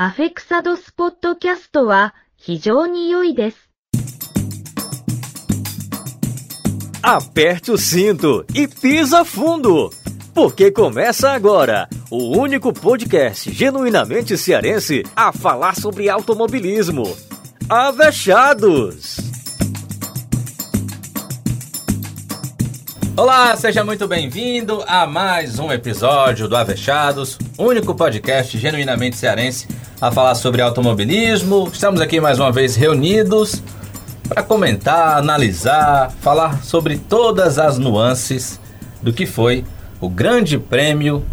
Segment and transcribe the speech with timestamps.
[0.00, 3.69] アフェクサドスポッドキャストは非常に良いです。
[7.03, 9.89] Aperte o cinto e pisa fundo,
[10.33, 17.03] porque começa agora o único podcast genuinamente cearense a falar sobre automobilismo.
[17.67, 19.29] Avechados!
[23.21, 29.67] Olá, seja muito bem-vindo a mais um episódio do Avechados, único podcast genuinamente cearense
[30.01, 31.69] a falar sobre automobilismo.
[31.71, 33.61] Estamos aqui mais uma vez reunidos
[34.27, 38.59] para comentar, analisar, falar sobre todas as nuances
[39.03, 39.63] do que foi
[39.99, 41.23] o Grande Prêmio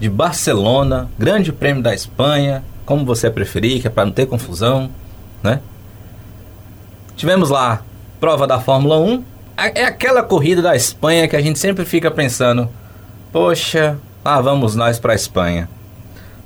[0.00, 4.90] de Barcelona, Grande Prêmio da Espanha, como você preferir, que é para não ter confusão,
[5.42, 5.60] né?
[7.14, 7.82] Tivemos lá
[8.18, 12.68] prova da Fórmula 1, é aquela corrida da Espanha que a gente sempre fica pensando,
[13.32, 15.68] poxa, lá vamos nós para a Espanha.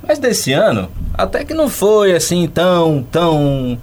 [0.06, 3.78] Mas desse ano, até que não foi assim tão, tão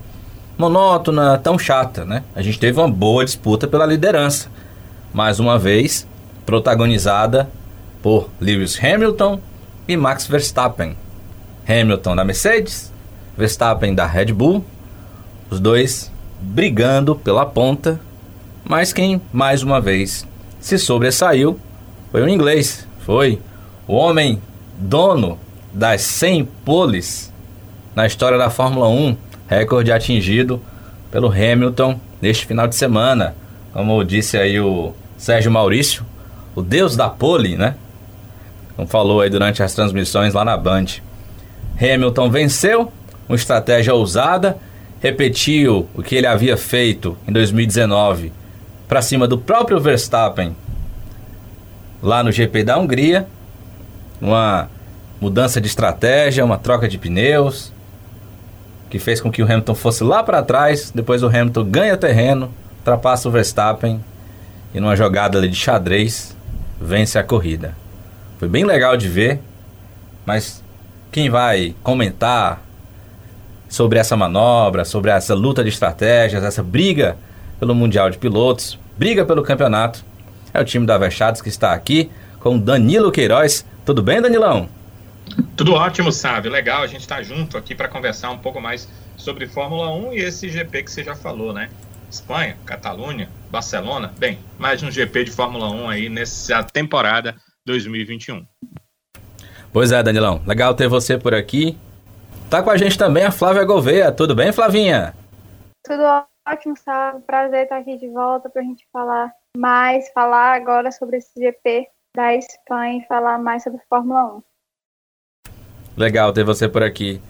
[0.58, 2.24] monótona, tão chata, né?
[2.36, 4.48] A gente teve uma boa disputa pela liderança.
[5.14, 6.08] Mais uma vez,
[6.46, 7.50] protagonizada
[8.02, 9.40] por Lewis Hamilton
[9.88, 10.96] e Max Verstappen.
[11.68, 12.92] Hamilton da Mercedes,
[13.38, 14.64] Verstappen da Red Bull,
[15.50, 18.00] os dois brigando pela ponta,
[18.68, 20.28] mas quem mais uma vez
[20.60, 21.60] se sobressaiu
[22.12, 23.40] foi o inglês, foi
[23.88, 24.42] o homem
[24.78, 25.38] dono
[25.72, 27.32] das 100 poles
[27.96, 29.16] na história da Fórmula 1,
[29.48, 30.60] recorde atingido
[31.12, 33.36] pelo Hamilton neste final de semana.
[33.72, 36.04] Como disse aí o Sérgio Maurício,
[36.56, 37.76] o deus da pole, né?
[38.76, 40.86] Como falou aí durante as transmissões lá na Band.
[41.80, 42.92] Hamilton venceu,
[43.30, 44.58] uma estratégia ousada,
[45.02, 48.32] repetiu o que ele havia feito em 2019
[48.88, 50.56] para cima do próprio Verstappen
[52.02, 53.28] lá no GP da Hungria.
[54.22, 54.70] Uma
[55.20, 57.72] mudança de estratégia, uma troca de pneus,
[58.90, 60.92] que fez com que o Hamilton fosse lá para trás.
[60.94, 64.04] Depois o Hamilton ganha terreno, ultrapassa o Verstappen
[64.74, 66.36] e numa jogada ali de xadrez
[66.80, 67.76] vence a corrida.
[68.38, 69.42] Foi bem legal de ver,
[70.26, 70.64] mas
[71.12, 72.62] quem vai comentar
[73.70, 77.18] sobre essa manobra, sobre essa luta de estratégias, essa briga
[77.60, 80.04] pelo Mundial de Pilotos, briga pelo campeonato,
[80.54, 83.66] é o time da Avechados que está aqui com Danilo Queiroz.
[83.86, 84.70] Tudo bem, Danilão?
[85.58, 86.50] Tudo ótimo, sabe?
[86.50, 90.20] Legal, a gente está junto aqui para conversar um pouco mais sobre Fórmula 1 e
[90.20, 91.70] esse GP que você já falou, né?
[92.10, 94.14] Espanha, Catalunha, Barcelona.
[94.18, 97.36] Bem, mais um GP de Fórmula 1 aí nessa temporada
[97.66, 98.46] 2021.
[99.74, 100.42] Pois é, Danilão.
[100.46, 101.78] Legal ter você por aqui.
[102.50, 104.12] Tá com a gente também a Flávia Gouveia.
[104.12, 105.14] Tudo bem, Flavinha?
[105.84, 107.22] Tudo ótimo, sabe?
[107.22, 111.88] Prazer estar aqui de volta para a gente falar mais, falar agora sobre esse GP
[112.16, 114.44] da Espanha e falar mais sobre Fórmula 1.
[115.98, 117.22] Legal ter você por aqui.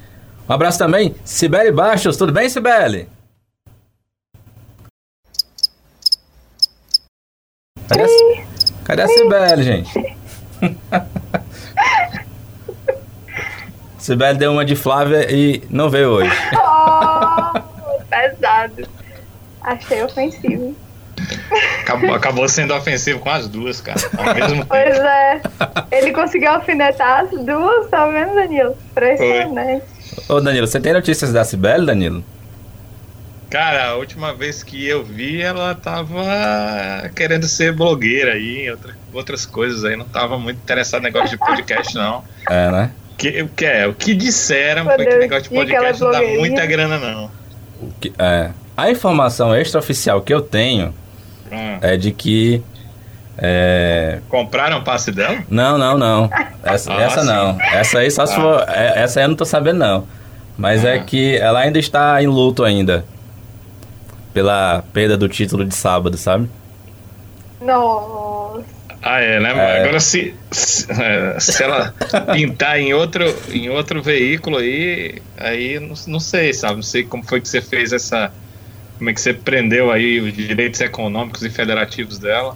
[0.50, 2.18] Um abraço também, Sibeli Bastos.
[2.18, 3.08] Tudo bem, Sibeli?
[7.88, 8.08] Cadê a,
[8.84, 10.18] cadê a Sibeli, gente?
[13.98, 16.32] Sibeli deu uma de Flávia e não veio hoje.
[16.54, 17.60] Oh,
[18.08, 18.88] pesado.
[19.66, 20.76] Achei ofensivo.
[21.82, 24.68] Acabou, acabou, sendo ofensivo com as duas, cara, ao mesmo tempo.
[24.68, 25.42] Pois é.
[25.92, 28.76] Ele conseguiu alfinetar as duas, tá vendo, Danilo?
[28.92, 29.84] Impressionante.
[30.28, 32.24] Ô, Danilo, você tem notícias da Sibeli, Danilo?
[33.50, 36.24] Cara, a última vez que eu vi, ela tava
[37.16, 41.38] querendo ser blogueira aí, outra, outras coisas aí, não tava muito interessada no negócio de
[41.38, 42.24] podcast, não.
[42.50, 42.92] É, né?
[43.18, 43.88] Que, o que é?
[43.88, 47.32] O que disseram Meu foi que Deus, negócio de podcast não dá muita grana, não.
[47.82, 48.50] O que- é.
[48.78, 50.94] A informação extraoficial que eu tenho
[51.52, 51.78] Hum.
[51.82, 52.62] é de que.
[53.38, 55.44] É, Compraram passe dela?
[55.50, 56.30] Não, não, não.
[56.64, 57.60] Essa, Ah, essa não.
[57.62, 58.42] Essa aí só se Ah.
[58.42, 58.66] for.
[58.70, 60.08] é- Essa aí eu não tô sabendo, não.
[60.58, 61.00] Mas é Ah.
[61.04, 63.06] que ela ainda está em luto ainda.
[64.34, 66.50] Pela perda do título de sábado, sabe?
[67.62, 68.64] Nossa.
[69.02, 69.52] Ah, é, né?
[69.56, 69.82] É.
[69.84, 71.94] Agora, se, se, é, se ela
[72.34, 76.76] pintar em outro, em outro veículo aí, aí não, não sei, sabe?
[76.76, 78.32] Não sei como foi que você fez essa.
[78.98, 82.56] Como é que você prendeu aí os direitos econômicos e federativos dela?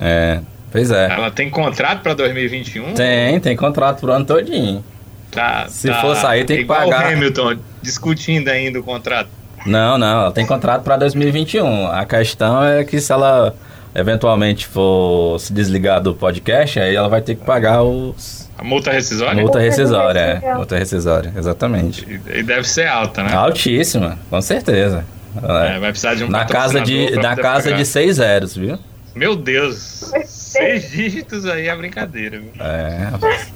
[0.00, 0.40] É.
[0.70, 1.10] Pois é.
[1.10, 2.94] Ela tem contrato para 2021?
[2.94, 4.84] Tem, tem contrato pro ano todinho.
[5.30, 7.10] Tá, Se tá for sair, tem que igual pagar.
[7.10, 9.28] o Hamilton discutindo ainda o contrato.
[9.64, 11.88] Não, não, ela tem contrato pra 2021.
[11.90, 13.54] A questão é que se ela
[13.94, 18.45] eventualmente for se desligar do podcast, aí ela vai ter que pagar os.
[18.58, 19.40] A multa rescisória?
[19.40, 20.54] Multa rescisória, é.
[20.54, 22.06] Multa rescisória, exatamente.
[22.08, 23.34] E, e deve ser alta, né?
[23.34, 25.04] Altíssima, com certeza.
[25.36, 27.76] É, vai precisar de um na casa de, na casa pagar.
[27.76, 28.78] de seis zeros, viu?
[29.14, 32.50] Meu Deus, seis dígitos aí é brincadeira, viu?
[32.58, 33.52] É, rapaz.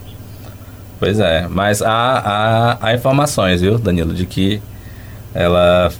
[0.98, 4.60] Pois é, mas há, há, há informações, viu, Danilo, de que
[5.34, 5.90] ela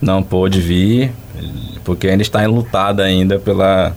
[0.00, 1.12] não pôde vir
[1.84, 3.96] porque ainda está enlutada ainda pela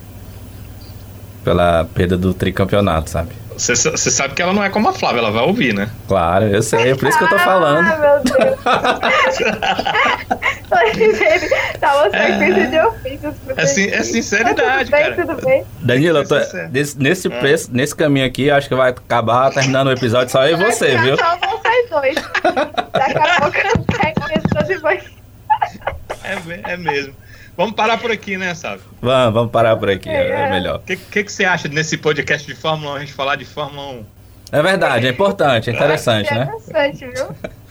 [1.44, 3.41] pela perda do tricampeonato, sabe?
[3.62, 5.88] Você sabe que ela não é como a Flávia, ela vai ouvir, né?
[6.08, 7.86] Claro, eu sei, é por isso que eu tô falando.
[7.88, 8.60] Ah, meu Deus.
[11.80, 13.34] Tava sequência de ofícios.
[13.56, 15.16] É, sin é sinceridade, tudo bem, cara.
[15.16, 16.36] Tudo bem, Danilo, eu tô,
[16.72, 17.40] nesse, nesse, É.
[17.40, 20.98] preço- nesse caminho aqui, acho que vai acabar terminando o episódio só eu e você,
[20.98, 21.18] viu?
[21.18, 22.16] Só vocês dois.
[22.94, 24.92] Daqui a pouco eu pego e vou...
[24.92, 27.14] É, é mesmo.
[27.58, 28.82] Vamos parar por aqui, né, sabe?
[29.02, 30.78] Vamos, vamos parar por aqui, é, é melhor.
[30.78, 33.46] O que, que, que você acha nesse podcast de Fórmula 1, a gente falar de
[33.46, 34.06] Fórmula 1?
[34.54, 36.44] É verdade, é importante, é interessante, né?
[36.44, 37.28] Interessante, viu?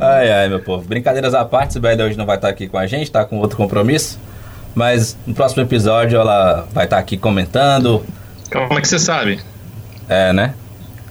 [0.00, 0.84] Ai, ai, meu povo.
[0.84, 3.56] Brincadeiras à parte, Sibeli hoje não vai estar aqui com a gente, tá com outro
[3.56, 4.18] compromisso.
[4.74, 8.04] Mas no próximo episódio ela vai estar aqui comentando,
[8.50, 9.40] Como é que você sabe?
[10.08, 10.54] é, né?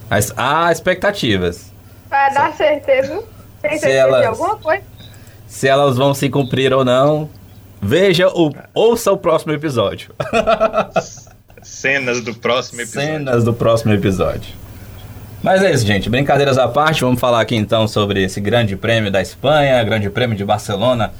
[0.10, 1.72] Mas há expectativas.
[2.10, 3.24] Vai dar certeza.
[3.62, 4.84] Tem Se certeza de alguma coisa?
[5.48, 7.30] Se elas vão se cumprir ou não,
[7.82, 10.14] veja o ouça o próximo episódio.
[11.62, 13.08] Cenas do próximo episódio.
[13.08, 14.54] Cenas do próximo episódio.
[15.42, 16.10] Mas é isso, gente.
[16.10, 20.36] Brincadeiras à parte, vamos falar aqui então sobre esse grande prêmio da Espanha, grande prêmio
[20.36, 21.14] de Barcelona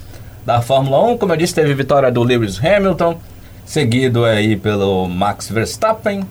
[0.44, 1.18] da Fórmula 1.
[1.18, 3.18] Como eu disse, teve vitória do Lewis Hamilton,
[3.64, 6.26] seguido aí pelo Max Verstappen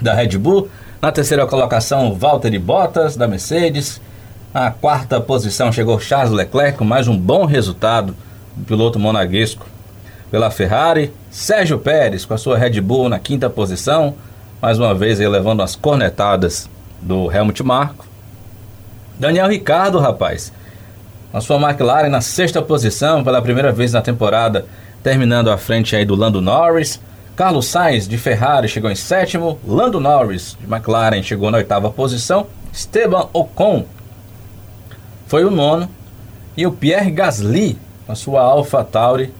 [0.00, 0.68] da Red Bull.
[1.00, 4.00] Na terceira colocação, Valtteri Bottas da Mercedes.
[4.52, 8.16] Na quarta posição chegou Charles Leclerc com mais um bom resultado do
[8.66, 9.66] piloto monegasco
[10.30, 11.12] pela Ferrari.
[11.30, 14.14] Sérgio Pérez com a sua Red Bull na quinta posição,
[14.60, 16.68] mais uma vez aí levando as cornetadas
[17.00, 18.06] do Helmut Marko.
[19.18, 20.52] Daniel Ricardo, rapaz,
[21.32, 24.66] a sua McLaren na sexta posição pela primeira vez na temporada,
[25.02, 27.00] terminando à frente aí do Lando Norris.
[27.36, 32.46] Carlos Sainz de Ferrari chegou em sétimo, Lando Norris de McLaren chegou na oitava posição,
[32.72, 33.84] Esteban Ocon
[35.26, 35.88] foi o nono
[36.56, 39.32] e o Pierre Gasly com a sua Alpha Tauri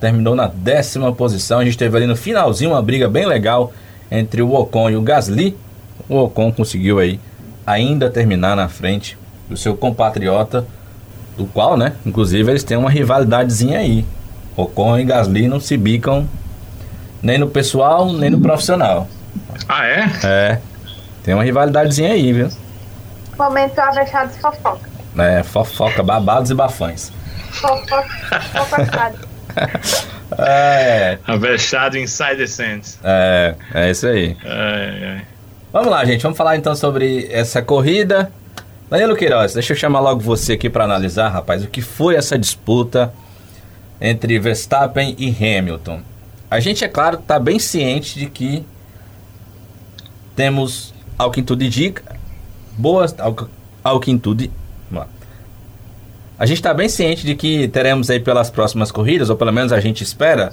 [0.00, 1.60] terminou na décima posição.
[1.60, 3.72] A gente teve ali no finalzinho uma briga bem legal
[4.10, 5.56] entre o Ocon e o Gasly.
[6.08, 7.18] O Ocon conseguiu aí
[7.66, 9.16] ainda terminar na frente
[9.48, 10.66] do seu compatriota,
[11.36, 14.04] do qual, né, inclusive eles têm uma rivalidadezinha aí.
[14.56, 16.28] Ocon e Gasly não se bicam
[17.22, 19.08] nem no pessoal, nem no profissional.
[19.68, 20.10] Ah, é?
[20.22, 20.58] É,
[21.22, 22.48] tem uma rivalidadezinha aí, viu?
[23.38, 24.88] Momento avechados fofoca.
[25.18, 27.10] É, fofoca, babados e bafões.
[27.54, 29.18] Fofoca, fofocado.
[30.36, 32.98] É, Avexado Insider Sense.
[33.04, 34.36] é, é isso aí.
[34.44, 35.26] Ai, ai.
[35.72, 36.22] Vamos lá, gente.
[36.22, 38.32] Vamos falar então sobre essa corrida.
[38.90, 42.38] Danilo Queiroz, deixa eu chamar logo você aqui para analisar, rapaz, o que foi essa
[42.38, 43.12] disputa
[44.00, 46.00] entre Verstappen e Hamilton.
[46.50, 48.64] A gente, é claro, está bem ciente de que
[50.34, 52.02] temos, ao que tudo indica,
[52.76, 53.14] boas.
[53.18, 53.36] Ao,
[53.82, 54.50] ao que tudo.
[54.90, 55.08] Vamos lá.
[56.44, 59.72] A gente está bem ciente de que teremos aí pelas próximas corridas, ou pelo menos
[59.72, 60.52] a gente espera,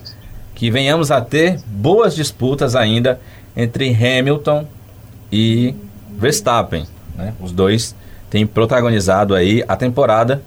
[0.55, 3.19] que venhamos a ter boas disputas ainda
[3.57, 4.65] entre Hamilton
[5.29, 5.75] e
[6.17, 6.87] Verstappen.
[7.17, 7.33] né?
[7.41, 7.93] Os dois
[8.29, 10.41] têm protagonizado aí a temporada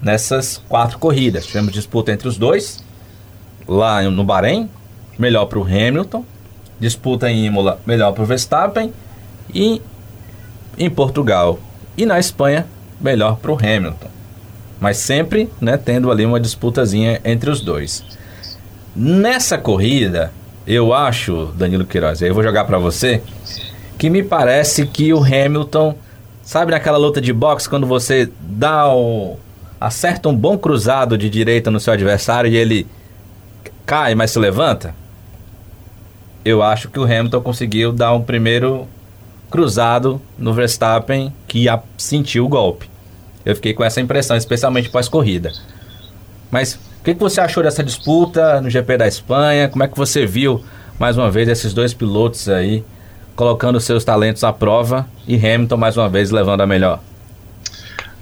[0.00, 1.46] nessas quatro corridas.
[1.46, 2.82] Tivemos disputa entre os dois,
[3.68, 4.68] lá no Bahrein,
[5.16, 6.24] melhor para o Hamilton,
[6.80, 8.92] disputa em Imola, melhor para o Verstappen,
[9.54, 9.80] e
[10.76, 11.60] em Portugal
[11.96, 12.66] e na Espanha,
[13.00, 14.21] melhor para o Hamilton.
[14.82, 18.04] Mas sempre né, tendo ali uma disputazinha entre os dois.
[18.96, 20.32] Nessa corrida,
[20.66, 23.22] eu acho, Danilo Queiroz, aí eu vou jogar para você,
[23.96, 25.94] que me parece que o Hamilton,
[26.42, 29.36] sabe naquela luta de boxe quando você dá o
[29.80, 32.84] acerta um bom cruzado de direita no seu adversário e ele
[33.86, 34.96] cai, mas se levanta?
[36.44, 38.88] Eu acho que o Hamilton conseguiu dar um primeiro
[39.48, 42.91] cruzado no Verstappen que sentiu o golpe.
[43.44, 45.52] Eu fiquei com essa impressão, especialmente pós-corrida.
[46.50, 49.68] Mas o que, que você achou dessa disputa no GP da Espanha?
[49.68, 50.64] Como é que você viu,
[50.98, 52.84] mais uma vez, esses dois pilotos aí
[53.34, 57.02] colocando seus talentos à prova e Hamilton, mais uma vez, levando a melhor?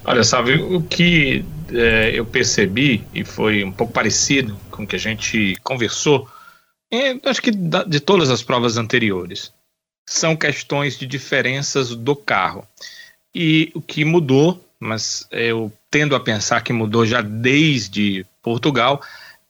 [0.05, 4.97] Olha, sabe, o que é, eu percebi, e foi um pouco parecido com o que
[4.97, 6.27] a gente conversou,
[6.93, 9.53] é, acho que da- de todas as provas anteriores,
[10.09, 12.67] são questões de diferenças do carro.
[13.35, 19.02] E o que mudou, mas eu tendo a pensar que mudou já desde Portugal,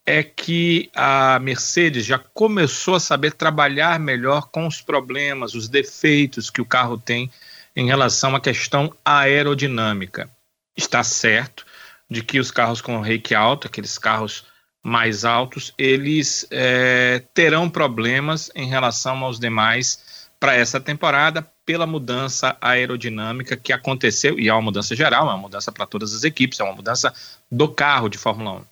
[0.04, 6.50] é que a Mercedes já começou a saber trabalhar melhor com os problemas, os defeitos
[6.50, 7.30] que o carro tem
[7.76, 10.28] em relação à questão aerodinâmica.
[10.76, 11.64] Está certo
[12.10, 14.44] de que os carros com rake alto, aqueles carros
[14.82, 20.09] mais altos, eles eh, terão problemas em relação aos demais
[20.40, 25.36] para essa temporada pela mudança aerodinâmica que aconteceu, e é uma mudança geral, é uma
[25.36, 27.12] mudança para todas as equipes, é uma mudança
[27.52, 28.64] do carro de Fórmula 1.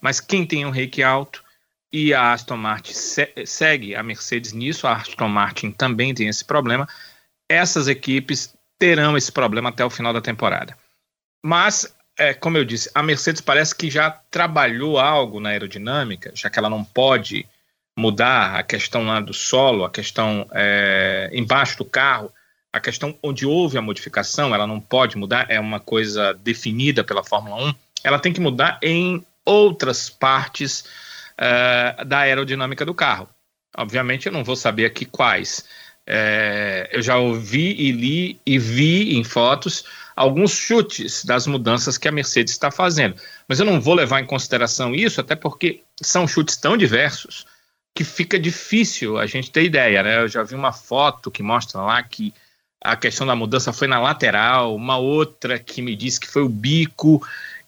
[0.00, 1.42] Mas quem tem um rake alto
[1.92, 6.44] e a Aston Martin se segue a Mercedes nisso, a Aston Martin também tem esse
[6.44, 6.88] problema,
[7.48, 10.76] essas equipes terão esse problema até o final da temporada.
[11.44, 16.50] Mas, é, como eu disse, a Mercedes parece que já trabalhou algo na aerodinâmica, já
[16.50, 17.46] que ela não pode
[17.96, 22.32] mudar a questão lá do solo, a questão é, embaixo do carro,
[22.72, 27.22] a questão onde houve a modificação, ela não pode mudar, é uma coisa definida pela
[27.22, 30.84] Fórmula 1, ela tem que mudar em outras partes
[31.32, 33.28] uh, da aerodinâmica do carro.
[33.76, 35.64] Obviamente eu não vou saber aqui quais.
[36.06, 39.84] É, eu já ouvi e li e vi em fotos
[40.16, 43.14] alguns chutes das mudanças que a Mercedes está fazendo.
[43.46, 47.46] Mas eu não vou levar em consideração isso, até porque são chutes tão diversos
[47.94, 50.02] que fica difícil a gente ter ideia.
[50.02, 50.22] Né?
[50.22, 52.32] Eu já vi uma foto que mostra lá que
[52.82, 56.48] a questão da mudança foi na lateral, uma outra que me disse que foi o
[56.48, 57.24] bico,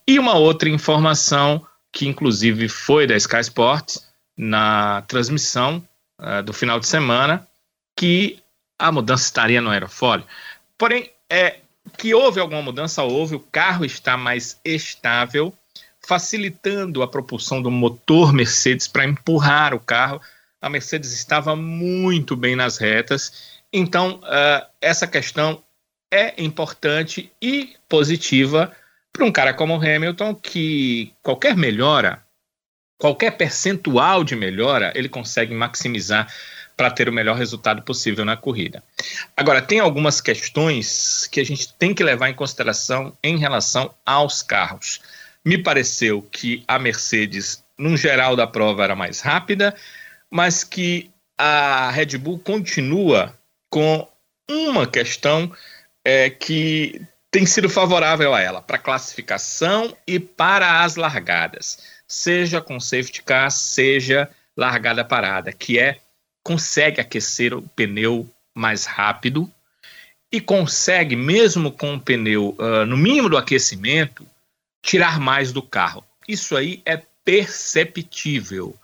[0.07, 5.87] e uma outra informação que inclusive foi da Sky Sports na transmissão
[6.21, 7.47] uh, do final de semana,
[7.97, 8.43] que
[8.77, 10.27] a mudança estaria no aerofólio.
[10.77, 11.61] Porém, é
[11.97, 15.55] que houve alguma mudança, houve, o carro está mais estável,
[16.07, 20.21] facilitando a propulsão do motor Mercedes para empurrar o carro.
[20.61, 25.63] A Mercedes estava muito bem nas retas, então uh, essa questão
[26.13, 28.73] é importante e positiva
[29.13, 32.23] para um cara como o Hamilton, que qualquer melhora,
[32.99, 36.33] qualquer percentual de melhora, ele consegue maximizar
[36.77, 38.83] para ter o melhor resultado possível na corrida.
[39.37, 44.43] Agora, tem algumas questões que a gente tem que levar em consideração em relação aos
[44.43, 45.01] carros.
[45.45, 49.75] Me pareceu que a Mercedes, no geral da prova, era mais rápida,
[50.31, 53.37] mas que a Red Bull continua
[53.69, 54.09] com
[54.49, 55.53] uma questão
[56.05, 62.79] é, que tem sido favorável a ela para classificação e para as largadas, seja com
[62.79, 65.99] safety car, seja largada parada, que é
[66.45, 69.51] consegue aquecer o pneu mais rápido
[70.31, 74.27] e consegue, mesmo com o pneu uh, no mínimo do aquecimento,
[74.85, 76.05] tirar mais do carro.
[76.29, 78.77] Isso aí é perceptível.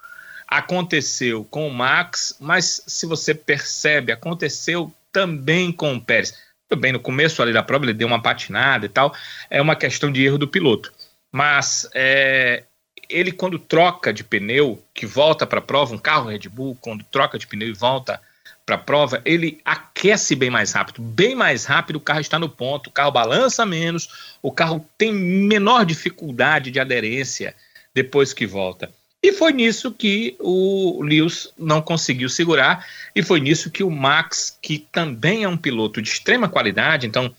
[0.49, 6.35] Aconteceu com o Max, mas se você percebe, aconteceu também com o Pérez
[6.71, 9.13] tudo bem, no começo ali da prova ele deu uma patinada e tal,
[9.51, 10.93] é uma questão de erro do piloto.
[11.33, 12.63] Mas é,
[13.09, 17.03] ele, quando troca de pneu, que volta para a prova, um carro Red Bull, quando
[17.03, 18.21] troca de pneu e volta
[18.71, 21.03] para a prova, ele aquece bem mais rápido.
[21.03, 25.13] Bem mais rápido, o carro está no ponto, o carro balança menos, o carro tem
[25.13, 27.55] menor dificuldade de aderência
[27.93, 28.91] depois que volta.
[29.23, 34.57] E foi nisso que o Lewis não conseguiu segurar, e foi nisso que o Max,
[34.63, 37.35] que também é um piloto de extrema qualidade, então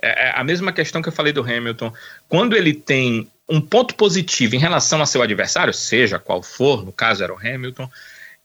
[0.00, 1.92] é, é a mesma questão que eu falei do Hamilton,
[2.28, 6.92] quando ele tem um ponto positivo em relação a seu adversário, seja qual for, no
[6.92, 7.90] caso era o Hamilton,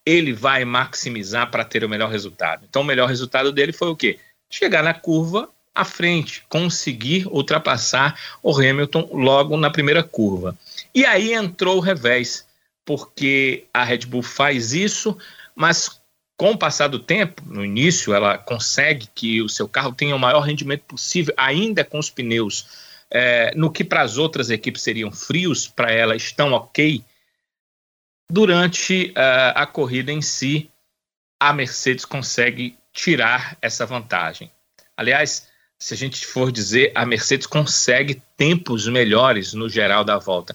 [0.06, 2.66] ele vai maximizar para ter o melhor resultado.
[2.68, 4.20] Então o melhor resultado dele foi o quê?
[4.50, 10.58] Chegar na curva à frente, conseguir ultrapassar o Hamilton logo na primeira curva.
[10.94, 12.46] E aí entrou o revés
[12.84, 15.16] porque a Red Bull faz isso,
[15.56, 16.00] mas
[16.36, 20.20] com o passar do tempo, no início, ela consegue que o seu carro tenha o
[20.20, 22.66] maior rendimento possível, ainda com os pneus,
[23.12, 27.04] é, no que para as outras equipes seriam frios, para ela estão ok.
[28.32, 30.70] Durante uh, a corrida em si,
[31.40, 34.52] a Mercedes consegue tirar essa vantagem.
[34.96, 35.48] Aliás,
[35.80, 40.54] se a gente for dizer, a Mercedes consegue tempos melhores no geral da volta.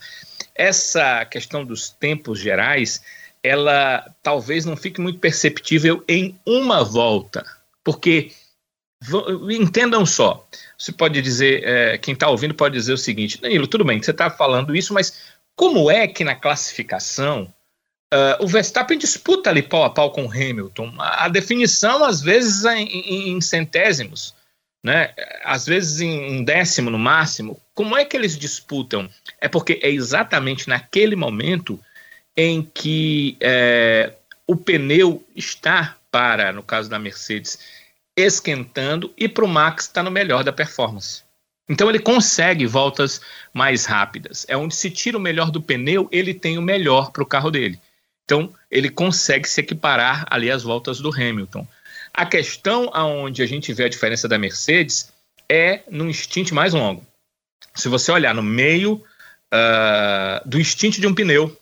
[0.54, 3.02] Essa questão dos tempos gerais,
[3.42, 7.44] ela talvez não fique muito perceptível em uma volta,
[7.82, 8.32] porque
[9.50, 10.46] entendam só,
[10.78, 14.10] você pode dizer, é, quem está ouvindo pode dizer o seguinte, Danilo, tudo bem, você
[14.10, 17.52] está falando isso, mas como é que na classificação
[18.14, 20.94] uh, o Verstappen disputa ali pau a pau com o Hamilton?
[20.99, 24.35] A, a definição, às vezes, é em, em, centésimos
[24.85, 25.14] né?
[25.42, 27.59] Às vezes em um décimo no máximo.
[27.75, 29.09] Como é que eles disputam?
[29.40, 31.80] É porque é exatamente naquele momento
[32.37, 34.12] em que é,
[34.47, 37.59] o pneu está para, no caso da Mercedes,
[38.14, 41.25] esquentando e para o Max está no melhor da performance.
[41.66, 43.23] Então ele consegue voltas
[43.54, 44.44] mais rápidas.
[44.47, 47.50] É onde se tira o melhor do pneu, ele tem o melhor para o carro
[47.50, 47.80] dele.
[48.24, 51.66] Então ele consegue se equiparar ali às voltas do Hamilton.
[52.12, 55.12] A questão aonde a gente vê a diferença da Mercedes
[55.48, 57.04] é no stint mais longo.
[57.74, 59.02] Se você olhar no meio
[59.52, 61.56] uh, do stint de um pneu,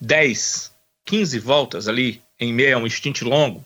[0.00, 0.72] 10,
[1.04, 3.64] 15 voltas ali em meio a um stint longo,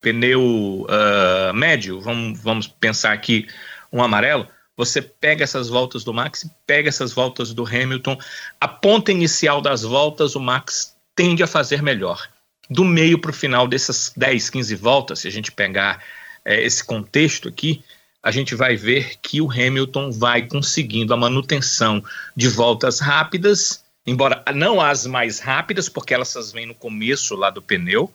[0.00, 3.46] pneu uh, médio, vamos, vamos pensar aqui
[3.92, 8.16] um amarelo, você pega essas voltas do Max, pega essas voltas do Hamilton,
[8.60, 12.28] a ponta inicial das voltas o Max tende a fazer melhor.
[12.68, 16.02] Do meio para o final dessas 10, 15 voltas, se a gente pegar
[16.44, 17.82] é, esse contexto aqui,
[18.22, 22.02] a gente vai ver que o Hamilton vai conseguindo a manutenção
[22.36, 27.62] de voltas rápidas, embora não as mais rápidas, porque elas vêm no começo lá do
[27.62, 28.12] pneu,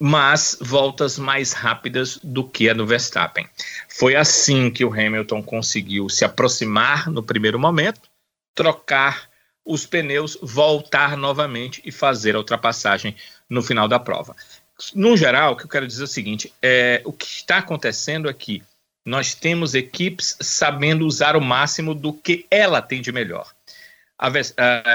[0.00, 3.48] mas voltas mais rápidas do que a do Verstappen.
[3.88, 8.00] Foi assim que o Hamilton conseguiu se aproximar no primeiro momento,
[8.54, 9.27] trocar
[9.68, 13.14] os pneus, voltar novamente e fazer a ultrapassagem
[13.48, 14.34] no final da prova.
[14.94, 18.28] No geral, o que eu quero dizer é o seguinte: é, o que está acontecendo
[18.28, 18.62] aqui,
[19.04, 23.46] nós temos equipes sabendo usar o máximo do que ela tem de melhor.
[24.18, 24.28] A,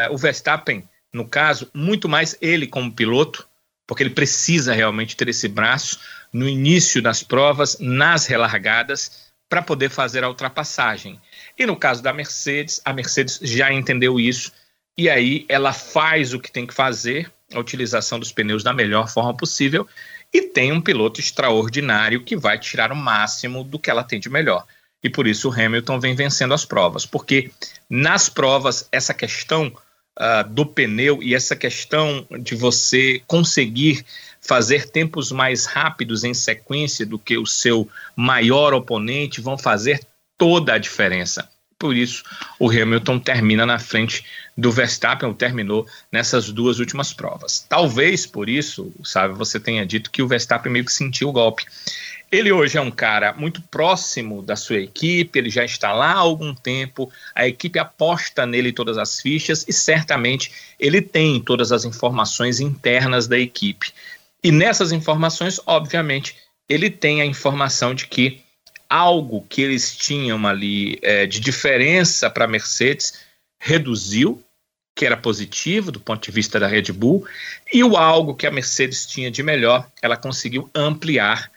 [0.09, 3.47] o Verstappen, no caso, muito mais ele como piloto,
[3.85, 5.99] porque ele precisa realmente ter esse braço
[6.31, 11.21] no início das provas, nas relargadas, para poder fazer a ultrapassagem.
[11.57, 14.51] E no caso da Mercedes, a Mercedes já entendeu isso
[14.97, 19.09] e aí ela faz o que tem que fazer, a utilização dos pneus da melhor
[19.09, 19.87] forma possível,
[20.33, 24.29] e tem um piloto extraordinário que vai tirar o máximo do que ela tem de
[24.29, 24.65] melhor.
[25.03, 27.51] E por isso o Hamilton vem vencendo as provas, porque
[27.89, 29.71] nas provas essa questão
[30.19, 34.05] uh, do pneu e essa questão de você conseguir
[34.41, 40.05] fazer tempos mais rápidos em sequência do que o seu maior oponente vão fazer
[40.37, 41.49] toda a diferença.
[41.83, 42.23] Por isso,
[42.57, 44.23] o Hamilton termina na frente
[44.55, 47.65] do Verstappen, ou terminou nessas duas últimas provas.
[47.67, 51.65] Talvez por isso, sabe, você tenha dito que o Verstappen meio que sentiu o golpe.
[52.31, 56.19] Ele hoje é um cara muito próximo da sua equipe, ele já está lá há
[56.19, 61.83] algum tempo, a equipe aposta nele todas as fichas e certamente ele tem todas as
[61.83, 63.91] informações internas da equipe.
[64.41, 66.37] E nessas informações, obviamente,
[66.69, 68.42] ele tem a informação de que
[68.93, 73.25] algo que eles tinham ali é, de diferença para a Mercedes
[73.59, 74.43] reduziu,
[74.95, 77.25] que era positivo do ponto de vista da Red Bull,
[77.73, 81.51] e o algo que a Mercedes tinha de melhor, ela conseguiu ampliar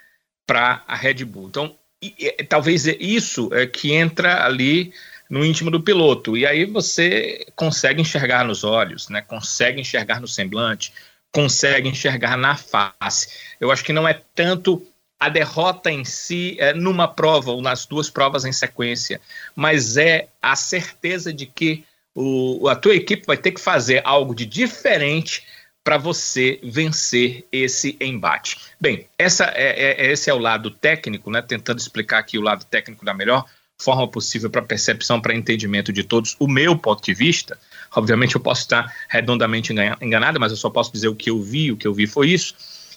[0.46, 1.48] para a Red Bull.
[1.48, 4.94] Então, e, e, talvez é isso é, que entra ali
[5.28, 6.38] no íntimo do piloto.
[6.38, 9.20] E aí você consegue enxergar nos olhos, né?
[9.20, 10.90] consegue enxergar no semblante,
[11.30, 13.28] consegue enxergar na face.
[13.60, 14.86] Eu acho que não é tanto
[15.18, 19.20] a derrota em si é, numa prova ou nas duas provas em sequência,
[19.54, 24.34] mas é a certeza de que o, a tua equipe vai ter que fazer algo
[24.34, 25.44] de diferente
[25.82, 28.58] para você vencer esse embate.
[28.80, 31.40] Bem, essa é, é, esse é o lado técnico, né?
[31.40, 33.44] Tentando explicar aqui o lado técnico da melhor
[33.78, 36.34] forma possível para percepção, para entendimento de todos.
[36.40, 37.58] O meu ponto de vista,
[37.94, 41.70] obviamente eu posso estar redondamente enganado, mas eu só posso dizer o que eu vi.
[41.70, 42.54] O que eu vi foi isso.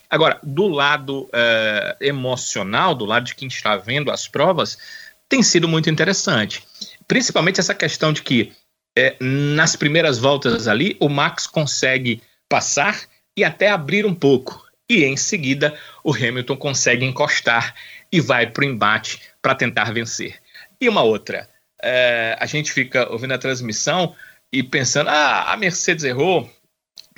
[0.09, 4.77] Agora, do lado uh, emocional, do lado de quem está vendo as provas,
[5.27, 6.63] tem sido muito interessante.
[7.07, 8.51] Principalmente essa questão de que
[8.97, 12.99] é, nas primeiras voltas ali, o Max consegue passar
[13.37, 14.65] e até abrir um pouco.
[14.89, 17.75] E em seguida, o Hamilton consegue encostar
[18.11, 20.39] e vai para o embate para tentar vencer.
[20.81, 21.47] E uma outra,
[21.81, 24.15] é, a gente fica ouvindo a transmissão
[24.51, 26.49] e pensando: ah, a Mercedes errou,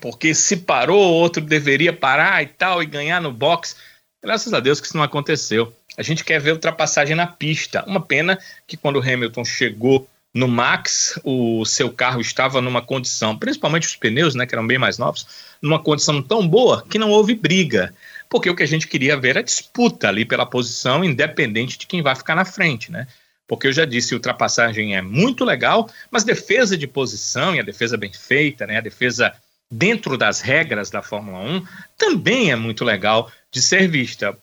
[0.01, 3.75] porque se parou, outro deveria parar e tal, e ganhar no box.
[4.21, 5.73] Graças a Deus que isso não aconteceu.
[5.97, 7.85] A gente quer ver ultrapassagem na pista.
[7.85, 13.37] Uma pena que quando o Hamilton chegou no Max, o seu carro estava numa condição,
[13.37, 15.27] principalmente os pneus, né, que eram bem mais novos,
[15.61, 17.93] numa condição tão boa que não houve briga.
[18.29, 22.01] Porque o que a gente queria ver era disputa ali pela posição, independente de quem
[22.01, 23.07] vai ficar na frente, né?
[23.45, 27.97] Porque eu já disse, ultrapassagem é muito legal, mas defesa de posição e a defesa
[27.97, 29.33] bem feita, né, a defesa
[29.71, 31.65] dentro das regras da Fórmula 1
[31.97, 34.37] também é muito legal de ser vista.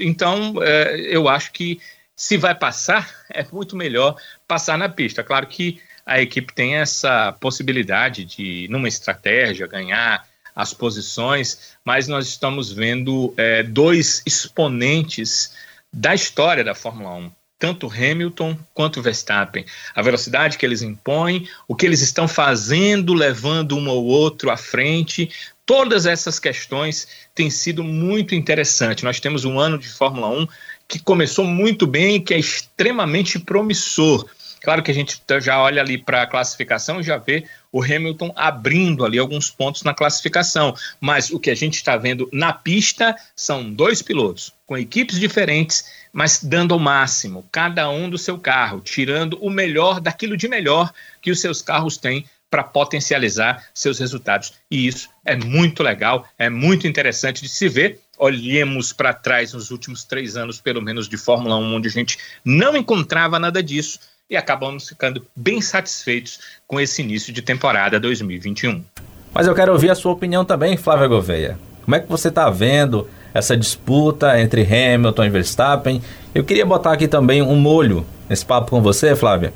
[0.00, 1.80] Então, é, eu acho que
[2.16, 4.16] se vai passar, é muito melhor
[4.48, 5.22] passar na pista.
[5.22, 12.28] Claro que a equipe tem essa possibilidade de, numa estratégia, ganhar as posições, mas nós
[12.28, 15.54] estamos vendo é, dois exponentes
[15.92, 17.32] da história da Fórmula 1,
[17.64, 19.64] tanto Hamilton quanto Verstappen.
[19.94, 24.56] A velocidade que eles impõem, o que eles estão fazendo, levando um ou outro à
[24.58, 25.30] frente,
[25.64, 29.02] todas essas questões têm sido muito interessantes.
[29.02, 30.46] Nós temos um ano de Fórmula 1
[30.86, 34.28] que começou muito bem, que é extremamente promissor.
[34.60, 38.30] Claro que a gente já olha ali para a classificação e já vê o Hamilton
[38.36, 40.74] abrindo ali alguns pontos na classificação.
[41.00, 45.84] Mas o que a gente está vendo na pista são dois pilotos com equipes diferentes,
[46.14, 50.92] mas dando o máximo, cada um do seu carro, tirando o melhor daquilo de melhor
[51.20, 54.54] que os seus carros têm para potencializar seus resultados.
[54.70, 59.72] E isso é muito legal, é muito interessante de se ver olhemos para trás nos
[59.72, 63.98] últimos três anos, pelo menos de Fórmula 1, onde a gente não encontrava nada disso
[64.30, 68.84] e acabamos ficando bem satisfeitos com esse início de temporada 2021.
[69.32, 71.58] Mas eu quero ouvir a sua opinião também, Flávia Gouveia.
[71.84, 76.00] Como é que você está vendo essa disputa entre Hamilton e Verstappen?
[76.34, 79.52] Eu queria botar aqui também um molho nesse papo com você, Flávia,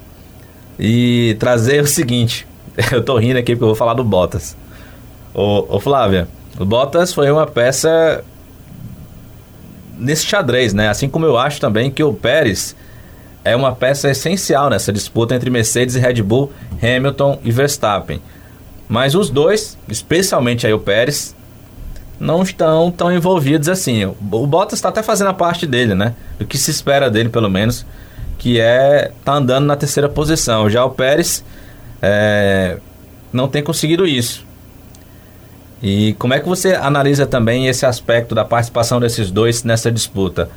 [0.79, 2.47] e trazer o seguinte.
[2.93, 4.57] Eu tô rindo aqui porque eu vou falar do Bottas.
[5.33, 8.25] Ô, ô Flávia, o Bottas foi uma peça
[9.99, 10.89] nesse xadrez, né?
[10.89, 12.75] Assim como eu acho também que o Pérez
[13.45, 18.21] é uma peça essencial nessa disputa entre Mercedes e Red Bull, Hamilton e Verstappen.
[18.89, 21.35] Mas os dois, especialmente aí o Pérez,
[22.19, 24.05] não estão tão envolvidos assim.
[24.05, 26.15] O Bottas está até fazendo a parte dele, né?
[26.39, 27.87] Do que se espera dele, pelo menos,
[28.39, 30.69] que é tá andando na terceira posição.
[30.69, 31.45] Já o Pérez
[32.03, 32.79] é,
[33.33, 34.47] não tem conseguido isso.
[35.81, 40.51] E como é que você analisa também esse aspecto da participação desses dois nessa disputa,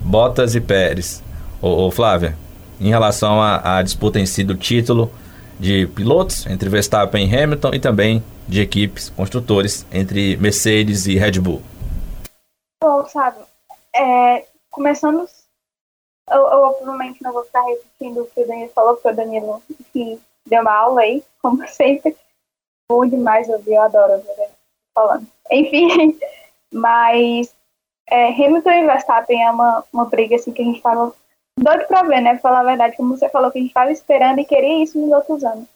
[0.00, 1.22] Bottas e Pérez?
[1.62, 2.36] Ô, ô Flávia,
[2.80, 5.12] em relação à disputa em si do título
[5.58, 11.40] de pilotos entre Verstappen e Hamilton e também de equipes, construtores entre Mercedes e Red
[11.40, 11.62] Bull.
[12.82, 13.38] Bom, sabe,
[13.94, 15.26] é, começando,
[16.30, 19.62] eu, eu provavelmente não vou ficar repetindo o que o Danilo falou, porque o Danilo
[19.92, 22.16] que deu uma aula aí, como sempre,
[22.88, 24.48] bom demais ouvir, eu adoro ouvir ele
[24.94, 25.26] falando.
[25.50, 26.18] Enfim,
[26.72, 27.54] mas
[28.10, 31.14] é, Hamilton e Verstappen é uma, uma briga assim que a gente tava
[31.58, 32.38] doido pra ver, né?
[32.38, 35.10] Falar a verdade, como você falou, que a gente tava esperando e queria isso nos
[35.12, 35.66] outros anos.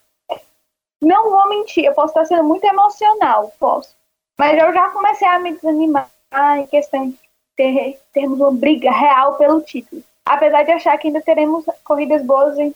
[1.00, 3.96] Não vou mentir, eu posso estar sendo muito emocional, posso.
[4.38, 6.10] Mas eu já comecei a me desanimar
[6.56, 7.18] em questão de
[7.56, 10.02] ter, termos uma briga real pelo título.
[10.24, 12.74] Apesar de achar que ainda teremos corridas boas em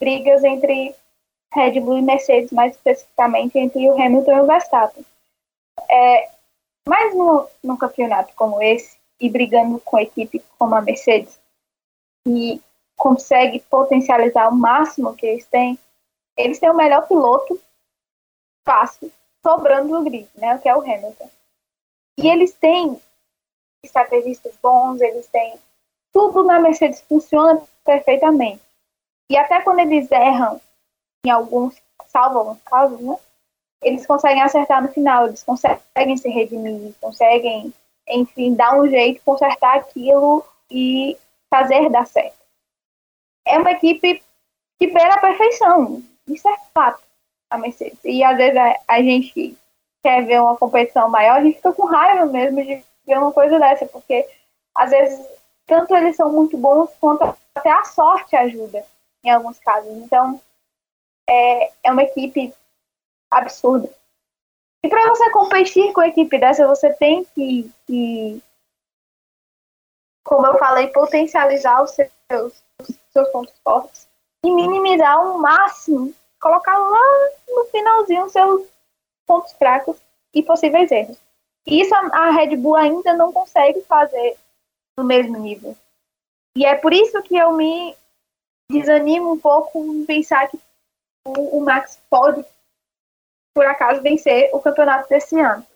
[0.00, 0.94] brigas entre
[1.54, 5.04] Red Bull e Mercedes, mais especificamente entre o Hamilton e o Verstappen.
[5.88, 6.28] É,
[6.88, 11.37] mas no, num campeonato como esse, e brigando com a equipe como a Mercedes,
[12.28, 12.62] que
[12.94, 15.78] consegue potencializar o máximo que eles têm,
[16.36, 17.58] eles têm o melhor piloto
[18.66, 19.10] fácil,
[19.42, 21.30] sobrando no grid, né, que é o Hamilton.
[22.18, 23.00] E eles têm
[23.82, 25.58] estrategistas bons, eles têm
[26.12, 28.62] tudo na Mercedes funciona perfeitamente.
[29.30, 30.60] E até quando eles erram
[31.24, 33.16] em alguns, salvo alguns casos, né,
[33.82, 37.72] eles conseguem acertar no final, eles conseguem se redimir, conseguem,
[38.08, 41.16] enfim, dar um jeito, consertar aquilo e
[41.50, 42.38] fazer dar certo.
[43.46, 44.22] É uma equipe
[44.78, 47.02] que beira a perfeição, isso é fato,
[47.50, 47.98] a Mercedes.
[48.04, 49.56] E às vezes a, a gente
[50.02, 53.58] quer ver uma competição maior, a gente fica com raiva mesmo de ver uma coisa
[53.58, 54.28] dessa, porque
[54.74, 55.26] às vezes
[55.66, 58.84] tanto eles são muito bons quanto até a sorte ajuda
[59.24, 59.90] em alguns casos.
[59.98, 60.40] Então,
[61.28, 62.54] é, é uma equipe
[63.30, 63.90] absurda.
[64.82, 68.42] E para você competir com a equipe dessa, você tem que, que,
[70.28, 74.06] como eu falei, potencializar os seus, os seus pontos fortes
[74.44, 78.66] e minimizar ao máximo, colocar lá no finalzinho os seus
[79.26, 79.96] pontos fracos
[80.34, 81.18] e possíveis erros.
[81.66, 84.36] Isso a Red Bull ainda não consegue fazer
[84.98, 85.74] no mesmo nível.
[86.54, 87.96] E é por isso que eu me
[88.70, 90.58] desanimo um pouco em pensar que
[91.26, 92.44] o, o Max pode
[93.54, 95.66] por acaso vencer o campeonato desse ano.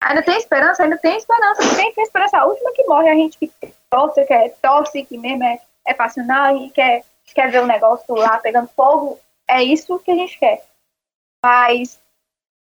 [0.00, 0.82] Ainda tem esperança?
[0.82, 1.76] Ainda tem esperança.
[1.76, 2.38] Tem, esperança.
[2.38, 3.50] A última que morre, a gente que
[3.90, 8.14] torce, que é torce, que mesmo é, é passional e quer, quer ver o negócio
[8.14, 9.18] lá pegando fogo.
[9.48, 10.64] É isso que a gente quer.
[11.44, 11.98] Mas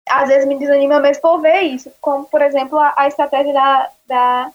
[0.09, 1.91] às vezes me desanima mesmo por ver isso.
[2.01, 4.51] Como, por exemplo, a, a estratégia da, da,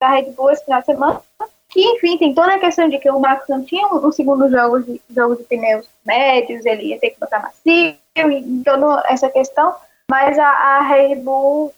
[0.00, 1.22] da Red Bull esse final de semana.
[1.68, 4.48] Que, enfim, tem toda a questão de que o Marcos não tinha um, um segundo
[4.48, 9.28] jogo de, jogo de pneus médios, ele ia ter que botar macio em toda essa
[9.28, 9.74] questão,
[10.08, 11.74] mas a, a Red Bull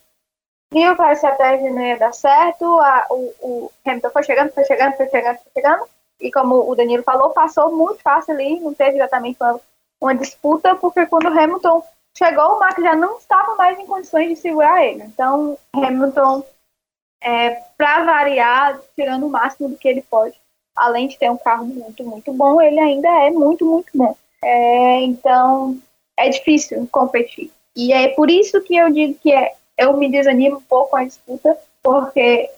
[0.72, 4.64] viu que a estratégia não ia dar certo, a, o, o Hamilton foi chegando, foi
[4.64, 5.88] chegando, foi chegando, foi chegando,
[6.20, 9.60] e como o Danilo falou, passou muito fácil ali, não teve exatamente uma,
[10.00, 11.82] uma disputa, porque quando o Hamilton
[12.16, 15.02] chegou, o Max já não estava mais em condições de segurar ele.
[15.04, 16.42] Então, Hamilton,
[17.20, 20.34] é, para variar, tirando o máximo do que ele pode,
[20.74, 24.16] além de ter um carro muito, muito bom, ele ainda é muito, muito bom.
[24.42, 25.78] É, então,
[26.16, 27.50] é difícil competir.
[27.74, 30.96] E é por isso que eu digo que é, eu me desanimo um pouco com
[30.96, 32.50] a disputa, porque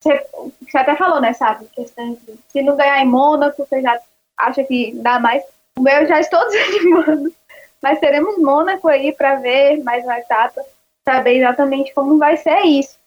[0.00, 0.26] você,
[0.60, 1.66] você até falou, né, sabe?
[1.66, 4.00] Questão de, se não ganhar em Mônaco, você já
[4.36, 5.44] acha que dá mais.
[5.78, 7.32] O meu já estou desanimando.
[7.80, 10.64] Mas teremos Mônaco aí para ver mais uma etapa,
[11.04, 12.98] saber exatamente como vai ser isso.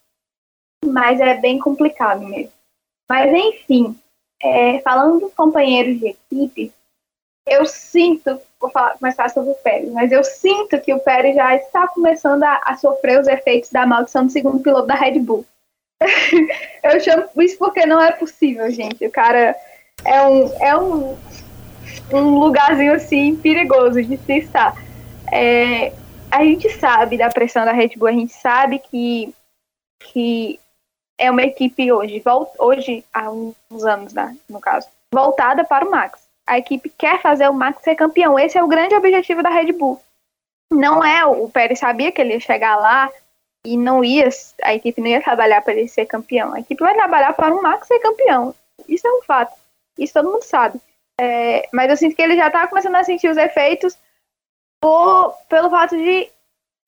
[0.86, 2.51] Mas é bem complicado mesmo.
[3.10, 3.97] Mas enfim,
[4.41, 6.73] é, falando dos companheiros de equipe,
[7.47, 11.56] eu sinto, vou falar, começar sobre o Pérez, mas eu sinto que o Pérez já
[11.56, 15.45] está começando a, a, sofrer os efeitos da maldição do segundo piloto da Red Bull.
[16.84, 19.06] eu chamo isso porque não é possível, gente.
[19.06, 19.56] O cara
[20.04, 21.17] é um, é um,
[22.12, 24.75] um lugarzinho assim perigoso de se estar.
[25.32, 25.93] É,
[26.30, 29.34] a gente sabe da pressão da Red Bull, a gente sabe que,
[29.99, 30.60] que
[31.17, 32.21] é uma equipe hoje,
[32.60, 36.25] hoje há uns anos, né, no caso, voltada para o Max.
[36.48, 38.38] A equipe quer fazer o Max ser campeão.
[38.38, 40.02] Esse é o grande objetivo da Red Bull.
[40.72, 43.10] Não é o Pérez sabia que ele ia chegar lá
[43.66, 44.30] e não ia,
[44.64, 46.54] a equipe não ia trabalhar para ele ser campeão.
[46.54, 48.54] A equipe vai trabalhar para o Max ser campeão.
[48.88, 49.56] Isso é um fato.
[49.98, 50.80] Isso todo mundo sabe.
[51.20, 53.98] É, mas eu sinto que ele já está começando a sentir os efeitos
[54.82, 56.30] por, pelo fato de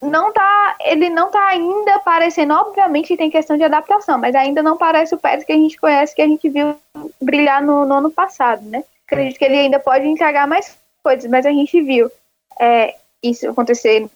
[0.02, 4.78] não tá, ele não tá ainda aparecendo, obviamente tem questão de adaptação, mas ainda não
[4.78, 6.80] parece o Pérez que a gente conhece, que a gente viu
[7.20, 8.84] brilhar no, no ano passado, né?
[9.08, 12.12] Acredito que ele ainda pode entregar mais coisas, mas a gente viu
[12.60, 14.10] é, isso acontecer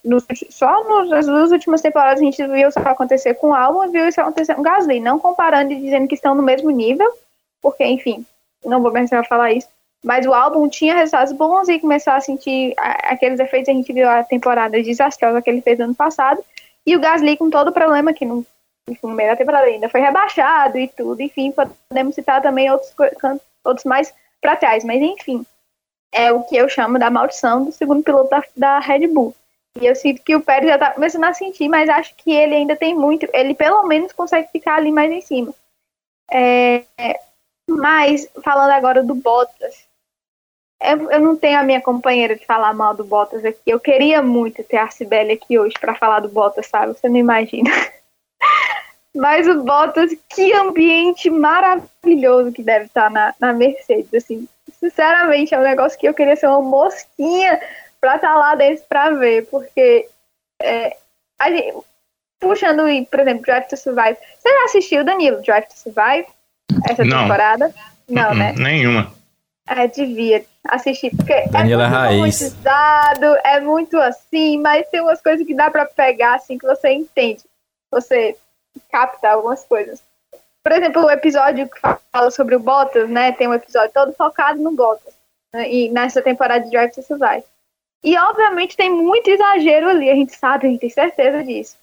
[0.50, 4.08] só nas duas últimas temporadas a gente viu isso acontecer com o Albon e viu
[4.08, 7.10] isso acontecer com o Gasly, não comparando e dizendo que estão no mesmo nível,
[7.62, 8.26] porque, enfim,
[8.66, 9.68] não vou pensar falar isso,
[10.04, 14.10] mas o álbum tinha resultados bons e começar a sentir aqueles efeitos a gente viu
[14.10, 16.44] a temporada desastrosa que ele fez ano passado.
[16.86, 18.46] E o Gasly com todo o problema que no
[19.04, 21.22] meio da temporada ainda foi rebaixado e tudo.
[21.22, 21.54] Enfim,
[21.90, 22.92] podemos citar também outros,
[23.64, 24.84] outros mais para trás.
[24.84, 25.46] Mas enfim,
[26.12, 29.36] é o que eu chamo da maldição do segundo piloto da, da Red Bull.
[29.80, 32.56] E eu sinto que o Pérez já tá começando a sentir, mas acho que ele
[32.56, 33.28] ainda tem muito.
[33.34, 35.54] Ele pelo menos consegue ficar ali mais em cima.
[36.30, 36.84] É,
[37.70, 39.86] mas, falando agora do Bottas,
[40.82, 43.62] eu, eu não tenho a minha companheira de falar mal do Bottas aqui.
[43.66, 46.94] Eu queria muito ter a Cibele aqui hoje para falar do Bottas, sabe?
[46.94, 47.70] Você não imagina.
[49.16, 54.48] Mas o Bottas, que ambiente maravilhoso que deve estar na, na Mercedes, assim.
[54.80, 57.60] Sinceramente, é um negócio que eu queria ser uma mosquinha
[58.00, 60.08] para estar lá dentro para ver, porque
[60.62, 60.96] é,
[61.50, 61.74] gente,
[62.40, 64.18] puxando, por exemplo, Drive to Survive.
[64.40, 66.28] Você já assistiu, Danilo, Drive to Survive?
[66.90, 67.24] Essa não.
[67.24, 67.74] temporada?
[68.10, 68.54] Não, uh -uh, né?
[68.58, 69.14] Nenhuma.
[69.68, 72.18] É, devia assistir, porque Danila é muito Raiz.
[72.18, 76.92] romantizado, é muito assim, mas tem umas coisas que dá para pegar, assim, que você
[76.92, 77.44] entende.
[77.92, 78.36] Você
[78.90, 80.04] capta algumas coisas.
[80.64, 83.32] Por exemplo, o episódio que fala sobre o Bottas, né?
[83.32, 85.14] Tem um episódio todo focado no Bottas.
[85.54, 87.44] Né, e nessa temporada de Drive to Survive.
[88.04, 91.78] E obviamente tem muito exagero ali, a gente sabe, a gente tem certeza disso.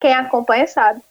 [0.00, 1.02] Quem acompanha sabe.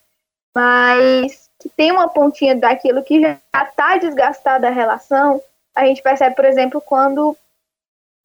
[0.53, 5.41] Mas que tem uma pontinha daquilo que já está desgastada a relação,
[5.75, 7.37] a gente percebe, por exemplo, quando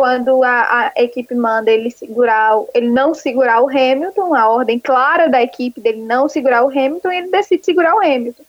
[0.00, 5.28] quando a, a, equipe manda ele segurar, ele não segurar o Hamilton, a ordem clara
[5.28, 8.42] da equipe dele não segurar o Hamilton, ele decide segurar o Hamilton.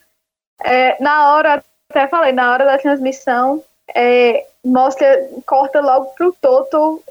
[0.64, 3.62] É, na hora, até falei, na hora da transmissão,
[3.94, 7.04] é, mostra, corta logo pro Toto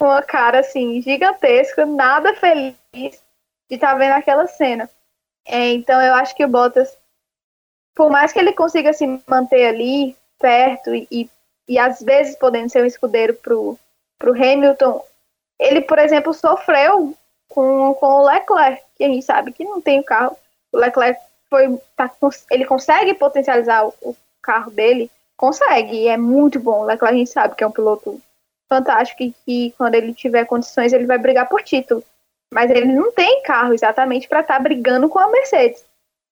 [0.00, 3.10] com uma cara assim gigantesca, nada feliz de
[3.68, 4.88] estar tá vendo aquela cena.
[5.46, 6.96] É, então eu acho que o Bottas,
[7.94, 11.30] por mais que ele consiga se manter ali, perto e, e,
[11.72, 13.78] e às vezes podendo ser um escudeiro pro,
[14.18, 15.02] pro Hamilton,
[15.58, 17.14] ele, por exemplo, sofreu
[17.48, 20.36] com, com o Leclerc, que a gente sabe que não tem o carro.
[20.70, 22.10] O Leclerc foi, tá,
[22.50, 26.82] ele consegue potencializar o, o carro dele, consegue, e é muito bom.
[26.82, 28.20] O Leclerc a gente sabe que é um piloto
[28.68, 32.04] fantástico e que quando ele tiver condições ele vai brigar por título.
[32.52, 35.82] Mas ele não tem carro exatamente para estar tá brigando com a Mercedes.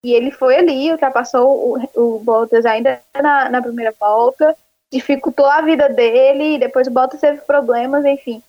[0.04, 4.54] E ele foi ali, ultrapassou o, o Bottas ainda na, na primeira volta,
[4.92, 8.42] dificultou a vida dele, depois o Bottas teve problemas, enfim.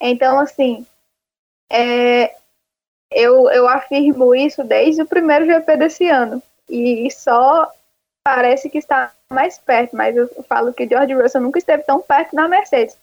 [0.00, 0.86] Então, assim,
[1.70, 2.34] é,
[3.10, 6.42] eu, eu afirmo isso desde o primeiro GP desse ano.
[6.68, 7.70] E só
[8.24, 12.36] parece que está mais perto, mas eu falo que George Russell nunca esteve tão perto
[12.36, 12.96] da Mercedes.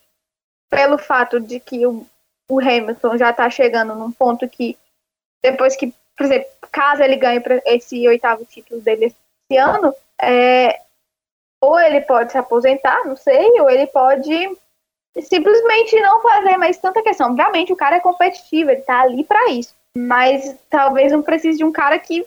[0.69, 2.05] Pelo fato de que o,
[2.49, 4.77] o Hamilton já está chegando num ponto que,
[5.43, 10.81] depois que por exemplo, caso ele ganhe esse oitavo título dele esse ano, é,
[11.65, 14.58] ou ele pode se aposentar, não sei, ou ele pode
[15.21, 17.30] simplesmente não fazer mais tanta questão.
[17.30, 19.73] Obviamente, o cara é competitivo, ele tá ali para isso.
[19.97, 22.25] Mas talvez não precise de um cara que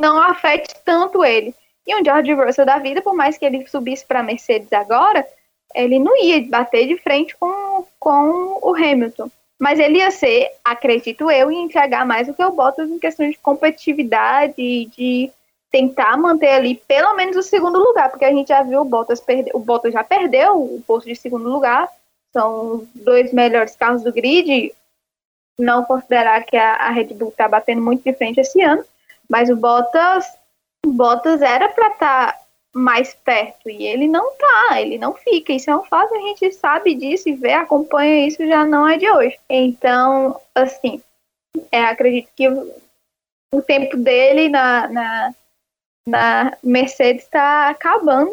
[0.00, 1.54] não afete tanto ele.
[1.86, 5.26] E um George Russell da vida, por mais que ele subisse para Mercedes agora,
[5.74, 9.30] ele não ia bater de frente com, com o Hamilton.
[9.58, 13.28] Mas ele ia ser, acredito eu, e entregar mais do que o Bottas em questão
[13.28, 15.30] de competitividade, de
[15.74, 19.20] tentar manter ali pelo menos o segundo lugar, porque a gente já viu o Bottas
[19.20, 21.88] perder, o Bottas já perdeu o posto de segundo lugar,
[22.32, 24.72] são dois melhores carros do grid,
[25.58, 28.84] não considerar que a, a Red Bull está batendo muito de frente esse ano,
[29.28, 30.24] mas o Bottas,
[30.86, 32.40] o Bottas era para estar tá
[32.72, 33.68] mais perto.
[33.68, 35.52] E ele não tá, ele não fica.
[35.52, 38.96] Isso é um fato, a gente sabe disso e vê, acompanha isso já não é
[38.96, 39.36] de hoje.
[39.50, 41.02] Então, assim,
[41.72, 45.34] é, acredito que o tempo dele na, na,
[46.06, 48.32] na Mercedes está acabando.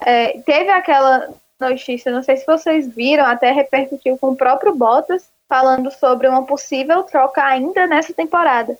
[0.00, 5.28] É, teve aquela notícia, não sei se vocês viram, até repercutiu com o próprio Bottas,
[5.48, 8.76] falando sobre uma possível troca ainda nessa temporada.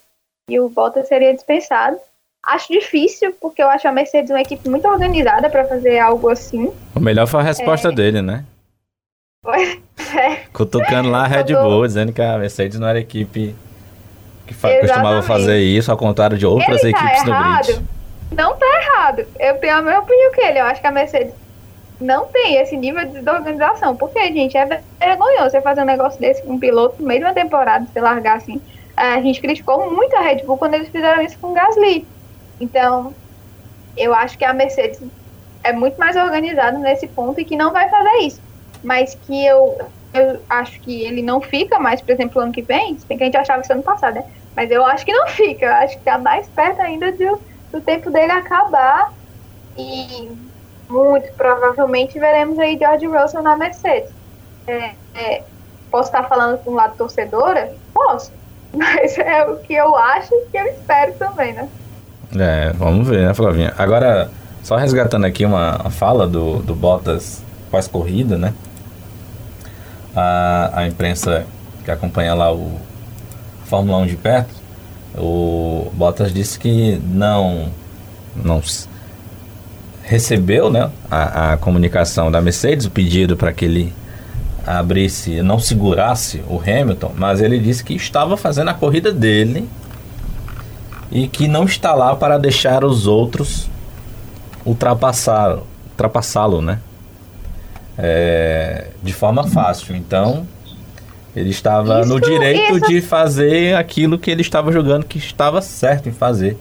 [0.48, 1.98] E o Bottas seria dispensado.
[2.46, 6.72] Acho difícil, porque eu acho a Mercedes uma equipe muito organizada para fazer algo assim.
[6.94, 7.92] O melhor foi a resposta é...
[7.92, 8.44] dele, né?
[10.12, 10.37] É.
[10.52, 13.54] Cutucando lá a Red Bull, dizendo que a Mercedes não era equipe
[14.44, 17.68] que costumava fazer isso, ao contrário de outras ele tá equipes errado.
[17.68, 18.00] no grid.
[18.33, 19.27] Não tá errado.
[19.38, 20.61] Eu tenho a mesma opinião que ele.
[20.61, 21.35] Eu acho que a Mercedes
[22.01, 23.97] não tem esse nível de organização.
[23.97, 27.35] Porque, gente, é vergonhoso você fazer um negócio desse com um piloto no de uma
[27.35, 28.61] temporada, você largar assim.
[28.97, 32.07] A gente criticou muito a Red Bull quando eles fizeram isso com o Gasly.
[32.61, 33.14] Então,
[33.97, 35.03] eu acho que a Mercedes
[35.62, 38.40] é muito mais organizada nesse ponto e que não vai fazer isso.
[38.83, 39.79] Mas que eu,
[40.14, 43.25] eu acho que ele não fica mais, por exemplo, ano que vem, se bem que
[43.25, 44.25] a gente achava isso ano passado, né?
[44.57, 45.66] Mas eu acho que não fica.
[45.66, 47.25] Eu acho que tá mais perto ainda de,
[47.72, 49.12] do tempo dele acabar.
[49.76, 50.30] E
[50.88, 54.11] muito provavelmente veremos aí George Russell na Mercedes.
[54.66, 55.42] É, é,
[55.90, 57.72] posso estar falando com um lado torcedora?
[57.94, 58.33] Posso.
[58.72, 61.68] Mas é o que eu acho e que eu espero também, né?
[62.38, 63.74] É, vamos ver, né, Flavinha?
[63.76, 64.30] Agora,
[64.62, 68.54] só resgatando aqui uma, fala do, do Bottas pós-corrida, né?
[70.14, 71.44] A, a imprensa
[71.85, 72.78] que acompanha lá o
[73.64, 74.60] Fórmula 1 de perto,
[75.20, 77.68] o Bottas disse que não,
[78.35, 78.62] não
[80.02, 83.92] recebeu né, a, a comunicação da Mercedes, o pedido para que ele
[84.66, 89.68] abrisse, não segurasse o Hamilton, mas ele disse que estava fazendo a corrida dele
[91.11, 93.68] e que não está lá para deixar os outros
[94.64, 95.59] ultrapassar,
[95.90, 96.78] ultrapassá-lo, né?
[97.98, 99.94] É, de forma fácil.
[99.94, 100.46] Então,
[101.35, 102.87] ele estava isso, no direito isso.
[102.87, 106.59] de fazer aquilo que ele estava jogando, que estava certo em fazer.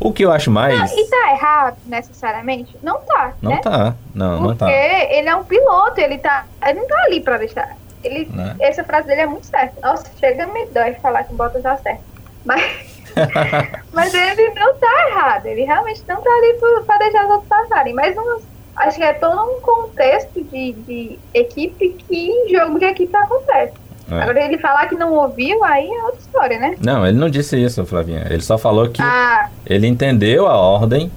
[0.00, 0.76] O que eu acho mais.
[0.76, 2.76] Não, e tá errado necessariamente?
[2.82, 3.32] Não tá.
[3.40, 3.60] Não né?
[3.62, 3.94] tá.
[4.12, 4.66] Não, Porque não tá.
[4.66, 6.44] Porque ele é um piloto, ele tá.
[6.66, 7.76] Ele não tá ali pra deixar.
[8.02, 8.56] Ele, né?
[8.60, 9.80] Essa frase dele é muito certa.
[9.80, 12.02] Nossa, chega me dói falar que o Bottas tá certo.
[12.44, 12.94] Mas.
[13.92, 15.46] mas ele não tá errado.
[15.46, 17.94] Ele realmente não tá ali pra deixar os outros passarem.
[17.94, 18.40] Mas não,
[18.76, 23.72] acho que é todo um contexto de, de equipe que em jogo de equipe acontece.
[24.10, 24.20] É.
[24.20, 26.76] Agora ele falar que não ouviu, aí é outra história, né?
[26.80, 28.26] Não, ele não disse isso, Flavinha.
[28.28, 29.48] Ele só falou que ah.
[29.64, 31.10] ele entendeu a ordem,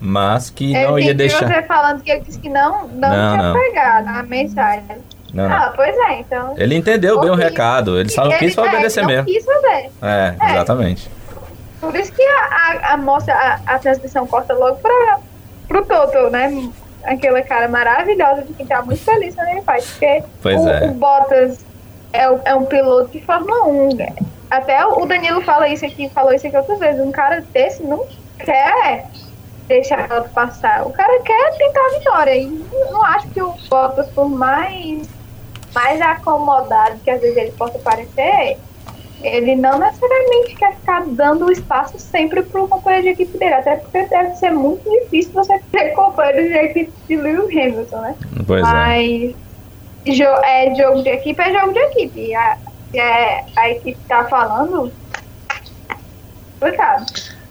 [0.00, 1.46] mas que não ia deixar.
[1.46, 3.54] você falando que ele disse que não, não, não tinha não.
[3.54, 4.84] pegado a mensagem.
[5.32, 5.56] Não, não.
[5.56, 6.54] Ah, pois é, então.
[6.56, 9.24] Ele entendeu bem o recado, ele só não quis ele, obedecer é, mesmo.
[9.24, 9.90] Quis obedecer.
[10.02, 11.10] É, é, exatamente.
[11.80, 15.18] Por isso que a, a, a mostra, a, a, transmissão corta logo para
[15.66, 16.70] pro Toto, né?
[17.02, 19.90] Aquela cara maravilhosa de quem tá muito feliz quando ele faz.
[19.90, 20.84] Porque pois o, é.
[20.84, 21.64] o Bottas
[22.12, 23.90] é, é um piloto de Fórmula 1.
[24.50, 27.00] Até o Danilo fala isso aqui, falou isso aqui outras vezes.
[27.00, 28.06] Um cara desse não
[28.38, 29.06] quer
[29.66, 30.86] deixar ela passar.
[30.86, 32.36] O cara quer tentar a vitória.
[32.36, 32.46] E
[32.90, 35.08] não acho que o Bottas, por mais,
[35.74, 38.58] mais acomodado que às vezes ele possa parecer,
[39.22, 43.54] ele não necessariamente quer ficar dando espaço sempre para o companheiro de equipe dele.
[43.54, 48.16] Até porque deve ser muito difícil você ter companheiro de equipe de Lewis Hamilton, né?
[48.46, 49.34] Pois Mas, é
[50.06, 52.34] jo é jogo de equipe é jogo de equipe.
[52.34, 52.58] A,
[52.94, 54.92] é, a equipe tá falando.
[56.58, 57.06] Complicado.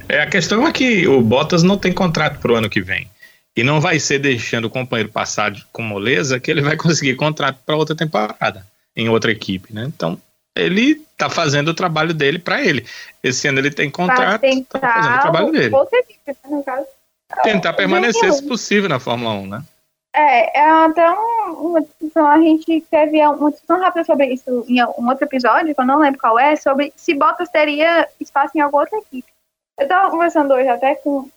[0.08, 3.10] É, a questão é que o Bottas não tem contrato pro ano que vem.
[3.56, 7.60] E não vai ser deixando o companheiro passar com moleza que ele vai conseguir contrato
[7.66, 9.86] para outra temporada em outra equipe, né?
[9.86, 10.18] Então,
[10.56, 12.86] ele tá fazendo o trabalho dele para ele.
[13.24, 15.76] Esse ano ele tem contrato, tá fazendo o trabalho dele.
[15.76, 16.86] Equipe, caso.
[17.44, 19.64] Tentar permanecer, se possível, na Fórmula 1, né?
[20.14, 25.08] É, é até uma discussão, a gente teve uma discussão rápida sobre isso em um
[25.08, 28.84] outro episódio, que eu não lembro qual é, sobre se Bottas teria espaço em alguma
[28.84, 29.32] outra equipe.
[29.80, 31.32] Eu estava conversando hoje até com um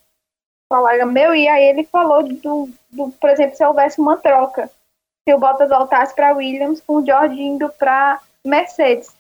[0.69, 4.69] colega meu, e aí ele falou do, do por exemplo, se houvesse uma troca,
[5.23, 9.15] se o Bottas voltasse para Williams com o George indo para Mercedes.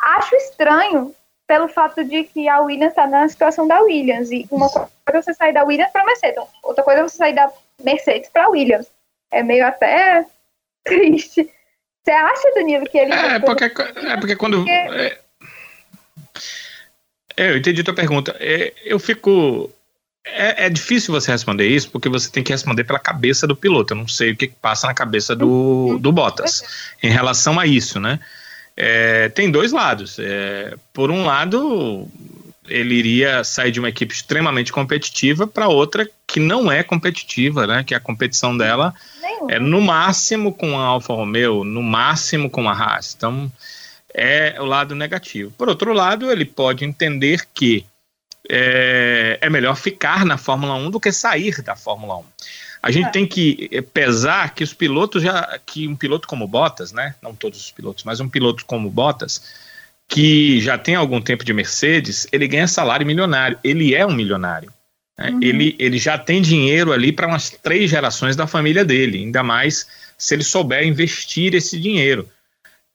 [0.00, 1.14] Acho estranho
[1.46, 5.22] pelo fato de que a Williams está na situação da Williams, e uma coisa é
[5.22, 7.52] você sair da Williams para Mercedes, outra coisa é você sair da
[7.84, 8.86] Mercedes para Williams.
[9.30, 10.24] É meio até
[10.84, 11.48] triste.
[12.02, 13.12] Você acha, Danilo, que ele.
[13.12, 14.66] É, porque, é porque quando.
[14.68, 15.18] É,
[17.36, 18.36] é, eu entendi a tua pergunta.
[18.38, 19.70] É, eu fico.
[20.24, 23.94] É, é, difícil você responder isso porque você tem que responder pela cabeça do piloto.
[23.94, 25.98] Eu não sei o que passa na cabeça do, uhum.
[25.98, 26.62] do Bottas
[27.02, 28.20] em relação a isso, né?
[28.76, 30.18] É, tem dois lados.
[30.18, 32.06] É, por um lado,
[32.68, 37.84] ele iria sair de uma equipe extremamente competitiva para outra que não é competitiva, né?
[37.84, 38.94] Que a competição dela
[39.48, 43.14] é no máximo com a Alfa Romeo, no máximo com a Haas.
[43.16, 43.50] Então
[44.14, 45.50] é o lado negativo.
[45.52, 47.86] Por outro lado, ele pode entender que
[48.48, 52.24] é, é melhor ficar na Fórmula 1 do que sair da Fórmula 1.
[52.82, 53.10] A gente é.
[53.10, 55.58] tem que eh, pesar que os pilotos já.
[55.66, 57.14] que um piloto como Bottas, né?
[57.22, 59.42] Não todos os pilotos, mas um piloto como Bottas,
[60.10, 63.56] que já tem algum tempo de Mercedes, ele ganha salário milionário.
[63.62, 64.70] Ele é um milionário.
[65.16, 65.30] Né?
[65.30, 65.38] Uhum.
[65.40, 69.86] Ele, ele já tem dinheiro ali para umas três gerações da família dele, ainda mais
[70.18, 72.28] se ele souber investir esse dinheiro.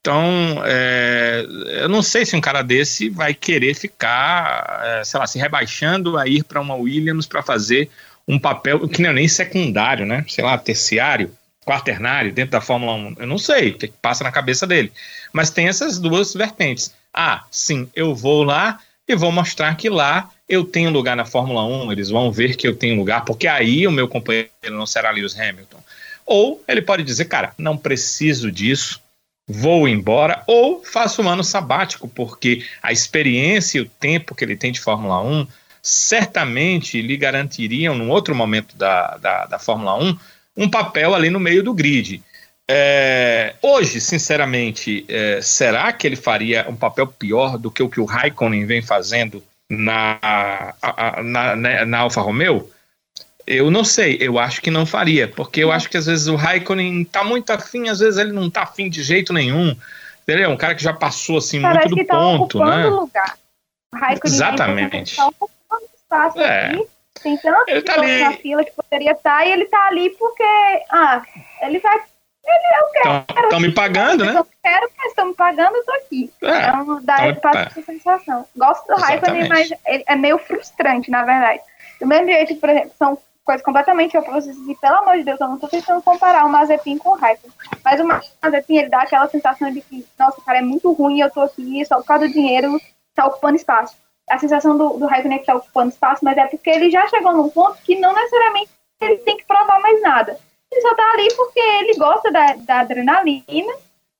[0.01, 1.43] Então, é,
[1.82, 6.18] eu não sei se um cara desse vai querer ficar, é, sei lá, se rebaixando
[6.18, 7.89] a ir para uma Williams para fazer
[8.28, 10.24] um papel que não é nem secundário, né?
[10.28, 11.32] Sei lá, terciário,
[11.66, 13.16] quaternário dentro da Fórmula 1.
[13.20, 14.91] Eu não sei o que, que passa na cabeça dele.
[15.34, 16.93] Mas tem essas duas vertentes.
[17.18, 21.63] Ah, sim, eu vou lá e vou mostrar que lá eu tenho lugar na Fórmula
[21.63, 25.11] 1, eles vão ver que eu tenho lugar, porque aí o meu companheiro não será
[25.11, 25.82] Lewis Hamilton.
[26.26, 28.99] Ou ele pode dizer, cara, não preciso disso,
[29.47, 34.57] vou embora, ou faço um ano sabático, porque a experiência e o tempo que ele
[34.57, 35.47] tem de Fórmula 1
[35.82, 40.18] certamente lhe garantiriam, num outro momento da, da, da Fórmula 1,
[40.57, 42.22] um papel ali no meio do grid.
[42.68, 47.99] É, hoje, sinceramente, é, será que ele faria um papel pior do que o que
[47.99, 50.18] o Raikkonen vem fazendo na,
[50.82, 52.70] a, na, na, na Alfa Romeo?
[53.45, 56.36] Eu não sei, eu acho que não faria, porque eu acho que às vezes o
[56.36, 59.76] Raikkonen tá muito afim, às vezes ele não tá afim de jeito nenhum.
[60.24, 60.49] Entendeu?
[60.49, 62.88] Um cara que já passou assim Parece muito do tá ponto, né?
[62.88, 63.38] Lugar.
[63.93, 65.16] Raikkonen Exatamente.
[65.18, 66.70] Tá ocupando espaço é.
[66.70, 66.88] aqui.
[67.22, 68.20] Tem tantos ele tá ali...
[68.20, 70.43] na fila que poderia estar e ele tá ali porque
[70.89, 71.24] ah,
[71.61, 72.01] ele vai
[72.45, 73.43] ele, eu quero.
[73.43, 74.37] Estão me pagando, né?
[74.37, 76.31] Eu quero, mas estão me pagando, eu tô aqui.
[76.41, 78.45] É, então dá então, passa essa sensação.
[78.55, 81.61] Gosto do Raikkonen, mas ele é meio frustrante, na verdade.
[81.99, 84.55] Do mesmo jeito, por exemplo, são coisas completamente opostas.
[84.55, 87.55] E pelo amor de Deus, eu não tô tentando comparar o Mazepin com o Raikkonen.
[87.83, 88.05] Mas o
[88.43, 91.41] Mazepin, ele dá aquela sensação de que, nossa, o cara é muito ruim, eu tô
[91.41, 92.79] aqui só por causa do dinheiro,
[93.13, 93.95] tá ocupando espaço.
[94.29, 97.07] A sensação do, do Raikkonen é que tá ocupando espaço, mas é porque ele já
[97.07, 98.69] chegou num ponto que não necessariamente
[99.01, 100.37] ele tem que provar mais nada
[100.72, 103.74] ele só tá ali porque ele gosta da, da adrenalina,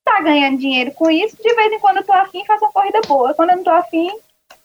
[0.04, 1.36] tá ganhando dinheiro com isso.
[1.42, 3.34] De vez em quando eu tô afim, faço uma corrida boa.
[3.34, 4.12] Quando eu não tô afim,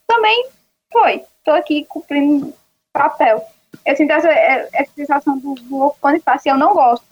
[0.06, 0.46] também
[0.92, 1.24] foi.
[1.44, 2.54] Tô aqui cumprindo
[2.92, 3.42] papel.
[3.86, 7.06] Eu sinto essa, é, essa sensação do, do espaço e eu não gosto.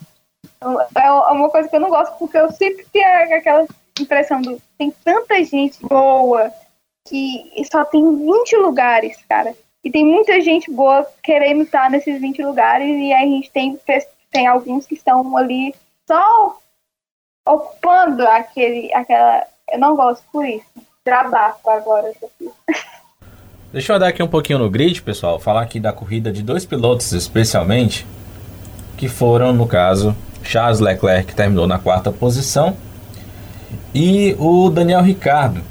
[0.95, 3.65] É, é uma coisa que eu não gosto, porque eu sempre tenho aquela
[3.99, 6.51] impressão do tem tanta gente boa
[7.07, 9.55] que só tem 20 lugares, cara.
[9.83, 13.79] E tem muita gente boa querendo estar nesses 20 lugares, e a gente tem
[14.31, 15.73] tem alguns que estão ali
[16.07, 16.57] só
[17.47, 19.43] ocupando aquele, aquela.
[19.71, 20.65] Eu não gosto por isso.
[21.03, 22.11] Trabalho agora.
[23.71, 25.39] Deixa eu andar aqui um pouquinho no grid, pessoal.
[25.39, 28.05] Falar aqui da corrida de dois pilotos, especialmente,
[28.97, 32.75] que foram, no caso, Charles Leclerc, que terminou na quarta posição,
[33.93, 35.61] e o Daniel Ricardo,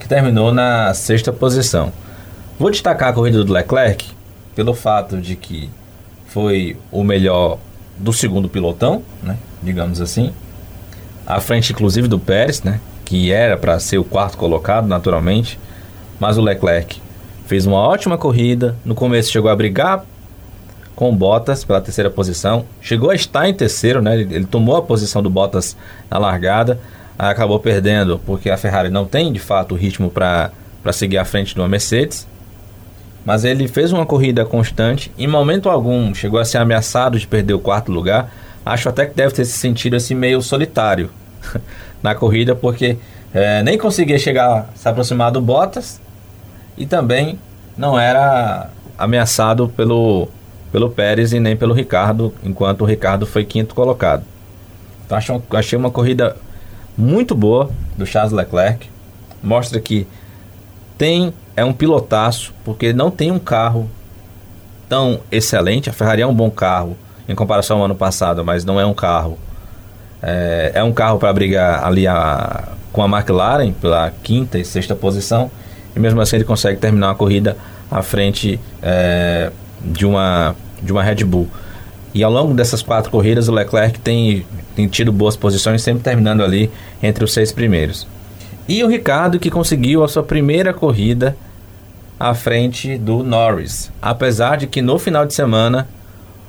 [0.00, 1.92] que terminou na sexta posição.
[2.58, 4.10] Vou destacar a corrida do Leclerc
[4.54, 5.70] pelo fato de que
[6.36, 7.56] foi o melhor
[7.96, 9.38] do segundo pilotão, né?
[9.62, 10.34] Digamos assim.
[11.26, 12.78] À frente, inclusive, do Pérez, né?
[13.06, 15.58] Que era para ser o quarto colocado, naturalmente.
[16.20, 17.00] Mas o Leclerc
[17.46, 18.76] fez uma ótima corrida.
[18.84, 20.04] No começo chegou a brigar
[20.94, 22.66] com o Bottas pela terceira posição.
[22.82, 24.20] Chegou a estar em terceiro, né?
[24.20, 25.74] Ele, ele tomou a posição do Bottas
[26.10, 26.78] na largada.
[27.18, 30.52] Acabou perdendo porque a Ferrari não tem, de fato, o ritmo para
[30.92, 32.26] seguir à frente de uma Mercedes
[33.26, 35.10] mas ele fez uma corrida constante.
[35.18, 38.32] Em momento algum chegou a ser ameaçado de perder o quarto lugar.
[38.64, 41.10] Acho até que deve ter se sentido assim meio solitário
[42.00, 42.96] na corrida, porque
[43.34, 46.00] é, nem conseguia chegar, se aproximar do Bottas
[46.78, 47.36] e também
[47.76, 50.28] não era ameaçado pelo,
[50.70, 54.22] pelo Pérez e nem pelo Ricardo, enquanto o Ricardo foi quinto colocado.
[55.04, 56.36] Então acho, achei uma corrida
[56.96, 58.88] muito boa do Charles Leclerc.
[59.42, 60.06] Mostra que
[60.96, 63.90] tem é um pilotaço, porque não tem um carro
[64.88, 65.88] tão excelente.
[65.88, 66.96] A Ferrari é um bom carro
[67.28, 69.38] em comparação ao ano passado, mas não é um carro.
[70.22, 74.94] É, é um carro para brigar ali a, com a McLaren pela quinta e sexta
[74.94, 75.50] posição,
[75.94, 77.56] e mesmo assim ele consegue terminar uma corrida
[77.90, 79.50] à frente é,
[79.80, 81.48] de, uma, de uma Red Bull.
[82.12, 86.42] E ao longo dessas quatro corridas, o Leclerc tem, tem tido boas posições, sempre terminando
[86.42, 86.70] ali
[87.02, 88.06] entre os seis primeiros.
[88.68, 91.36] E o Ricardo, que conseguiu a sua primeira corrida
[92.18, 93.90] à frente do Norris.
[94.00, 95.88] Apesar de que no final de semana,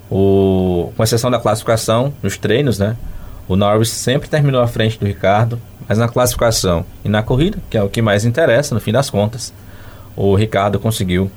[0.09, 2.95] o, com exceção da classificação, nos treinos, né?
[3.47, 7.77] O Norris sempre terminou à frente do Ricardo, mas na classificação e na corrida, que
[7.77, 9.53] é o que mais interessa no fim das contas,
[10.15, 11.31] o Ricardo conseguiu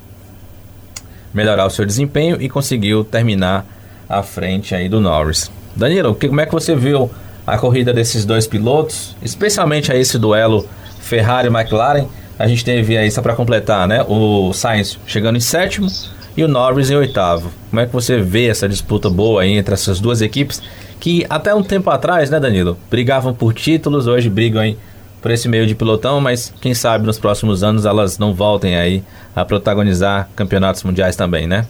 [1.33, 3.64] melhorar o seu desempenho e conseguiu terminar
[4.09, 5.51] à frente aí do Norris.
[5.76, 7.09] Danilo, que, como é que você viu
[7.47, 10.68] a corrida desses dois pilotos, especialmente a esse duelo
[11.01, 12.07] Ferrari-McLaren,
[12.41, 14.03] a gente teve aí, só para completar, né?
[14.09, 15.88] O Sainz chegando em sétimo
[16.34, 17.53] e o Norris em oitavo.
[17.68, 20.62] Como é que você vê essa disputa boa aí entre essas duas equipes
[20.99, 24.78] que até um tempo atrás, né, Danilo, brigavam por títulos, hoje brigam aí
[25.20, 29.05] por esse meio de pilotão, mas quem sabe nos próximos anos elas não voltem aí
[29.36, 31.66] a protagonizar campeonatos mundiais também, né?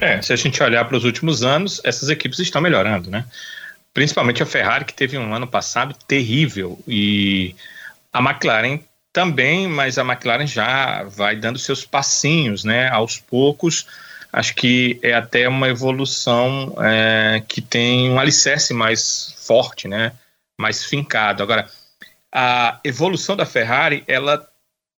[0.00, 3.26] É, se a gente olhar para os últimos anos, essas equipes estão melhorando, né?
[3.92, 7.54] Principalmente a Ferrari, que teve um ano passado terrível, e
[8.10, 8.80] a McLaren
[9.12, 12.88] também, mas a McLaren já vai dando seus passinhos, né?
[12.88, 13.86] Aos poucos,
[14.32, 20.12] acho que é até uma evolução é, que tem um alicerce mais forte, né?
[20.58, 21.42] Mais fincado.
[21.42, 21.68] Agora,
[22.32, 24.46] a evolução da Ferrari, ela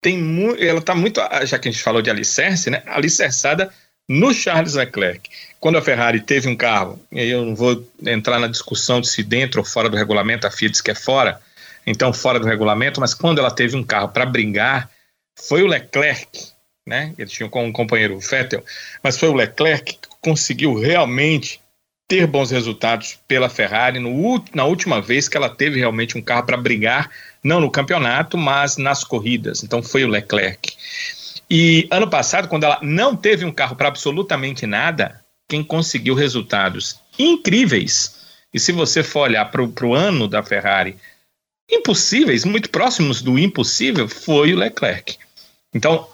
[0.01, 2.83] tem muito, ela está muito, já que a gente falou de alicerce, né?
[2.87, 3.73] Alicerçada
[4.09, 5.31] no Charles Leclerc.
[5.61, 9.23] Quando a Ferrari teve um carro, e eu não vou entrar na discussão de se
[9.23, 11.41] dentro ou fora do regulamento, a FIA diz que é fora,
[11.87, 14.91] então fora do regulamento, mas quando ela teve um carro para brigar,
[15.37, 16.29] foi o Leclerc,
[16.87, 17.15] né?
[17.19, 18.65] Ele tinha um companheiro, o Vettel,
[19.03, 21.61] mas foi o Leclerc que conseguiu realmente
[22.07, 26.45] ter bons resultados pela Ferrari no, na última vez que ela teve realmente um carro
[26.45, 27.09] para brigar,
[27.43, 29.63] não no campeonato, mas nas corridas.
[29.63, 30.75] Então foi o Leclerc.
[31.49, 37.01] E ano passado, quando ela não teve um carro para absolutamente nada, quem conseguiu resultados
[37.19, 38.17] incríveis,
[38.53, 40.97] e se você for olhar para o ano da Ferrari,
[41.71, 45.17] impossíveis, muito próximos do impossível, foi o Leclerc.
[45.73, 46.09] Então,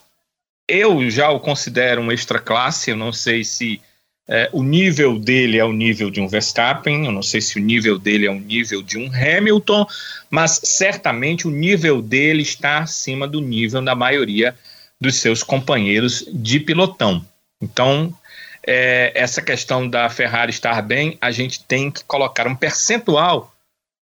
[0.68, 3.80] eu já o considero um extra classe, eu não sei se
[4.28, 7.62] é, o nível dele é o nível de um Verstappen, eu não sei se o
[7.62, 9.86] nível dele é o nível de um Hamilton,
[10.28, 14.56] mas certamente o nível dele está acima do nível da maioria
[15.00, 17.24] dos seus companheiros de pilotão.
[17.62, 18.12] Então,
[18.66, 23.54] é, essa questão da Ferrari estar bem, a gente tem que colocar um percentual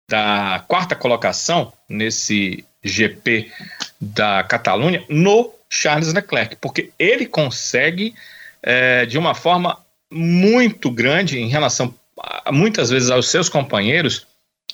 [0.08, 3.50] da quarta colocação nesse GP
[4.00, 8.14] da Catalunha no Charles Leclerc, porque ele consegue,
[8.62, 9.78] é, de uma forma
[10.10, 14.26] muito grande em relação, a, muitas vezes, aos seus companheiros,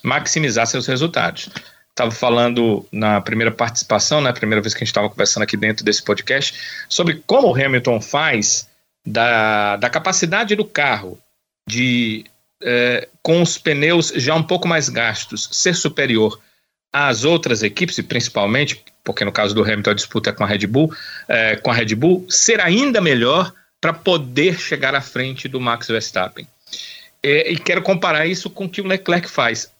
[0.02, 1.48] maximizar seus resultados.
[1.90, 5.56] Estava falando na primeira participação, na né, primeira vez que a gente estava conversando aqui
[5.56, 8.68] dentro desse podcast, sobre como o Hamilton faz
[9.06, 11.18] da, da capacidade do carro
[11.68, 12.24] de,
[12.62, 16.40] é, com os pneus já um pouco mais gastos, ser superior
[16.92, 20.46] às outras equipes, e principalmente, porque no caso do Hamilton a disputa é com a
[20.46, 20.92] Red Bull,
[21.28, 25.88] é, com a Red Bull, ser ainda melhor para poder chegar à frente do Max
[25.88, 26.46] Verstappen.
[27.22, 29.70] É, e quero comparar isso com o que o Leclerc faz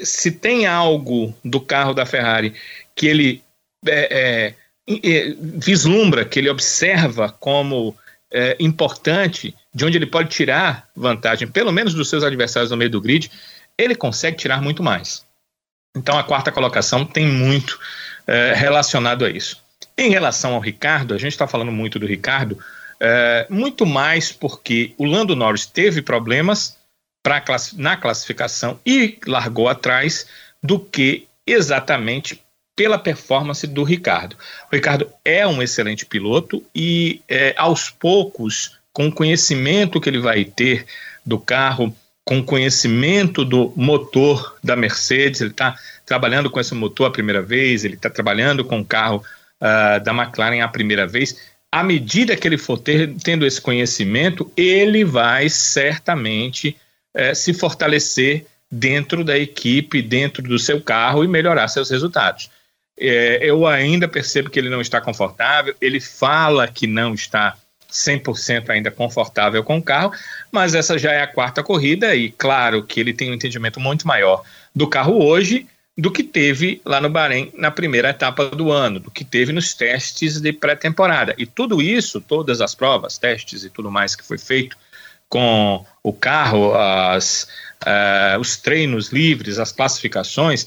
[0.00, 2.54] se tem algo do carro da Ferrari
[2.94, 3.42] que ele
[3.86, 4.54] é,
[4.88, 7.96] é, vislumbra, que ele observa como
[8.36, 12.90] é, importante, de onde ele pode tirar vantagem, pelo menos dos seus adversários no meio
[12.90, 13.30] do grid,
[13.78, 15.24] ele consegue tirar muito mais.
[15.96, 17.80] Então a quarta colocação tem muito
[18.26, 19.64] é, relacionado a isso.
[19.96, 22.58] Em relação ao Ricardo, a gente está falando muito do Ricardo,
[23.00, 26.76] é, muito mais porque o Lando Norris teve problemas
[27.22, 30.26] pra, na classificação e largou atrás
[30.62, 32.38] do que exatamente
[32.76, 34.36] pela performance do Ricardo.
[34.70, 40.20] O Ricardo é um excelente piloto e é, aos poucos, com o conhecimento que ele
[40.20, 40.84] vai ter
[41.24, 47.06] do carro, com o conhecimento do motor da Mercedes, ele está trabalhando com esse motor
[47.06, 49.24] a primeira vez, ele está trabalhando com o carro
[49.60, 51.36] uh, da McLaren a primeira vez.
[51.70, 56.76] À medida que ele for ter, tendo esse conhecimento, ele vai certamente
[57.14, 62.50] é, se fortalecer dentro da equipe, dentro do seu carro e melhorar seus resultados.
[62.98, 67.56] É, eu ainda percebo que ele não está confortável, ele fala que não está
[67.90, 70.12] 100% ainda confortável com o carro,
[70.50, 74.06] mas essa já é a quarta corrida e claro que ele tem um entendimento muito
[74.06, 74.42] maior
[74.74, 75.66] do carro hoje
[75.96, 79.72] do que teve lá no Bahrein na primeira etapa do ano, do que teve nos
[79.72, 81.34] testes de pré-temporada.
[81.38, 84.76] E tudo isso, todas as provas, testes e tudo mais que foi feito
[85.28, 87.48] com o carro, as,
[87.82, 90.66] uh, os treinos livres, as classificações,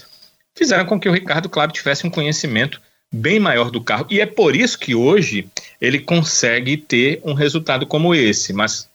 [0.60, 4.05] fizeram com que o Ricardo, claro, tivesse um conhecimento bem maior do carro.
[4.10, 5.47] E é por isso que hoje
[5.80, 8.51] ele consegue ter um resultado como esse.
[8.51, 8.89] Mas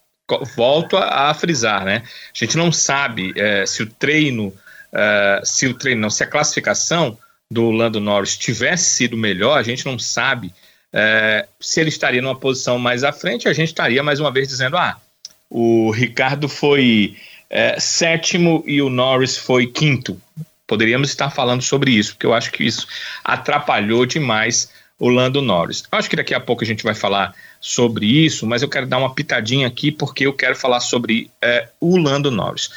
[0.55, 2.03] volto a, a frisar, né?
[2.05, 6.27] A gente não sabe é, se o treino, uh, se o treino, não, se a
[6.27, 7.19] classificação
[7.51, 12.39] do Lando Norris tivesse sido melhor, a gente não sabe uh, se ele estaria numa
[12.39, 13.49] posição mais à frente.
[13.49, 15.01] A gente estaria mais uma vez dizendo, ah,
[15.49, 17.17] o Ricardo foi
[17.49, 20.21] é, sétimo e o Norris foi quinto.
[20.67, 22.87] Poderíamos estar falando sobre isso, porque eu acho que isso
[23.23, 25.83] atrapalhou demais o Lando Norris.
[25.91, 28.87] Eu acho que daqui a pouco a gente vai falar sobre isso, mas eu quero
[28.87, 32.71] dar uma pitadinha aqui porque eu quero falar sobre é, o Lando Norris.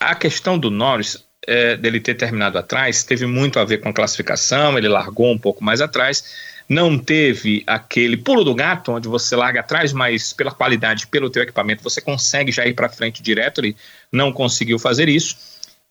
[0.00, 3.92] A questão do Norris, é, dele ter terminado atrás teve muito a ver com a
[3.92, 6.24] classificação, ele largou um pouco mais atrás,
[6.68, 11.44] não teve aquele pulo do gato, onde você larga atrás, mas pela qualidade, pelo teu
[11.44, 13.76] equipamento, você consegue já ir para frente direto, ele
[14.10, 15.36] não conseguiu fazer isso.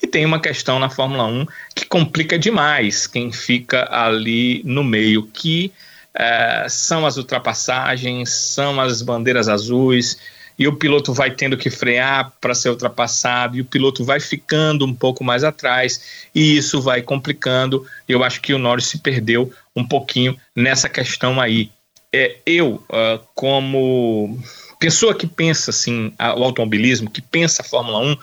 [0.02, 5.24] E tem uma questão na Fórmula 1 que complica demais quem fica ali no meio,
[5.28, 5.72] que
[6.14, 10.18] é, são as ultrapassagens, são as bandeiras azuis,
[10.58, 14.86] e o piloto vai tendo que frear para ser ultrapassado, e o piloto vai ficando
[14.86, 17.86] um pouco mais atrás, e isso vai complicando.
[18.08, 21.70] Eu acho que o Norris se perdeu um pouquinho nessa questão aí.
[22.14, 24.40] É, eu, uh, como
[24.80, 28.18] pessoa que pensa assim, o automobilismo, que pensa a Fórmula 1,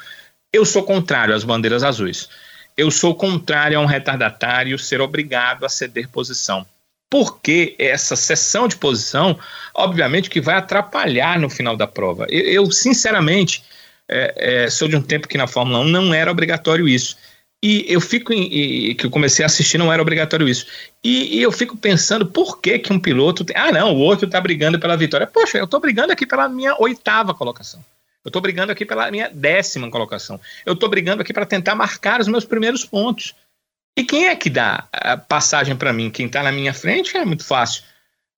[0.52, 2.28] eu sou contrário às bandeiras azuis.
[2.76, 6.66] Eu sou contrário a um retardatário ser obrigado a ceder posição
[7.12, 9.38] porque essa sessão de posição,
[9.74, 12.26] obviamente, que vai atrapalhar no final da prova.
[12.30, 13.62] Eu, eu sinceramente,
[14.08, 17.18] é, é, sou de um tempo que na Fórmula 1 não era obrigatório isso.
[17.62, 20.66] E eu fico, em, que eu comecei a assistir, não era obrigatório isso.
[21.04, 23.44] E, e, eu fico pensando por que, que um piloto.
[23.44, 25.26] Tem, ah, não, o outro está brigando pela vitória.
[25.26, 27.84] Poxa, eu estou brigando aqui pela minha oitava colocação.
[28.24, 30.40] Eu estou brigando aqui pela minha décima colocação.
[30.64, 33.34] Eu estou brigando aqui para tentar marcar os meus primeiros pontos.
[33.96, 36.10] E quem é que dá a passagem para mim?
[36.10, 37.82] Quem está na minha frente é muito fácil.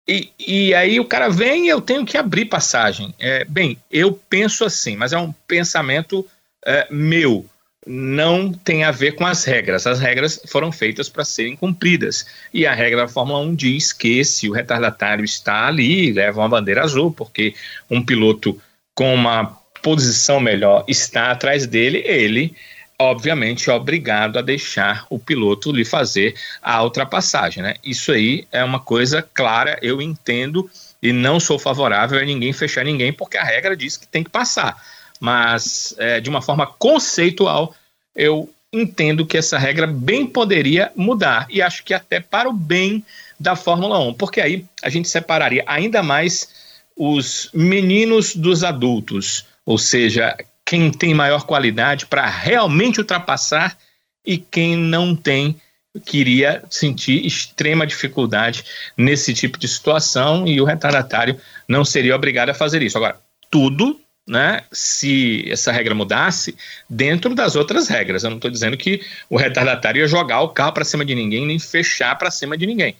[0.06, 3.14] E, e aí o cara vem e eu tenho que abrir passagem.
[3.18, 6.26] É, bem, eu penso assim, mas é um pensamento
[6.64, 7.46] é, meu.
[7.86, 9.86] Não tem a ver com as regras.
[9.86, 12.26] As regras foram feitas para serem cumpridas.
[12.52, 16.48] E a regra da Fórmula 1 diz que se o retardatário está ali, leva uma
[16.48, 17.54] bandeira azul, porque
[17.90, 18.58] um piloto
[18.94, 22.56] com uma posição melhor está atrás dele, ele
[22.98, 27.62] obviamente, obrigado a deixar o piloto lhe fazer a ultrapassagem.
[27.62, 27.74] Né?
[27.84, 30.70] Isso aí é uma coisa clara, eu entendo
[31.02, 34.30] e não sou favorável a ninguém fechar ninguém, porque a regra diz que tem que
[34.30, 34.82] passar.
[35.20, 37.74] Mas, é, de uma forma conceitual,
[38.16, 43.04] eu entendo que essa regra bem poderia mudar, e acho que até para o bem
[43.38, 46.48] da Fórmula 1, porque aí a gente separaria ainda mais
[46.96, 53.76] os meninos dos adultos, ou seja, quem tem maior qualidade para realmente ultrapassar
[54.24, 55.60] e quem não tem
[56.04, 58.64] queria sentir extrema dificuldade
[58.96, 61.38] nesse tipo de situação e o retardatário
[61.68, 62.96] não seria obrigado a fazer isso.
[62.96, 66.56] Agora, tudo, né, se essa regra mudasse,
[66.90, 68.24] dentro das outras regras.
[68.24, 71.46] Eu não estou dizendo que o retardatário ia jogar o carro para cima de ninguém,
[71.46, 72.96] nem fechar para cima de ninguém.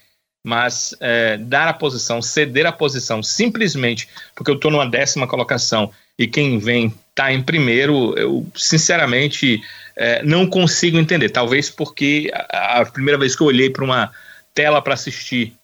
[0.47, 5.91] Mas é, dar a posição, ceder a posição simplesmente porque eu estou numa décima colocação
[6.19, 9.63] e quem vem está em primeiro, eu sinceramente
[9.97, 11.31] é, não consigo entender.
[11.31, 14.11] Talvez porque a, a primeira vez que eu olhei para uma
[14.53, 15.55] tela para assistir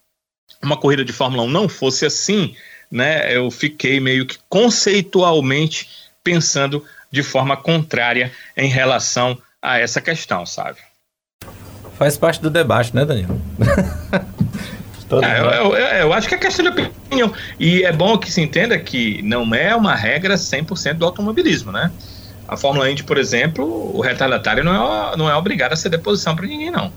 [0.62, 2.54] uma corrida de Fórmula 1 não fosse assim,
[2.90, 3.34] né?
[3.34, 5.88] Eu fiquei meio que conceitualmente
[6.22, 10.78] pensando de forma contrária em relação a essa questão, sabe?
[11.98, 13.40] Faz parte do debate, né, Danilo?
[15.22, 17.32] É, eu, eu, eu, acho que é questão de opinião.
[17.58, 21.90] E é bom que se entenda que não é uma regra 100% do automobilismo, né?
[22.46, 23.64] A Fórmula Indy, por exemplo,
[23.96, 26.92] o retardatário não é, não é obrigado a ceder posição para ninguém, não.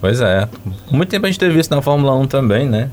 [0.00, 0.48] Pois é.
[0.90, 2.90] Muito tempo a gente teve isso na Fórmula 1 também, né?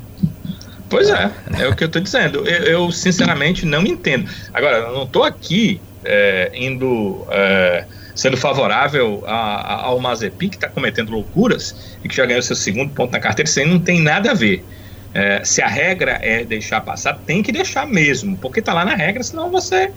[0.90, 2.48] Pois é, é o que eu estou dizendo.
[2.48, 4.30] Eu, eu, sinceramente não entendo.
[4.54, 7.26] Agora, eu não estou aqui é, indo.
[7.30, 7.86] É,
[8.16, 12.56] sendo favorável a, a, ao Mazepin, que está cometendo loucuras e que já ganhou seu
[12.56, 14.64] segundo ponto na carteira, isso aí não tem nada a ver.
[15.14, 18.96] É, se a regra é deixar passar, tem que deixar mesmo, porque está lá na
[18.96, 19.92] regra, senão você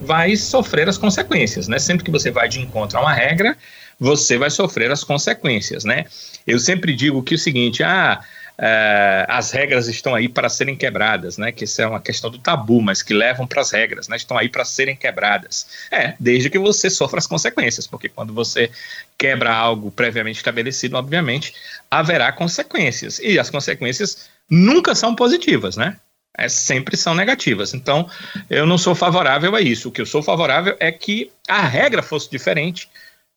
[0.00, 1.78] vai sofrer as consequências, né?
[1.78, 3.56] Sempre que você vai de encontro a uma regra,
[3.98, 6.04] você vai sofrer as consequências, né?
[6.46, 8.20] Eu sempre digo que o seguinte, ah,
[8.60, 11.52] é, as regras estão aí para serem quebradas, né?
[11.52, 14.16] Que isso é uma questão do tabu, mas que levam para as regras, né?
[14.16, 15.68] Estão aí para serem quebradas.
[15.92, 18.68] É, desde que você sofra as consequências, porque quando você
[19.16, 21.54] quebra algo previamente estabelecido, obviamente
[21.88, 25.96] haverá consequências e as consequências nunca são positivas, né?
[26.36, 27.74] É, sempre são negativas.
[27.74, 28.10] Então,
[28.50, 29.88] eu não sou favorável a isso.
[29.88, 32.88] O que eu sou favorável é que a regra fosse diferente,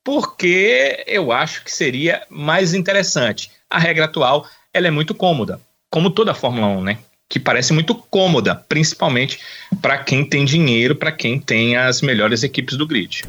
[0.04, 3.52] porque eu acho que seria mais interessante.
[3.70, 5.60] A regra atual ela é muito cômoda,
[5.90, 6.98] como toda a Fórmula 1, né?
[7.30, 9.40] Que parece muito cômoda, principalmente
[9.82, 13.24] para quem tem dinheiro, para quem tem as melhores equipes do grid.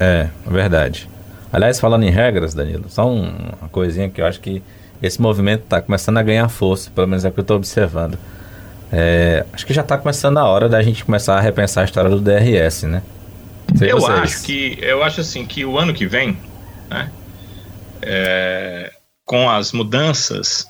[0.00, 1.08] É, verdade.
[1.52, 4.62] Aliás, falando em regras, Danilo, só uma coisinha que eu acho que
[5.02, 8.18] esse movimento está começando a ganhar força, pelo menos é o que eu estou observando.
[8.90, 12.10] É, acho que já está começando a hora da gente começar a repensar a história
[12.10, 13.02] do DRS, né?
[13.76, 14.18] Sei eu vocês.
[14.18, 16.36] acho que eu acho assim que o ano que vem,
[16.90, 17.10] né,
[18.02, 18.92] é,
[19.24, 20.66] com as mudanças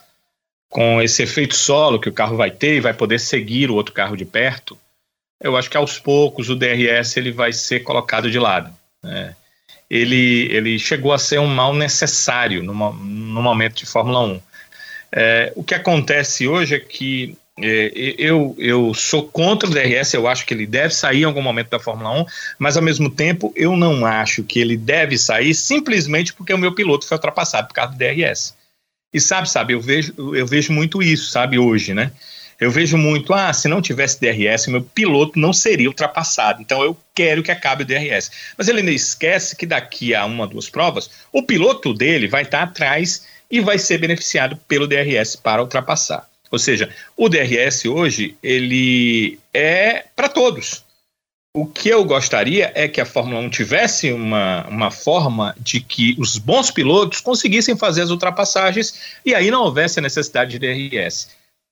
[0.73, 3.95] com esse efeito solo que o carro vai ter e vai poder seguir o outro
[3.95, 4.77] carro de perto,
[5.41, 8.73] eu acho que aos poucos o DRS ele vai ser colocado de lado.
[9.03, 9.37] Né?
[9.93, 14.41] ele, ele chegou a ser um mal necessário no, no momento de Fórmula 1.
[15.14, 20.27] É, o que acontece hoje é que é, eu, eu sou contra o DRS, eu
[20.27, 22.25] acho que ele deve sair em algum momento da Fórmula 1,
[22.59, 26.75] mas ao mesmo tempo eu não acho que ele deve sair simplesmente porque o meu
[26.75, 28.55] piloto foi ultrapassado por causa do DRS.
[29.13, 32.13] E sabe, sabe, eu vejo, eu vejo muito isso, sabe, hoje, né?
[32.59, 36.63] Eu vejo muito, ah, se não tivesse DRS, meu piloto não seria ultrapassado.
[36.63, 38.31] Então eu quero que acabe o DRS.
[38.57, 42.63] Mas ele ainda esquece que daqui a uma, duas provas, o piloto dele vai estar
[42.63, 46.29] atrás e vai ser beneficiado pelo DRS para ultrapassar.
[46.53, 50.85] Ou seja, o DRS hoje ele é para todos.
[51.55, 56.16] O que eu gostaria é que a Fórmula 1 tivesse uma, uma forma de que
[56.18, 61.28] os bons pilotos conseguissem fazer as ultrapassagens e aí não houvesse a necessidade de DRS.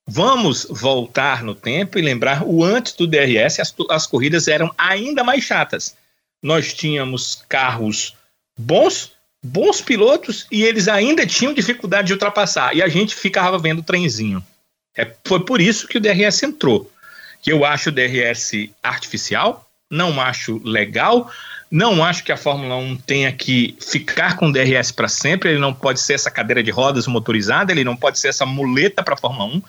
[0.06, 5.24] Vamos voltar no tempo e lembrar o antes do DRS, as, as corridas eram ainda
[5.24, 5.96] mais chatas.
[6.42, 8.14] Nós tínhamos carros
[8.58, 9.12] bons,
[9.42, 12.76] bons pilotos e eles ainda tinham dificuldade de ultrapassar.
[12.76, 14.44] E a gente ficava vendo o trenzinho.
[14.94, 16.92] É, foi por isso que o DRS entrou.
[17.40, 21.30] Que eu acho o DRS artificial, não acho legal,
[21.70, 25.58] não acho que a Fórmula 1 tenha que ficar com o DRS para sempre, ele
[25.58, 29.14] não pode ser essa cadeira de rodas motorizada, ele não pode ser essa muleta para
[29.14, 29.62] a Fórmula 1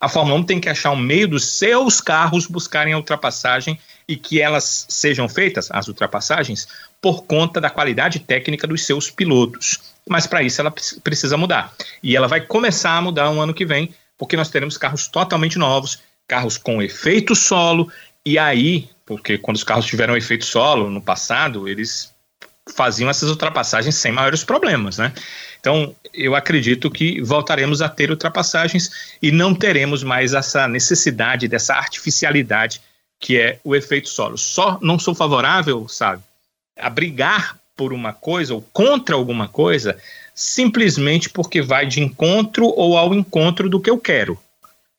[0.00, 4.16] a Fórmula 1 tem que achar um meio dos seus carros buscarem a ultrapassagem e
[4.16, 6.68] que elas sejam feitas, as ultrapassagens,
[7.00, 9.80] por conta da qualidade técnica dos seus pilotos.
[10.08, 11.74] Mas para isso ela precisa mudar.
[12.00, 15.58] E ela vai começar a mudar um ano que vem, porque nós teremos carros totalmente
[15.58, 15.98] novos,
[16.28, 17.90] carros com efeito solo,
[18.24, 22.12] e aí, porque quando os carros tiveram efeito solo no passado, eles
[22.74, 25.14] faziam essas ultrapassagens sem maiores problemas, né?
[25.58, 31.72] Então, eu acredito que voltaremos a ter ultrapassagens e não teremos mais essa necessidade dessa
[31.72, 32.82] artificialidade
[33.18, 34.36] que é o efeito solo.
[34.36, 36.22] Só não sou favorável, sabe,
[36.78, 39.98] a brigar por uma coisa ou contra alguma coisa
[40.34, 44.38] simplesmente porque vai de encontro ou ao encontro do que eu quero.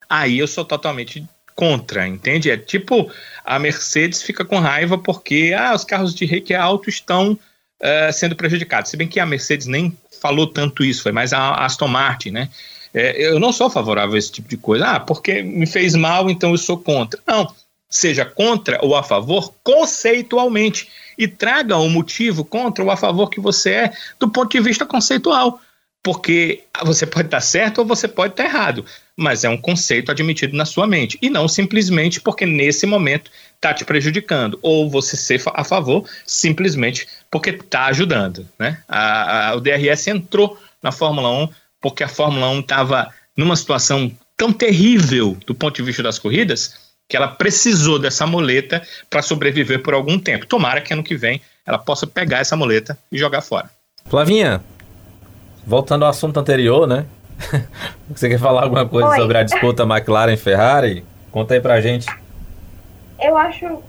[0.09, 1.23] Aí eu sou totalmente
[1.59, 2.49] contra, entende?
[2.49, 3.11] É tipo
[3.43, 8.33] a Mercedes fica com raiva porque ah, os carros de reiki alto estão uh, sendo
[8.33, 8.89] prejudicados.
[8.89, 12.49] Se bem que a Mercedes nem falou tanto isso, foi mais a Aston Martin, né?
[12.93, 14.85] É, eu não sou favorável a esse tipo de coisa.
[14.87, 17.19] Ah, porque me fez mal, então eu sou contra.
[17.27, 17.53] Não,
[17.89, 23.29] seja contra ou a favor conceitualmente e traga o um motivo contra ou a favor
[23.29, 25.59] que você é do ponto de vista conceitual.
[26.01, 28.85] Porque você pode estar certo ou você pode estar errado,
[29.19, 33.73] mas é um conceito admitido na sua mente e não simplesmente porque nesse momento está
[33.73, 38.47] te prejudicando, ou você ser a favor simplesmente porque está ajudando.
[38.57, 38.81] Né?
[38.87, 41.49] A, a, o DRS entrou na Fórmula 1
[41.81, 46.89] porque a Fórmula 1 estava numa situação tão terrível do ponto de vista das corridas
[47.09, 50.45] que ela precisou dessa muleta para sobreviver por algum tempo.
[50.45, 53.69] Tomara que ano que vem ela possa pegar essa muleta e jogar fora.
[54.05, 54.63] Flavinha,
[55.65, 57.05] voltando ao assunto anterior, né?
[58.09, 59.17] Você quer falar alguma coisa Oi.
[59.17, 61.05] sobre a disputa McLaren-Ferrari?
[61.31, 62.07] Conta aí pra gente
[63.19, 63.83] eu acho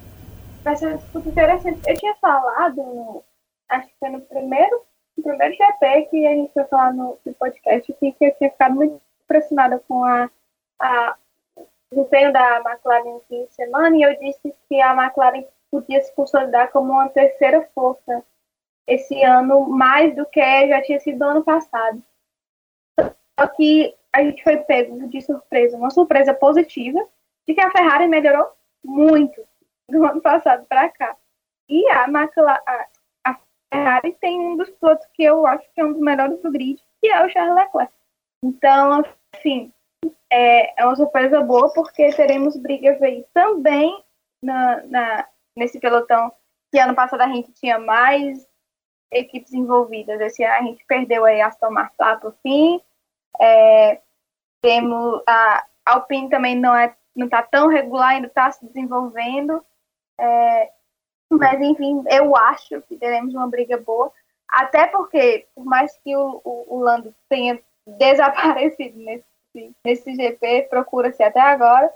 [0.62, 1.80] vai ser uma disputa interessante.
[1.86, 3.24] Eu tinha falado,
[3.68, 4.82] acho que foi no primeiro,
[5.16, 8.50] no primeiro GP que a gente foi falar no, no podcast, assim, que eu tinha
[8.50, 10.28] ficado muito impressionada com a,
[10.80, 11.16] a
[11.90, 16.14] desempenho da McLaren no fim de semana e eu disse que a McLaren podia se
[16.14, 18.22] consolidar como uma terceira força
[18.86, 22.02] esse ano, mais do que já tinha sido ano passado.
[23.40, 27.00] Só que a gente foi pego de surpresa, uma surpresa positiva,
[27.48, 28.52] de que a Ferrari melhorou
[28.84, 29.42] muito
[29.88, 31.16] do ano passado para cá.
[31.68, 32.60] E a McLaren,
[33.72, 36.82] Ferrari tem um dos pilotos que eu acho que é um dos melhores do grid,
[37.00, 37.92] que é o Charles Leclerc.
[38.44, 39.72] Então, assim,
[40.28, 44.04] é, é uma surpresa boa porque teremos brigas aí também
[44.42, 46.32] na, na, nesse pelotão
[46.70, 48.46] que ano passado a gente tinha mais
[49.12, 50.20] equipes envolvidas.
[50.20, 52.80] Esse ano a gente perdeu aí Aston Martin lá por fim.
[53.38, 54.00] É,
[54.62, 59.64] temos a Alpine também não é não está tão regular, ainda está se desenvolvendo.
[60.18, 60.70] É,
[61.30, 64.12] mas, enfim, eu acho que teremos uma briga boa.
[64.48, 71.22] Até porque, por mais que o, o, o Lando tenha desaparecido nesse, nesse GP, procura-se
[71.22, 71.92] até agora,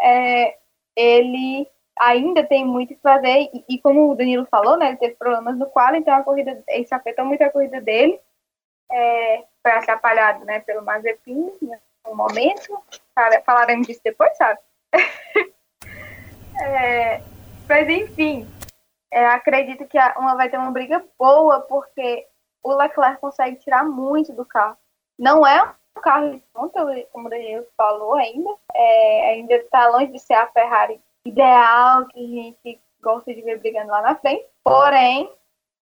[0.00, 0.56] é,
[0.94, 1.68] ele
[1.98, 3.50] ainda tem muito que fazer.
[3.52, 6.62] E, e, como o Danilo falou, né, ele teve problemas no qual, então a corrida,
[6.68, 8.20] isso afetou muito a corrida dele.
[8.90, 12.80] É, foi atrapalhado né, pelo Mazepin né, no momento.
[13.44, 14.60] Falaremos disso depois, sabe?
[16.62, 17.20] é,
[17.68, 18.48] mas enfim,
[19.10, 22.28] é, acredito que uma vai ter uma briga boa, porque
[22.62, 24.76] o Leclerc consegue tirar muito do carro.
[25.18, 30.12] Não é um carro de ponta, como o Daniel falou ainda, é, ainda está longe
[30.12, 34.46] de ser a Ferrari ideal que a gente gosta de ver brigando lá na frente.
[34.62, 35.28] Porém,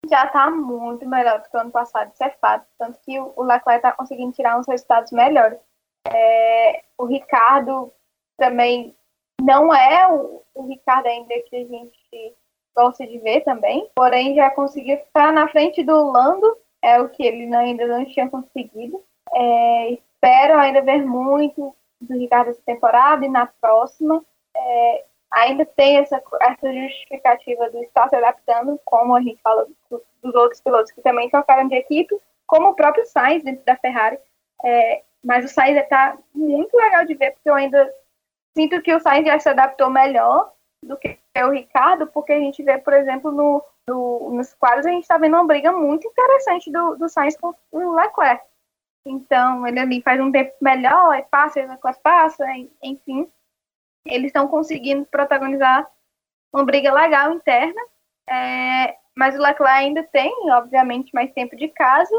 [0.09, 2.67] já está muito melhor do que o ano passado, isso é fato.
[2.79, 5.59] Tanto que o Leclerc está conseguindo tirar uns resultados melhores.
[6.07, 7.93] É, o Ricardo
[8.37, 8.97] também
[9.41, 12.37] não é o, o Ricardo ainda que a gente
[12.75, 17.23] gosta de ver também, porém já conseguiu ficar na frente do Lando, é o que
[17.23, 19.03] ele ainda não tinha conseguido.
[19.35, 24.25] É, espero ainda ver muito do Ricardo essa temporada e na próxima.
[24.55, 29.67] É, ainda tem essa, essa justificativa do estar se adaptando, como a gente fala
[30.23, 32.15] dos outros pilotos que também trocaram de equipe,
[32.47, 34.19] como o próprio Sainz dentro da Ferrari.
[34.63, 37.93] É, mas o Sainz está muito legal de ver, porque eu ainda
[38.55, 40.53] sinto que o Sainz já se adaptou melhor
[40.83, 44.91] do que o Ricardo, porque a gente vê, por exemplo, no, no nos quadros, a
[44.91, 48.45] gente está vendo uma briga muito interessante do, do Sainz com o Leclerc.
[49.07, 52.45] Então, ele ali faz um tempo melhor, passa, o Leclerc passa,
[52.83, 53.31] enfim.
[54.07, 55.91] Eles estão conseguindo protagonizar
[56.53, 57.81] uma briga legal interna,
[58.29, 62.15] é, mas o Leclerc ainda tem, obviamente, mais tempo de casa,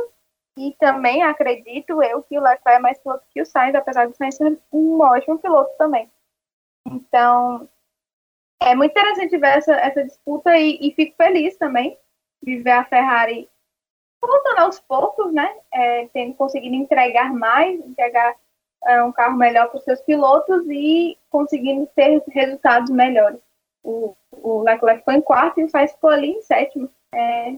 [0.57, 4.15] e também acredito eu que o Leclerc é mais piloto que o Sainz, apesar do
[4.15, 6.11] Sainz ser um ótimo piloto também.
[6.85, 7.67] Então,
[8.61, 11.97] é muito interessante ver essa, essa disputa e, e fico feliz também
[12.41, 13.49] de ver a Ferrari
[14.21, 15.53] voltando aos poucos, né?
[15.71, 18.35] É, tendo conseguido entregar mais, entregar
[19.03, 23.39] um carro melhor para os seus pilotos e conseguindo ter resultados melhores.
[23.83, 26.89] O, o Leclerc foi em quarto e o Sainz ficou ali em sétimo.
[27.13, 27.53] É,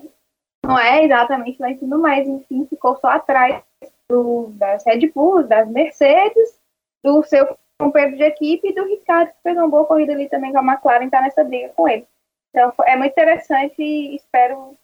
[0.66, 3.62] não é exatamente lá em cima, mas enfim, ficou só atrás
[4.10, 6.60] do, das Red Bulls, das Mercedes,
[7.04, 10.52] do seu companheiro de equipe e do Ricardo, que fez uma boa corrida ali também
[10.52, 12.08] com a McLaren, está nessa briga com ele.
[12.50, 14.78] Então é muito interessante e espero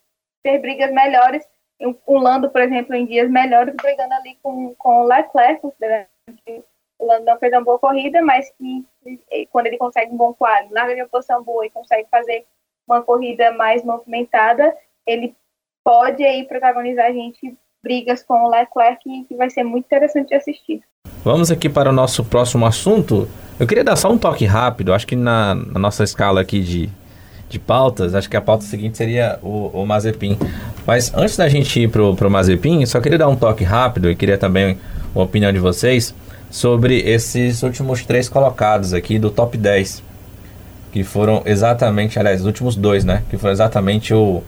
[0.43, 1.47] ter brigas melhores.
[2.05, 6.63] O Lando, por exemplo, em dias melhores, brigando ali com, com o Leclerc, considerando que
[6.99, 8.85] o Lando não fez uma boa corrida, mas que
[9.51, 12.45] quando ele consegue um bom quadro, larga de uma posição boa e consegue fazer
[12.87, 14.75] uma corrida mais movimentada,
[15.05, 15.35] ele
[15.83, 20.35] pode aí protagonizar a gente brigas com o Leclerc que vai ser muito interessante de
[20.35, 20.81] assistir.
[21.23, 23.27] Vamos aqui para o nosso próximo assunto.
[23.59, 26.89] Eu queria dar só um toque rápido, acho que na, na nossa escala aqui de,
[27.49, 30.37] de pautas, acho que a pauta seguinte seria o, o Mazepin.
[30.85, 34.15] Mas antes da gente ir pro, pro Mazepin, só queria dar um toque rápido e
[34.15, 34.79] queria também
[35.15, 36.13] a opinião de vocês
[36.49, 40.03] sobre esses últimos três colocados aqui do top 10.
[40.91, 43.23] Que foram exatamente, aliás, os últimos dois, né?
[43.29, 44.43] Que foram exatamente o,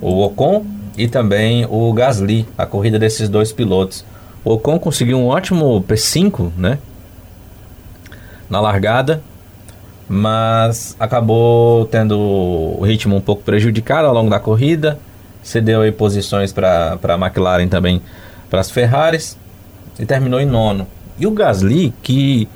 [0.00, 0.64] o Ocon
[0.96, 4.04] e também o Gasly, a corrida desses dois pilotos.
[4.42, 6.78] O Ocon conseguiu um ótimo P5, né?
[8.48, 9.22] Na largada,
[10.08, 14.98] mas acabou tendo o ritmo um pouco prejudicado ao longo da corrida.
[15.42, 18.02] Cedeu aí posições para a McLaren também,
[18.48, 19.36] para as Ferraris
[19.98, 20.86] e terminou em nono.
[21.18, 22.48] E o Gasly, que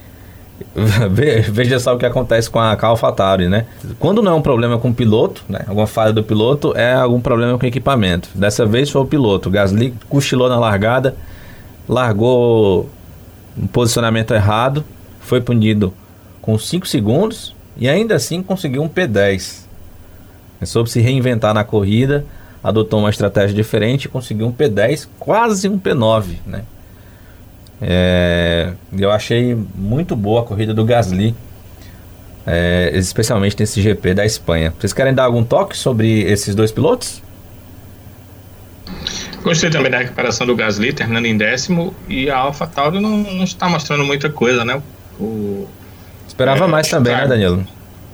[1.51, 3.67] veja só o que acontece com a, AlphaTauri, né?
[3.99, 5.65] Quando não é um problema com o piloto, né?
[5.67, 8.29] Alguma falha do piloto, é algum problema com o equipamento.
[8.35, 9.49] Dessa vez foi o piloto.
[9.49, 11.17] O Gasly cochilou na largada,
[11.89, 12.89] largou
[13.57, 14.85] um posicionamento errado,
[15.21, 15.93] foi punido
[16.41, 19.63] com 5 segundos e ainda assim conseguiu um P10.
[20.61, 22.25] Ele soube se reinventar na corrida,
[22.63, 26.63] adotou uma estratégia diferente e conseguiu um P10, quase um P9, né?
[27.85, 31.35] É, eu achei muito boa a corrida do Gasly,
[32.47, 34.73] é, especialmente nesse GP da Espanha.
[34.79, 37.21] Vocês querem dar algum toque sobre esses dois pilotos?
[39.43, 43.43] Gostei também da recuperação do Gasly, terminando em décimo, e a Alpha Tauri não, não
[43.43, 44.81] está mostrando muita coisa, né?
[45.19, 45.67] O,
[46.29, 47.67] Esperava é, mais também, né, Danilo?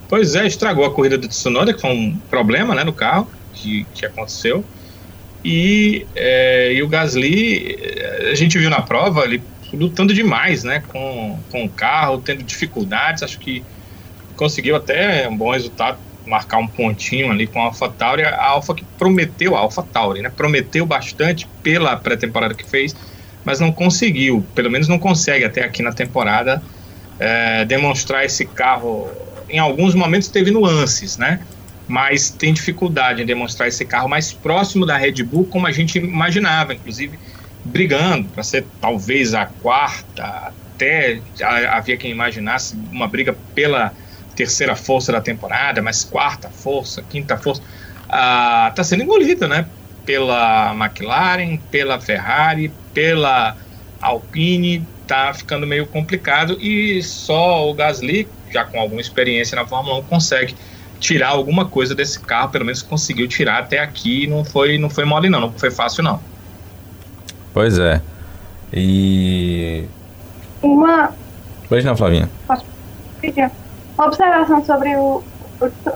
[0.07, 3.85] Pois é, estragou a corrida do Tsunoda, que foi um problema né, no carro que,
[3.93, 4.65] que aconteceu.
[5.45, 7.77] E, é, e o Gasly,
[8.31, 9.41] a gente viu na prova, ele
[9.75, 13.63] lutando demais, né, com, com o carro, tendo dificuldades, acho que
[14.35, 18.83] conseguiu até um bom resultado, marcar um pontinho ali com a AlphaTauri, a Alfa que
[18.97, 22.95] prometeu, a AlphaTauri, né, prometeu bastante pela pré-temporada que fez,
[23.43, 26.61] mas não conseguiu, pelo menos não consegue até aqui na temporada
[27.19, 29.09] é, demonstrar esse carro,
[29.49, 31.41] em alguns momentos teve nuances, né,
[31.87, 35.97] mas tem dificuldade em demonstrar esse carro mais próximo da Red Bull como a gente
[35.97, 37.17] imaginava, inclusive
[37.69, 41.19] brigando para ser talvez a quarta, até
[41.69, 43.93] havia quem imaginasse uma briga pela
[44.35, 47.61] terceira força da temporada, mas quarta força, quinta força,
[48.03, 49.65] está ah, sendo engolida, né?
[50.05, 53.57] Pela McLaren, pela Ferrari, pela
[54.01, 59.99] Alpine, tá ficando meio complicado e só o Gasly, já com alguma experiência na Fórmula
[59.99, 60.55] 1, consegue
[60.99, 65.05] tirar alguma coisa desse carro, pelo menos conseguiu tirar até aqui, não foi, não foi
[65.05, 66.21] mole não, não foi fácil não.
[67.53, 68.01] Pois é.
[68.73, 69.87] E.
[70.61, 71.13] Uma.
[71.67, 72.29] Pois não, Flavinha.
[72.47, 72.65] Posso
[73.19, 73.51] pedir?
[73.97, 75.23] Uma observação sobre o,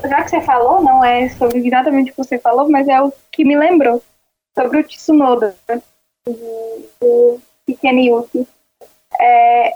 [0.10, 3.14] já que você falou, não é sobre exatamente o que você falou, mas é o
[3.32, 4.02] que me lembrou
[4.58, 5.56] sobre o Tsunoda,
[6.26, 8.48] do, do pequeno Yuki.
[9.20, 9.72] É,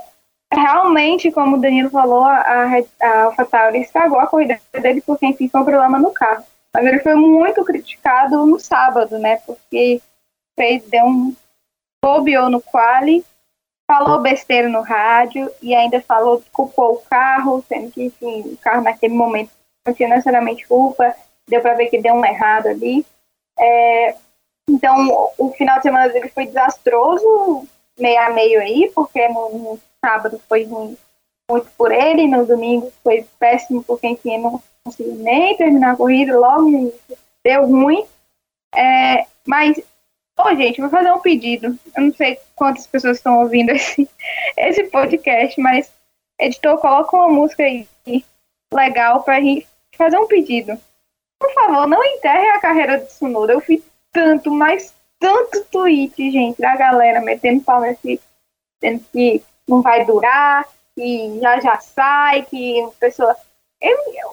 [0.51, 2.41] realmente, como o Danilo falou, a,
[3.01, 6.43] a AlphaTauri estragou a corrida dele porque, enfim, foi um problema no carro.
[6.73, 9.38] Mas ele foi muito criticado no sábado, né?
[9.45, 10.01] Porque
[10.55, 11.34] fez, deu um
[12.07, 13.25] bobeou no quali,
[13.85, 18.81] falou besteira no rádio e ainda falou, culpou o carro, sendo que, enfim, o carro
[18.81, 19.51] naquele momento
[19.85, 21.13] não tinha necessariamente culpa,
[21.49, 23.05] deu para ver que deu um errado ali.
[23.59, 24.15] É,
[24.69, 27.67] então, o final de semana dele foi desastroso,
[27.99, 30.97] meio a meio aí, porque no, no sábado foi ruim,
[31.49, 36.39] muito por ele, no domingo foi péssimo, porque enfim, não conseguiu nem terminar a corrida,
[36.39, 36.93] logo
[37.43, 38.05] deu ruim.
[38.73, 39.77] É, mas,
[40.38, 41.77] ô gente, vou fazer um pedido.
[41.95, 44.09] Eu não sei quantas pessoas estão ouvindo esse,
[44.57, 45.91] esse podcast, mas
[46.39, 47.88] editor, coloca uma música aí
[48.73, 50.77] legal pra gente fazer um pedido.
[51.39, 53.53] Por favor, não enterre a carreira do Tsunoda.
[53.53, 53.81] Eu fiz
[54.11, 58.19] tanto, mas tanto tweet, gente, da galera metendo pau nesse,
[58.81, 60.65] dizendo que não vai durar,
[60.95, 63.35] que já já sai, que a pessoa.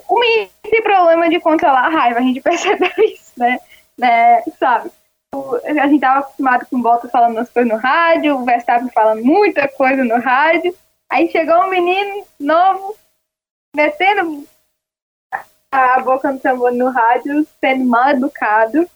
[0.08, 3.58] O menino tem problema de controlar a raiva, a gente percebeu isso, né?
[3.98, 4.42] né?
[4.58, 4.90] Sabe?
[5.64, 9.24] A gente tava acostumado com o Bottas falando as coisas no rádio, o Verstappen falando
[9.24, 10.74] muita coisa no rádio.
[11.10, 12.94] Aí chegou um menino novo,
[13.74, 14.46] metendo
[15.72, 18.88] a boca no tambor no rádio, sendo mal educado.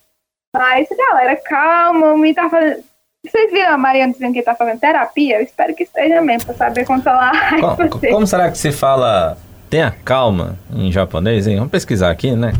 [0.54, 2.84] Mas, galera, calma, me tá fazendo.
[3.26, 5.38] Vocês viram a Mariana dizendo que tá fazendo terapia?
[5.38, 7.88] Eu espero que esteja mesmo, pra saber controlar a raiva.
[7.88, 9.36] Como, como será que se fala
[9.68, 11.56] tenha calma em japonês, hein?
[11.56, 12.52] Vamos pesquisar aqui, né?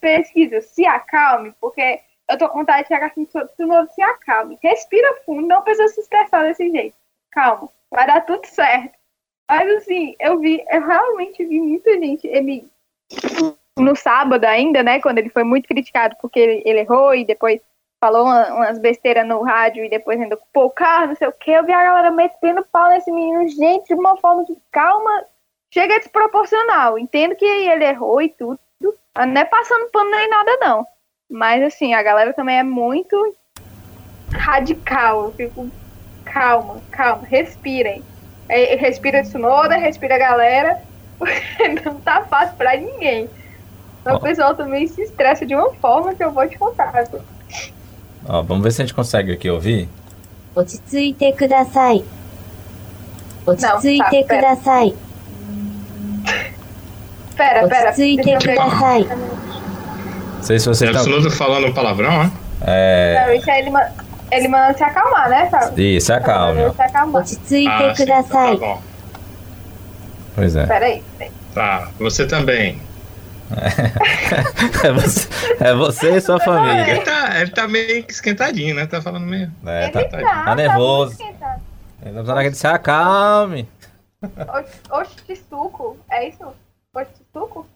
[0.00, 4.58] Pesquisa, se acalme, porque eu tô com vontade de chegar assim, de novo, se acalme.
[4.62, 6.96] Respira fundo, não precisa se estressar desse jeito.
[7.30, 8.96] Calma, vai dar tudo certo.
[9.48, 12.68] Mas assim, eu vi, eu realmente vi muita gente, ele
[13.78, 17.60] no sábado ainda, né, quando ele foi muito criticado porque ele, ele errou e depois
[18.00, 21.32] falou uma, umas besteiras no rádio e depois ainda culpou o carro, não sei o
[21.32, 25.24] que, eu vi a galera metendo pau nesse menino, gente, de uma forma de calma,
[25.72, 30.86] chega desproporcional, entendo que ele errou e tudo, não é passando pano nem nada não,
[31.29, 33.35] mas assim, a galera também é muito
[34.31, 35.69] radical, eu fico,
[36.25, 38.03] calma, calma, respirem,
[38.49, 40.81] é, respira Tsunoda, respira a galera,
[41.85, 43.29] não tá fácil pra ninguém.
[44.05, 47.07] O pessoal também se estressa de uma forma que eu vou te contar.
[48.27, 49.87] Ó, vamos ver se a gente consegue aqui ouvir.
[50.53, 52.03] 落ち着いてください。
[53.45, 54.93] 落ち着いてください。
[57.37, 57.93] Pera, 落 pera.
[57.93, 58.55] ち着いて deixa く eu ver.
[58.55, 59.07] ださい。
[60.36, 61.00] não sei se você é tá...
[61.00, 62.32] Absoluto falando palavrão, né?
[62.62, 63.36] É...
[63.58, 63.92] Ele, manda
[64.30, 65.84] ele se acalmar, né, Fábio?
[65.84, 66.72] Isso, se acalma.
[66.72, 67.22] Se acalmar.
[67.22, 68.82] Ah, então tá bom.
[70.34, 70.66] Pois é.
[70.66, 71.02] Peraí.
[71.54, 72.80] Tá, você também.
[74.84, 75.28] é, você,
[75.60, 76.90] é você e sua família.
[76.90, 78.86] Ele tá, ele tá meio esquentadinho, né?
[78.86, 79.50] Tá falando meio.
[79.64, 81.16] É, ele tá, tá, tá, tá nervoso.
[81.16, 81.58] Tá
[82.02, 83.68] ele tá precisando que se acalme.
[84.90, 86.44] Oxituco, é isso?
[86.92, 87.66] Oxituco?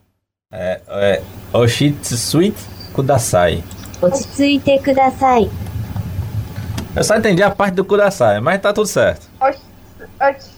[0.51, 1.23] É, é
[1.53, 2.55] Oshitsuit
[2.93, 3.63] Kudasai.
[4.01, 5.49] Oshitsuite Kudasai.
[6.95, 9.29] Eu só entendi a parte do Kudasai, mas tá tudo certo.
[9.39, 9.53] Não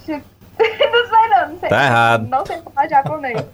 [0.01, 0.21] sei
[1.29, 1.69] não, sei.
[1.69, 2.27] Tá errado.
[2.27, 3.45] Não sei falar japonês.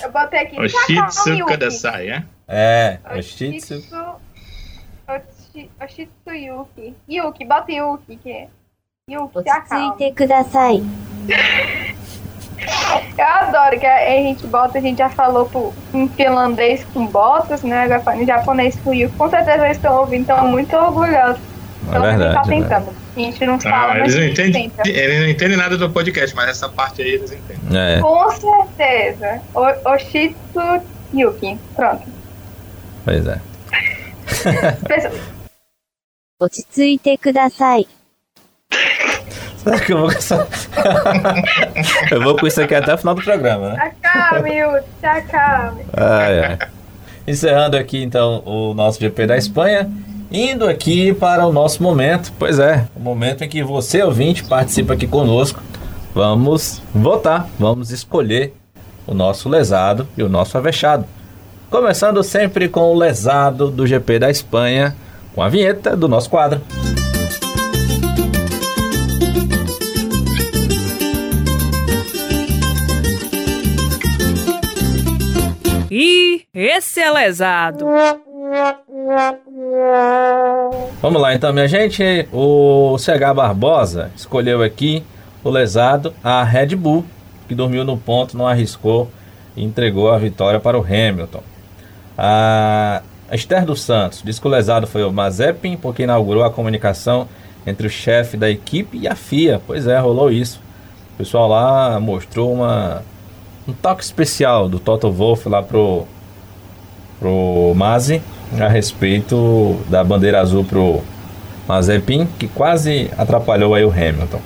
[0.00, 0.60] Eu botei aqui.
[0.60, 2.24] Oshitsu Kudasai, é?
[2.48, 3.82] É, Oshitsu.
[5.80, 6.94] Oshitsu Yuki.
[7.08, 8.48] Yuki, bota Yuki, que é.
[9.08, 9.94] Yuki, se acalma.
[9.94, 10.82] Oshitsuite Kudasai.
[13.17, 17.05] Eu adoro que a a gente bota, a gente já falou pro, em finlandês com
[17.07, 17.83] botas, né?
[17.83, 19.15] Agora fala em japonês com Yuki.
[19.15, 21.41] Com certeza eles estão ouvindo, estão muito orgulhosos.
[21.41, 22.53] É Então a gente tá verdade.
[22.53, 22.85] é verdade.
[22.85, 22.95] tentando.
[23.15, 24.69] A gente não fala, Ah, mas eles não a gente entendem.
[24.69, 24.89] tenta.
[24.89, 27.77] Eles não entendem nada do podcast, mas essa parte aí eles entendem.
[27.79, 29.41] É, Com certeza.
[29.55, 30.81] O, Oshitsu
[31.13, 31.57] Yuki.
[31.75, 32.03] Pronto.
[33.05, 33.39] pois é.
[34.87, 35.13] Pessoal,
[36.39, 37.87] 落ち着いてください。
[39.58, 40.48] Será que eu vou com essa...
[42.10, 43.92] Eu vou com isso aqui até o final do programa, né?
[44.02, 45.82] Acalme, Yuki, se acalme.
[45.96, 46.58] Ai, ai.
[47.26, 49.88] Encerrando aqui então o nosso GP da Espanha,
[50.32, 54.94] indo aqui para o nosso momento, pois é, o momento em que você ouvinte participa
[54.94, 55.62] aqui conosco.
[56.14, 58.52] Vamos votar, vamos escolher
[59.06, 61.04] o nosso lesado e o nosso avexado.
[61.70, 64.94] Começando sempre com o lesado do GP da Espanha,
[65.34, 66.60] com a vinheta do nosso quadro.
[76.54, 77.86] Esse é lesado.
[81.00, 82.28] Vamos lá então, minha gente.
[82.30, 85.02] O CH Barbosa escolheu aqui
[85.42, 87.06] o lesado, a Red Bull,
[87.48, 89.10] que dormiu no ponto, não arriscou
[89.56, 91.42] e entregou a vitória para o Hamilton.
[92.18, 97.26] A Esther dos Santos diz que o lesado foi o Mazepin porque inaugurou a comunicação
[97.66, 99.58] entre o chefe da equipe e a FIA.
[99.66, 100.60] Pois é, rolou isso.
[101.14, 103.02] O pessoal lá mostrou uma,
[103.66, 106.06] um toque especial do Toto Wolff lá pro,
[107.22, 108.20] pro Mazi
[108.60, 111.00] a respeito da bandeira azul pro
[111.68, 114.40] Mazepin, que quase atrapalhou aí o Hamilton.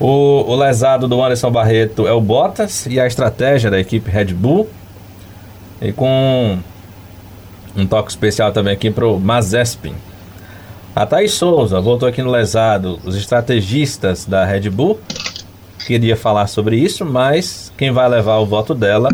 [0.00, 4.34] O, o lesado do Anderson Barreto é o Bottas e a estratégia da equipe Red
[4.34, 4.68] Bull.
[5.80, 6.58] E com
[7.76, 9.94] um toque especial também aqui pro Mazepin.
[10.94, 14.98] A Thaís Souza voltou aqui no lesado, os estrategistas da Red Bull.
[15.86, 19.10] Queria falar sobre isso, mas quem vai levar o voto dela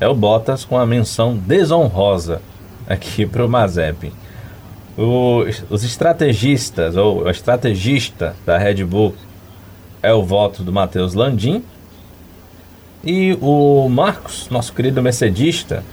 [0.00, 2.40] é o Bottas com a menção desonrosa
[2.88, 4.12] aqui para o Mazepin.
[4.96, 9.14] os estrategistas, ou o estrategista da Red Bull
[10.02, 11.62] é o voto do Matheus Landim.
[13.04, 15.84] E o Marcos, nosso querido mercedista,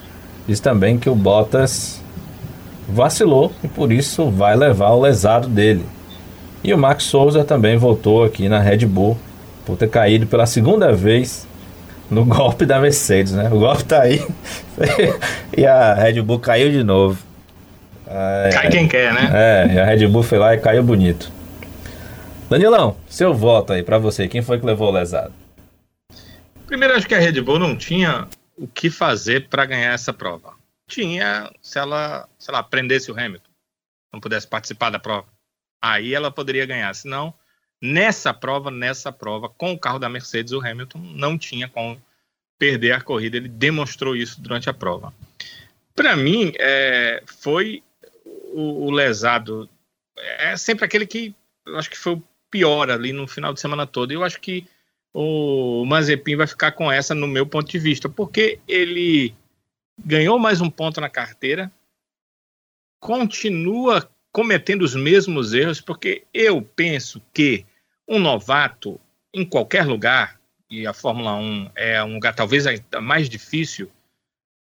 [0.47, 2.01] diz também que o Bottas
[2.88, 5.86] vacilou e por isso vai levar o lesado dele.
[6.64, 9.18] E o Max Souza também voltou aqui na Red Bull
[9.66, 11.47] por ter caído pela segunda vez
[12.10, 13.49] no golpe da Mercedes, né?
[13.51, 14.26] O golpe tá aí
[15.56, 17.24] e a Red Bull caiu de novo.
[18.51, 19.30] Cai quem quer, né?
[19.34, 21.32] É, a Red Bull foi lá e caiu bonito.
[22.49, 25.34] Danilão, seu voto aí para você, quem foi que levou o lesado?
[26.68, 28.28] Primeiro, acho que a Red Bull não tinha
[28.58, 30.56] o que fazer para ganhar essa prova
[30.88, 33.49] tinha se ela, sei lá, prendesse o Hamilton,
[34.14, 35.28] não pudesse participar da prova.
[35.82, 36.93] Aí ela poderia ganhar.
[36.93, 37.34] Senão,
[37.86, 42.02] nessa prova, nessa prova, com o carro da Mercedes, o Hamilton não tinha como
[42.58, 43.38] perder a corrida.
[43.38, 45.14] Ele demonstrou isso durante a prova.
[45.94, 47.84] Para mim, é, foi
[48.26, 49.70] o, o, lesado.
[50.18, 53.86] É sempre aquele que eu acho que foi o pior ali no final de semana
[53.86, 54.12] todo.
[54.12, 54.68] Eu acho que
[55.14, 59.34] o Mazepin vai ficar com essa no meu ponto de vista, porque ele
[59.98, 61.72] ganhou mais um ponto na carteira,
[63.00, 67.66] continua cometendo os mesmos erros, porque eu penso que
[68.08, 68.99] um novato
[69.34, 70.39] em qualquer lugar,
[70.70, 72.66] e a Fórmula 1 é um lugar talvez
[73.01, 73.91] mais difícil,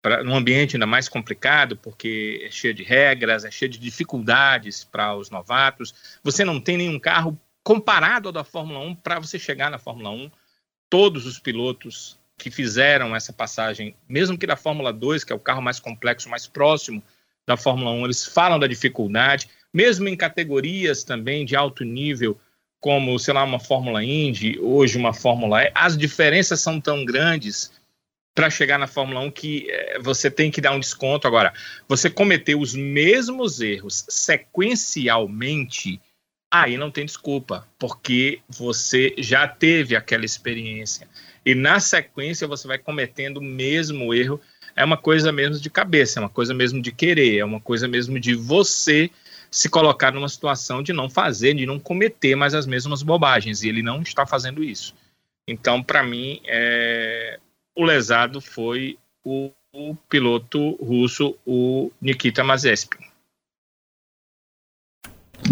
[0.01, 4.83] pra, num ambiente ainda mais complicado, porque é cheio de regras, é cheio de dificuldades
[4.83, 6.19] para os novatos.
[6.23, 10.09] Você não tem nenhum carro comparado ao da Fórmula 1 para você chegar na Fórmula
[10.09, 10.31] 1.
[10.89, 15.39] Todos os pilotos que fizeram essa passagem, mesmo que da Fórmula 2, que é o
[15.39, 17.03] carro mais complexo, mais próximo
[17.45, 22.39] da Fórmula 1, eles falam da dificuldade, mesmo em categorias também de alto nível,
[22.82, 27.71] como, sei lá, uma Fórmula Indy, hoje uma Fórmula E, as diferenças são tão grandes
[28.34, 31.27] para chegar na Fórmula 1 que é, você tem que dar um desconto.
[31.27, 31.53] Agora,
[31.88, 36.01] você cometeu os mesmos erros sequencialmente,
[36.51, 41.07] aí não tem desculpa, porque você já teve aquela experiência
[41.45, 44.41] e na sequência você vai cometendo o mesmo erro.
[44.75, 47.88] É uma coisa mesmo de cabeça, é uma coisa mesmo de querer, é uma coisa
[47.88, 49.11] mesmo de você
[49.51, 53.61] se colocar numa situação de não fazer, de não cometer mais as mesmas bobagens.
[53.61, 54.95] E ele não está fazendo isso.
[55.47, 57.39] Então, para mim, é...
[57.75, 63.05] o lesado foi o, o, piloto russo, o Nikita Mazepin.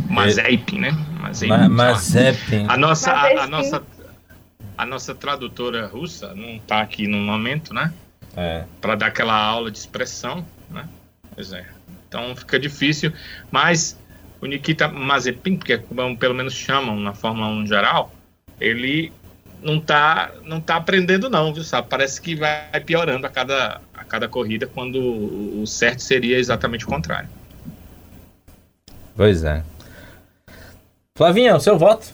[0.09, 0.91] Mazepin, né?
[1.19, 1.67] Mazepin.
[1.67, 2.65] Mazepin.
[2.69, 3.85] A nossa, a, a nossa
[4.79, 7.93] a nossa tradutora russa não está aqui no momento, né?
[8.33, 8.63] É.
[8.79, 10.87] Para dar aquela aula de expressão, né?
[11.35, 11.67] Pois é.
[12.09, 13.13] Então fica difícil,
[13.51, 13.97] mas
[14.41, 18.11] o Nikita Mazepin, que é como pelo menos chamam na Fórmula 1 geral,
[18.59, 19.13] ele
[19.61, 21.87] não está não tá aprendendo não, viu, sabe?
[21.87, 26.87] Parece que vai piorando a cada, a cada corrida, quando o certo seria exatamente o
[26.87, 27.29] contrário.
[29.15, 29.63] Pois é.
[31.15, 32.07] Flavinha, o seu voto?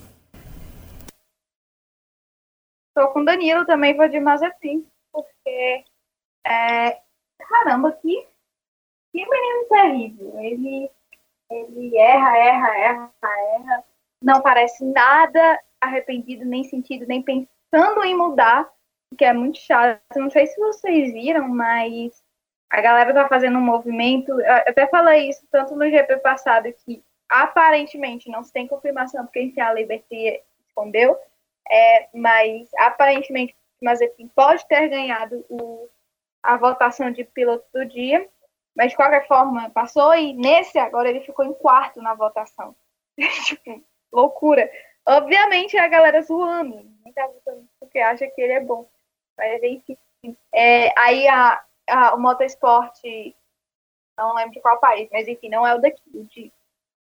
[2.94, 5.86] Tô com o Danilo também, vou de Mazepin, porque
[6.46, 6.98] é,
[7.40, 8.26] caramba, que,
[9.16, 10.40] que menino terrível.
[10.40, 10.92] Ele,
[11.50, 13.84] ele erra, erra, erra, erra.
[14.22, 18.70] Não parece nada arrependido, nem sentido, nem pensando em mudar,
[19.18, 20.02] que é muito chato.
[20.16, 22.22] Não sei se vocês viram, mas
[22.70, 24.32] a galera tá fazendo um movimento.
[24.32, 29.42] Eu até falei isso tanto no GP passado, que aparentemente não se tem confirmação, porque
[29.42, 31.18] enfim, a Liberty escondeu
[31.70, 35.88] é, mas aparentemente Mazepin pode ter ganhado o,
[36.42, 38.28] a votação de piloto do dia,
[38.76, 42.76] mas de qualquer forma passou e nesse agora ele ficou em quarto na votação.
[43.46, 44.70] tipo, loucura.
[45.08, 47.30] Obviamente a galera zoando, ninguém tá
[47.80, 48.88] porque acha que ele é bom.
[49.38, 49.98] Mas enfim.
[50.54, 53.00] É, aí a, a, o motorsport,
[54.18, 56.52] não lembro de qual país, mas enfim, não é o daqui, de,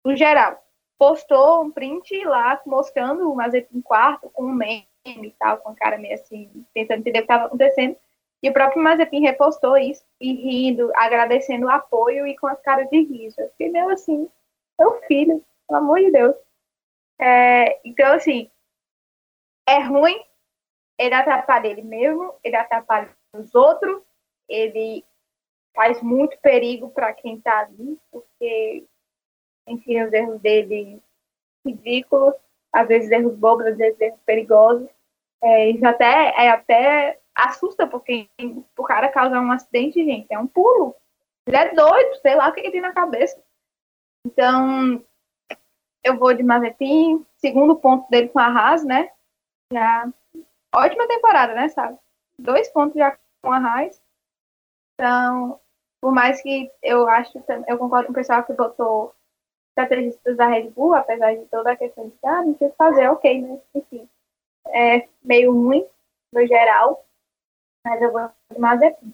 [0.04, 0.60] o geral
[1.02, 5.74] postou um print lá mostrando o Mazepin quarto com um meme e tal, com a
[5.74, 7.96] cara meio assim, tentando entender o que estava acontecendo.
[8.42, 12.90] E o próprio Mazepin repostou isso, e rindo, agradecendo o apoio e com as caras
[12.90, 13.40] de riso.
[13.40, 14.28] Eu fiquei meio assim,
[14.78, 16.34] meu filho, pelo amor de Deus.
[17.20, 18.50] É, então, assim,
[19.68, 20.20] é ruim,
[20.98, 24.02] ele atrapalha ele mesmo, ele atrapalha os outros,
[24.48, 25.04] ele
[25.74, 28.84] faz muito perigo para quem está ali, porque,
[29.68, 31.00] enfim, os erros dele
[31.64, 32.34] ridículos,
[32.72, 34.88] às vezes erros bobos, às vezes erros perigosos.
[35.40, 38.28] É, isso até, é até assusta, porque
[38.76, 40.94] o cara causar um acidente, gente, é um pulo.
[41.46, 43.42] Ele é doido, sei lá o que ele tem na cabeça.
[44.24, 45.04] Então,
[46.04, 49.10] eu vou de Mazepin, segundo ponto dele com a Haas, né?
[49.72, 50.08] Já
[50.74, 51.98] ótima temporada, né, sabe?
[52.38, 54.00] Dois pontos já com a Haas.
[54.94, 55.60] Então,
[56.00, 59.14] por mais que eu acho, eu concordo com o pessoal que botou
[59.70, 63.40] estrategistas da Red Bull, apesar de toda a questão de, ah, não precisa fazer, ok,
[63.40, 63.60] né?
[63.74, 64.08] Enfim,
[64.68, 65.86] é meio ruim
[66.32, 67.04] no geral,
[67.84, 69.12] mas eu vou de Mazepin.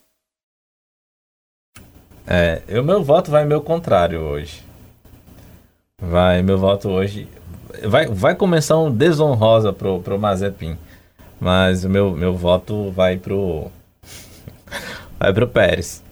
[2.27, 4.63] É, o meu voto vai meu contrário hoje.
[6.01, 7.29] Vai, meu voto hoje.
[7.85, 10.77] Vai, vai começar um desonrosa pro, pro Mazepin.
[11.41, 13.71] Mas o meu, meu voto vai pro.
[15.19, 16.03] vai pro Pérez.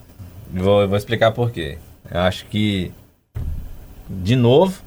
[0.51, 1.79] Vou, vou explicar por quê.
[2.11, 2.93] Eu acho que
[4.09, 4.81] de novo,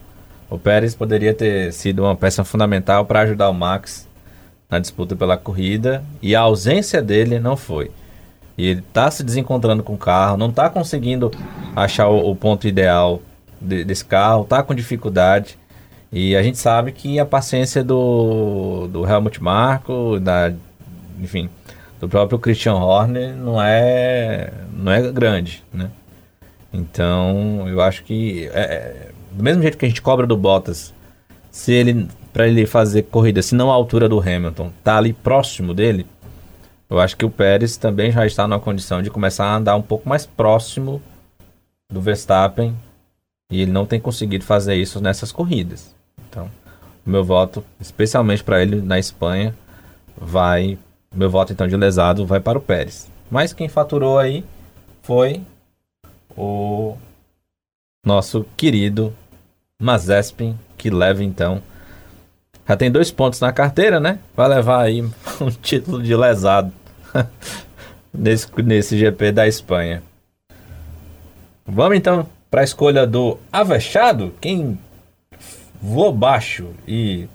[0.49, 4.07] o Pérez poderia ter sido uma peça fundamental para ajudar o Max
[4.69, 7.89] na disputa pela corrida e a ausência dele não foi.
[8.57, 11.31] E ele está se desencontrando com o carro, não está conseguindo
[11.75, 13.21] achar o, o ponto ideal
[13.59, 15.57] de, desse carro, está com dificuldade.
[16.11, 20.51] E a gente sabe que a paciência do, do Helmut Marko, da,
[21.19, 21.49] enfim,
[21.99, 25.89] do próprio Christian Horner não é, não é grande, né?
[26.71, 30.93] Então, eu acho que é, é, do mesmo jeito que a gente cobra do Bottas,
[31.51, 35.73] se ele para ele fazer corrida, se não à altura do Hamilton, tá ali próximo
[35.73, 36.05] dele,
[36.89, 39.81] eu acho que o Pérez também já está numa condição de começar a andar um
[39.81, 41.01] pouco mais próximo
[41.91, 42.75] do Verstappen
[43.51, 45.93] e ele não tem conseguido fazer isso nessas corridas.
[46.27, 46.49] Então,
[47.05, 49.55] o meu voto, especialmente para ele na Espanha,
[50.17, 50.77] vai.
[51.13, 53.09] Meu voto então de lesado vai para o Pérez.
[53.29, 54.43] Mas quem faturou aí
[55.03, 55.41] foi
[56.35, 56.97] o
[58.05, 59.13] nosso querido
[59.81, 61.61] Mazespin, que leva então.
[62.69, 64.19] Já tem dois pontos na carteira, né?
[64.35, 65.01] Vai levar aí
[65.41, 66.71] um título de lesado
[68.13, 70.03] nesse, nesse GP da Espanha.
[71.65, 74.35] Vamos então para a escolha do Avechado.
[74.39, 74.77] Quem
[75.81, 77.27] voa baixo e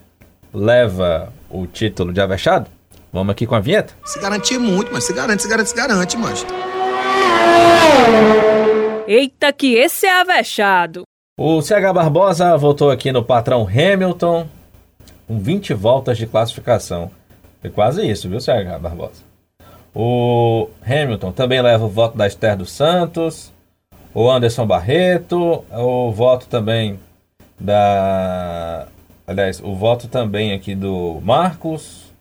[0.52, 2.70] leva o título de Avechado?
[3.12, 3.93] Vamos aqui com a vinheta?
[4.05, 6.47] Se garantir muito, mas se garante, se garante, se garante, mas.
[9.09, 11.02] Eita, que esse é avexado.
[11.36, 14.48] O CH Barbosa voltou aqui no patrão Hamilton
[15.27, 17.11] com 20 voltas de classificação.
[17.63, 19.23] É quase isso, viu, CH Barbosa?
[19.95, 23.53] O Hamilton também leva o voto da Esther dos Santos,
[24.13, 26.99] o Anderson Barreto, o voto também
[27.59, 28.87] da.
[29.27, 32.13] Aliás, o voto também aqui do Marcos.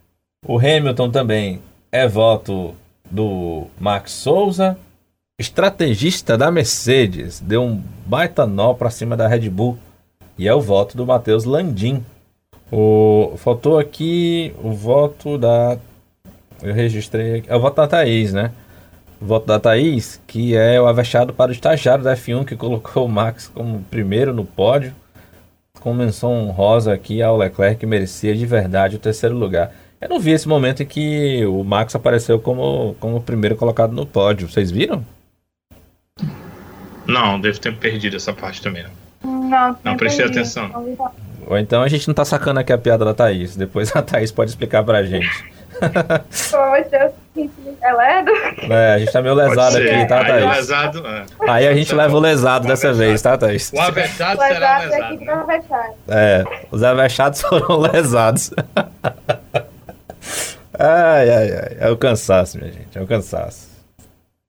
[0.46, 1.62] O Hamilton também
[1.92, 2.76] é voto
[3.10, 4.78] do Max Souza
[5.40, 9.78] estrategista da Mercedes, deu um baita nó para cima da Red Bull.
[10.38, 12.04] E é o voto do Matheus Landim.
[12.76, 15.78] O, faltou aqui o voto da.
[16.60, 17.48] Eu registrei aqui.
[17.48, 18.52] É o voto da Thaís, né?
[19.22, 23.06] O voto da Thaís, que é o avexado para o estagiário da F1, que colocou
[23.06, 24.92] o Max como primeiro no pódio.
[25.82, 29.72] Com menção rosa aqui ao Leclerc, que merecia de verdade o terceiro lugar.
[30.02, 34.06] Eu não vi esse momento em que o Max apareceu como, como primeiro colocado no
[34.06, 34.50] pódio.
[34.50, 35.06] Vocês viram?
[37.06, 38.84] Não, devo ter perdido essa parte também.
[39.24, 40.72] Não, não, não prestei atenção.
[41.48, 43.56] Ou então a gente não tá sacando aqui a piada da Thaís.
[43.56, 45.30] Depois a Thaís pode explicar pra gente.
[46.52, 47.14] Poxa,
[47.82, 48.74] é do...
[48.74, 50.44] É, a gente tá meio lesado aqui, tá, Thaís?
[50.44, 51.26] Aí, lesado, é.
[51.50, 53.72] Aí a gente leva o lesado dessa vez, tá, Thaís?
[53.74, 55.20] O avexado será lesado.
[55.20, 55.94] Né?
[56.08, 58.52] É, os avechados foram lesados.
[60.78, 61.78] ai, ai, ai.
[61.80, 63.74] É o cansaço, minha gente, é o cansaço.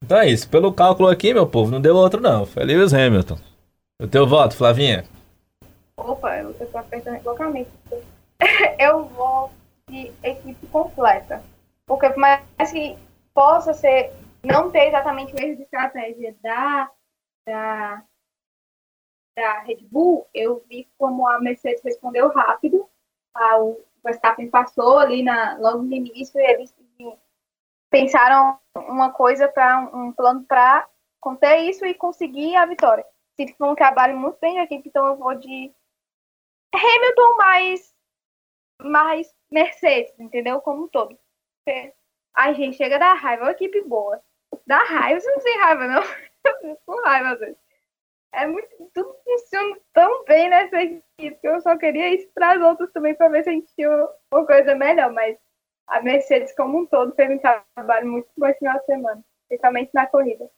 [0.05, 0.49] Então é isso.
[0.49, 2.45] Pelo cálculo aqui, meu povo, não deu outro não.
[2.45, 3.39] Foi Lewis Hamilton.
[4.01, 5.05] O teu voto, Flavinha?
[5.97, 7.71] Opa, eu tô apertando loucamente.
[8.79, 9.51] Eu vou
[9.89, 11.43] de equipe completa.
[11.87, 12.99] Porque por mais que
[13.33, 14.13] possa ser,
[14.45, 16.91] não ter exatamente o mesmo de estratégia da,
[17.47, 18.05] da,
[19.37, 22.89] da Red Bull, eu vi como a Mercedes respondeu rápido.
[23.59, 26.75] o Verstappen passou ali na, logo no início e eles
[27.91, 30.89] pensaram uma coisa para um plano para
[31.21, 33.05] conter isso e conseguir a vitória.
[33.37, 35.73] Se foi um trabalho muito bem de equipe, então eu vou de
[36.75, 37.95] Hamilton mais
[38.83, 40.61] mais Mercedes, entendeu?
[40.61, 41.19] Como um todo.
[42.35, 44.21] Ai, gente, chega da raiva, é uma equipe boa.
[44.67, 46.03] Dá raiva, você não tem raiva, não.
[46.85, 47.57] Com raiva, às vezes.
[48.33, 48.69] É muito.
[48.93, 53.15] Tudo funciona tão bem nessa equipe que eu só queria isso para as outras também
[53.15, 53.91] para ver se a gente tinha
[54.33, 55.13] uma coisa melhor.
[55.13, 55.39] Mas
[55.87, 59.91] a Mercedes, como um todo, fez um trabalho muito bom esse final de semana, principalmente
[59.95, 60.51] na corrida.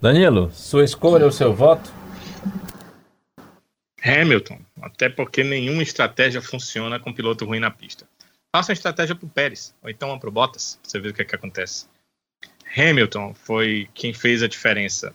[0.00, 1.90] Danilo, sua escolha ou seu voto?
[4.06, 8.08] Hamilton, até porque nenhuma estratégia funciona com piloto ruim na pista.
[8.54, 11.14] Faça uma estratégia para o Pérez, ou então para o Bottas, pra você ver o
[11.14, 11.86] que, é que acontece.
[12.76, 15.14] Hamilton foi quem fez a diferença.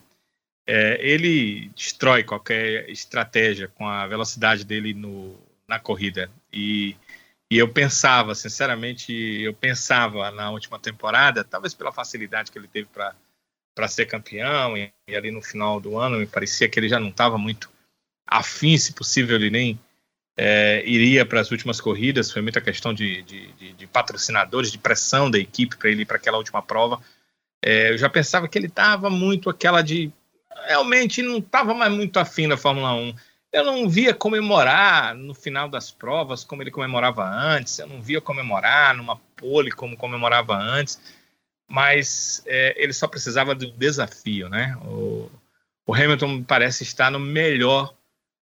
[0.68, 6.30] É, ele destrói qualquer estratégia com a velocidade dele no, na corrida.
[6.52, 6.96] E,
[7.50, 12.88] e eu pensava, sinceramente, eu pensava na última temporada, talvez pela facilidade que ele teve
[12.94, 17.00] para ser campeão, e, e, ali no final do ano me parecia que ele já
[17.00, 17.72] não estava muito
[18.26, 19.80] afim, se possível, ele nem
[20.38, 22.32] é, iria para as últimas corridas.
[22.32, 26.06] Foi muita questão de, de, de, de patrocinadores, de pressão da equipe para ele ir
[26.06, 27.02] para aquela última prova.
[27.64, 30.12] É, eu já pensava que ele estava muito aquela de.
[30.68, 33.14] Realmente não estava mais muito afim da Fórmula 1.
[33.52, 38.22] Eu não via comemorar no final das provas como ele comemorava antes, eu não via
[38.22, 41.02] comemorar numa pole como comemorava antes,
[41.68, 44.78] mas é, ele só precisava do desafio, né?
[44.86, 45.30] O,
[45.86, 47.94] o Hamilton parece estar no melhor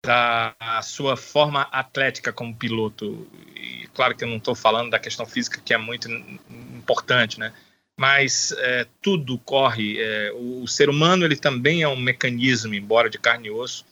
[0.04, 3.26] da sua forma atlética como piloto.
[3.54, 7.52] E claro que eu não estou falando da questão física, que é muito importante, né?
[7.98, 9.98] Mas é, tudo corre.
[9.98, 13.84] É, o, o, ser humano ele também é um mecanismo, embora de carne e osso,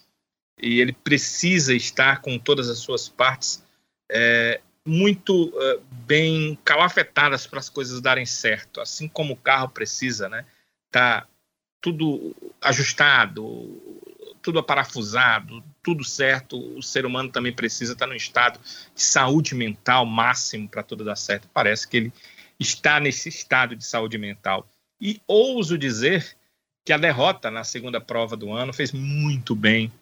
[0.60, 3.64] e ele precisa estar com todas as suas partes
[4.10, 10.28] é, muito é, bem calafetadas para as coisas darem certo, assim como o carro precisa,
[10.28, 10.44] né?
[10.92, 11.26] Tá
[11.80, 13.42] tudo ajustado,
[14.42, 18.58] tudo aparafusado, tudo certo, o ser humano também precisa estar no estado
[18.94, 21.46] de saúde mental máximo para tudo dar certo.
[21.52, 22.12] Parece que ele
[22.58, 24.66] está nesse estado de saúde mental.
[24.98, 26.34] E ouso dizer
[26.84, 29.92] que a derrota na segunda prova do ano fez muito bem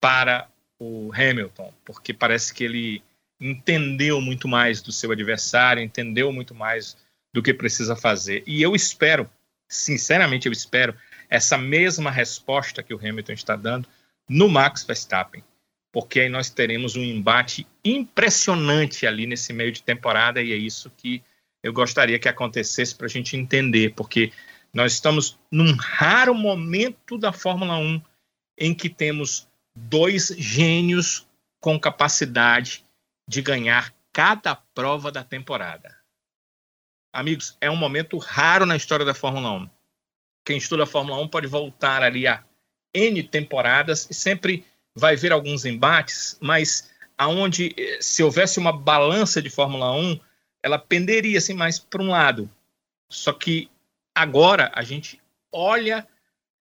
[0.00, 0.48] para
[0.78, 3.02] o Hamilton, porque parece que ele
[3.38, 6.96] entendeu muito mais do seu adversário, entendeu muito mais
[7.32, 8.42] do que precisa fazer.
[8.46, 9.28] E eu espero,
[9.68, 10.94] sinceramente, eu espero
[11.28, 13.86] essa mesma resposta que o Hamilton está dando
[14.28, 15.42] no Max Verstappen,
[15.92, 20.90] porque aí nós teremos um embate impressionante ali nesse meio de temporada e é isso
[20.90, 21.22] que
[21.62, 24.32] eu gostaria que acontecesse para a gente entender, porque
[24.72, 28.00] nós estamos num raro momento da Fórmula 1
[28.58, 31.26] em que temos dois gênios
[31.60, 32.84] com capacidade
[33.28, 35.96] de ganhar cada prova da temporada.
[37.12, 39.70] Amigos, é um momento raro na história da Fórmula 1
[40.46, 42.42] quem estuda a Fórmula 1 pode voltar ali a
[42.96, 44.64] N temporadas e sempre
[44.94, 50.18] vai ver alguns embates, mas aonde eh, se houvesse uma balança de Fórmula 1,
[50.62, 52.50] ela penderia assim mais para um lado.
[53.08, 53.68] Só que
[54.14, 55.20] agora a gente
[55.52, 56.06] olha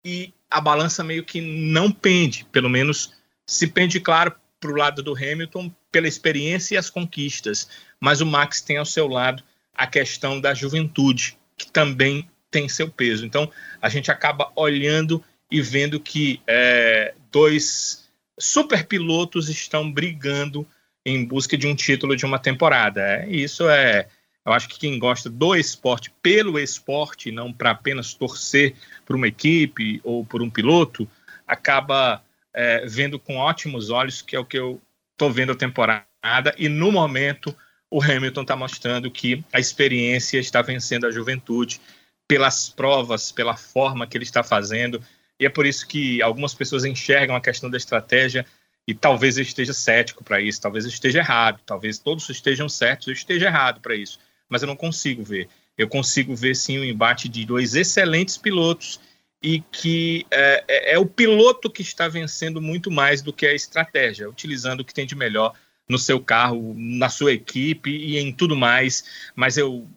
[0.05, 3.15] e a balança meio que não pende, pelo menos
[3.47, 7.69] se pende, claro, para o lado do Hamilton pela experiência e as conquistas,
[8.01, 9.43] mas o Max tem ao seu lado
[9.75, 13.25] a questão da juventude, que também tem seu peso.
[13.25, 13.51] Então,
[13.81, 18.09] a gente acaba olhando e vendo que é, dois
[18.39, 20.67] super pilotos estão brigando
[21.05, 23.01] em busca de um título de uma temporada.
[23.01, 24.09] É, isso é,
[24.45, 29.29] eu acho que quem gosta do esporte pelo esporte, não para apenas torcer por uma
[29.29, 31.09] equipe ou por um piloto,
[31.47, 32.23] acaba
[32.55, 34.81] é, vendo com ótimos olhos, que é o que eu
[35.13, 36.55] estou vendo a temporada.
[36.59, 37.55] E no momento,
[37.91, 41.81] o Hamilton está mostrando que a experiência está vencendo a juventude
[42.27, 45.03] pelas provas, pela forma que ele está fazendo.
[45.39, 48.45] E é por isso que algumas pessoas enxergam a questão da estratégia
[48.87, 53.07] e talvez eu esteja cético para isso, talvez eu esteja errado, talvez todos estejam certos,
[53.07, 55.49] eu esteja errado para isso, mas eu não consigo ver.
[55.77, 58.99] Eu consigo ver sim o embate de dois excelentes pilotos
[59.43, 63.55] e que é, é, é, o piloto que está vencendo muito mais do que a
[63.55, 65.55] estratégia, utilizando o que tem de melhor
[65.89, 69.31] no seu carro, na sua equipe e em tudo mais.
[69.37, 69.89] Mas eu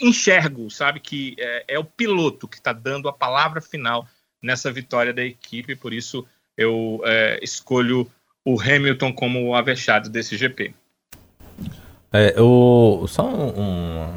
[0.00, 4.08] enxergo, sabe, que é, é o piloto que está dando a palavra final
[4.42, 8.10] nessa vitória da equipe, por isso eu é, escolho
[8.44, 10.74] o Hamilton como o avexado desse GP.
[12.12, 14.08] É, eu, só um, um,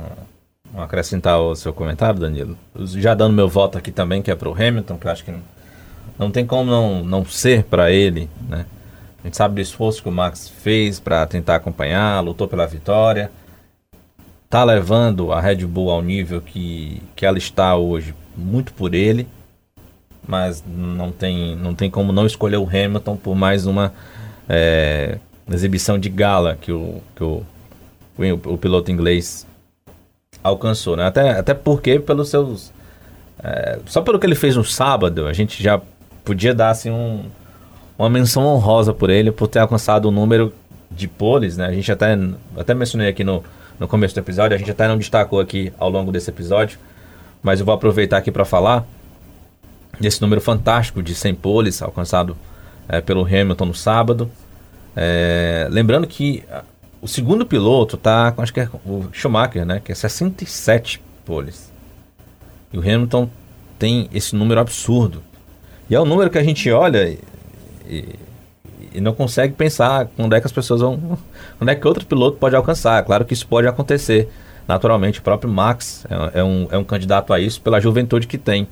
[0.73, 2.57] um, acrescentar o seu comentário, Danilo.
[2.95, 5.31] Já dando meu voto aqui também, que é para o Hamilton, que eu acho que
[5.31, 5.43] não,
[6.17, 8.65] não tem como não, não ser para ele, né?
[9.19, 13.29] A gente sabe do esforço que o Max fez para tentar acompanhar, lutou pela vitória
[14.51, 19.25] tá levando a Red Bull ao nível que, que ela está hoje, muito por ele,
[20.27, 23.93] mas não tem, não tem como não escolher o Hamilton por mais uma
[24.47, 25.17] é,
[25.49, 27.43] exibição de gala que o, que o,
[28.17, 29.45] o, o piloto inglês
[30.43, 31.05] alcançou, né?
[31.05, 32.71] Até, até porque pelos seus...
[33.43, 35.81] É, só pelo que ele fez no sábado, a gente já
[36.23, 37.23] podia dar assim um,
[37.97, 40.53] uma menção honrosa por ele, por ter alcançado o número
[40.89, 41.65] de poles, né?
[41.65, 42.17] A gente até,
[42.55, 43.43] até mencionei aqui no,
[43.79, 46.77] no começo do episódio, a gente até não destacou aqui ao longo desse episódio,
[47.41, 48.85] mas eu vou aproveitar aqui para falar
[50.01, 52.35] desse número fantástico de 100 poles alcançado
[52.87, 54.29] é, pelo Hamilton no sábado.
[54.95, 56.43] É, lembrando que
[57.01, 61.71] o segundo piloto tá, acho que é o Schumacher, né, que é 67 poles.
[62.71, 63.29] E o Hamilton
[63.79, 65.23] tem esse número absurdo.
[65.89, 67.19] E é um número que a gente olha e,
[67.87, 68.15] e,
[68.93, 71.17] e não consegue pensar quando é que as pessoas vão.
[71.57, 73.03] Quando é que outro piloto pode alcançar.
[73.03, 74.29] Claro que isso pode acontecer.
[74.67, 78.37] Naturalmente, o próprio Max é, é um, é um candidato a isso pela juventude que
[78.37, 78.67] tem.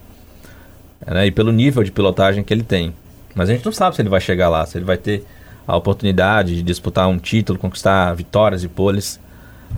[1.05, 2.93] Né, e pelo nível de pilotagem que ele tem.
[3.33, 5.25] Mas a gente não sabe se ele vai chegar lá, se ele vai ter
[5.67, 9.19] a oportunidade de disputar um título, conquistar vitórias e poles,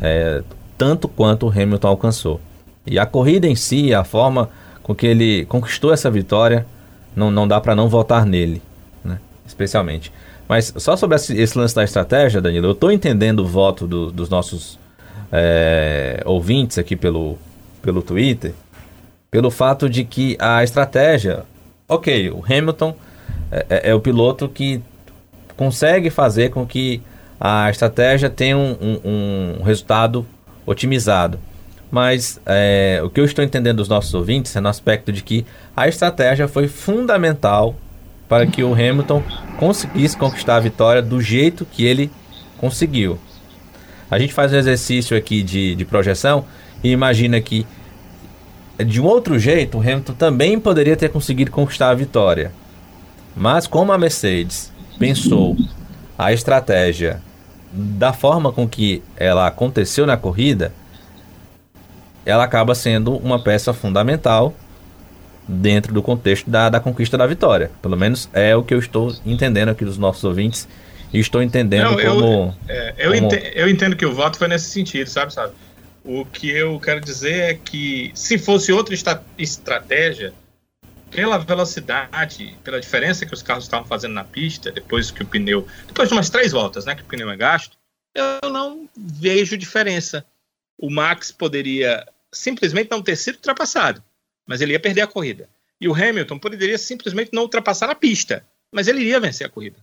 [0.01, 0.41] é,
[0.77, 2.41] tanto quanto o Hamilton alcançou.
[2.85, 4.49] E a corrida em si, a forma
[4.81, 6.65] com que ele conquistou essa vitória,
[7.15, 8.61] não, não dá para não votar nele,
[9.03, 9.19] né?
[9.45, 10.11] especialmente.
[10.47, 14.29] Mas só sobre esse lance da estratégia, Danilo, eu estou entendendo o voto do, dos
[14.29, 14.79] nossos
[15.31, 17.37] é, ouvintes aqui pelo,
[17.81, 18.53] pelo Twitter,
[19.31, 21.45] pelo fato de que a estratégia,
[21.87, 22.93] ok, o Hamilton
[23.49, 24.81] é, é, é o piloto que
[25.55, 27.01] consegue fazer com que
[27.39, 30.27] a estratégia tenha um, um, um resultado
[30.65, 31.39] otimizado.
[31.89, 35.45] Mas é, o que eu estou entendendo dos nossos ouvintes é no aspecto de que
[35.75, 37.73] a estratégia foi fundamental
[38.27, 39.23] para que o Hamilton
[39.57, 42.11] conseguisse conquistar a vitória do jeito que ele
[42.57, 43.17] conseguiu.
[44.09, 46.45] A gente faz um exercício aqui de, de projeção
[46.83, 47.65] e imagina que
[48.83, 52.51] de um outro jeito o Hamilton também poderia ter conseguido conquistar a vitória.
[53.35, 55.55] Mas como a Mercedes pensou
[56.17, 57.21] a estratégia
[57.71, 60.73] da forma com que ela aconteceu na corrida,
[62.25, 64.53] ela acaba sendo uma peça fundamental
[65.47, 67.71] dentro do contexto da, da conquista da vitória.
[67.81, 70.67] Pelo menos é o que eu estou entendendo aqui dos nossos ouvintes
[71.13, 73.25] e estou entendendo Não, como, eu, é, eu, como...
[73.25, 75.53] Entendo, eu entendo que o voto foi nesse sentido, sabe, sabe?
[76.03, 78.95] O que eu quero dizer é que se fosse outra
[79.37, 80.33] estratégia,
[81.11, 85.67] pela velocidade, pela diferença que os carros estavam fazendo na pista, depois que o pneu.
[85.85, 86.95] Depois de umas três voltas, né?
[86.95, 87.77] Que o pneu é gasto,
[88.15, 90.25] eu não vejo diferença.
[90.77, 94.01] O Max poderia simplesmente não ter sido ultrapassado,
[94.47, 95.49] mas ele ia perder a corrida.
[95.79, 99.77] E o Hamilton poderia simplesmente não ultrapassar na pista, mas ele iria vencer a corrida.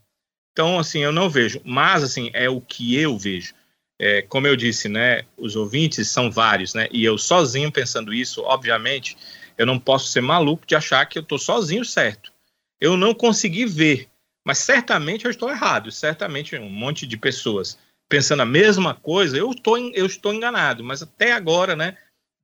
[0.52, 1.60] Então, assim, eu não vejo.
[1.64, 3.54] Mas, assim, é o que eu vejo.
[4.00, 5.22] É, como eu disse, né?
[5.36, 6.88] Os ouvintes são vários, né?
[6.92, 9.16] E eu sozinho pensando isso, obviamente,
[9.56, 12.32] eu não posso ser maluco de achar que eu estou sozinho certo.
[12.80, 14.08] Eu não consegui ver,
[14.46, 15.90] mas certamente eu estou errado.
[15.90, 17.76] Certamente um monte de pessoas
[18.08, 20.82] pensando a mesma coisa, eu estou, eu estou enganado.
[20.82, 21.96] Mas até agora, né?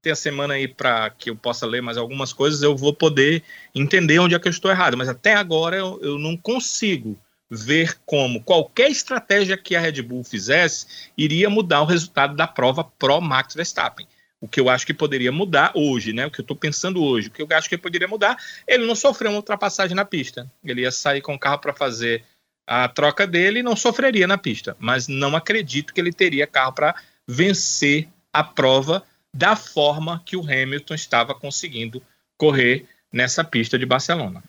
[0.02, 3.42] Tem a semana aí para que eu possa ler mais algumas coisas, eu vou poder
[3.74, 4.96] entender onde é que eu estou errado.
[4.96, 7.18] Mas até agora eu, eu não consigo
[7.50, 12.84] ver como qualquer estratégia que a Red Bull fizesse iria mudar o resultado da prova
[12.84, 14.06] pro Max Verstappen
[14.44, 16.26] o que eu acho que poderia mudar hoje, né?
[16.26, 18.36] O que eu estou pensando hoje, o que eu acho que poderia mudar,
[18.68, 20.46] ele não sofreu uma ultrapassagem na pista.
[20.62, 22.22] Ele ia sair com o carro para fazer
[22.66, 24.76] a troca dele e não sofreria na pista.
[24.78, 26.94] Mas não acredito que ele teria carro para
[27.26, 29.02] vencer a prova
[29.32, 32.02] da forma que o Hamilton estava conseguindo
[32.36, 34.44] correr nessa pista de Barcelona.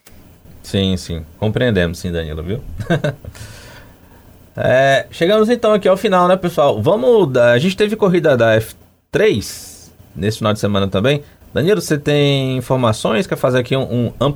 [0.65, 1.23] Sim, sim.
[1.37, 2.63] Compreendemos, sim, Danilo, viu?
[4.57, 6.81] é, chegamos então aqui ao final, né, pessoal?
[6.81, 7.37] Vamos.
[7.37, 11.23] A gente teve corrida da F3 nesse final de semana também.
[11.53, 13.27] Danilo, você tem informações?
[13.27, 14.33] Quer fazer aqui um, um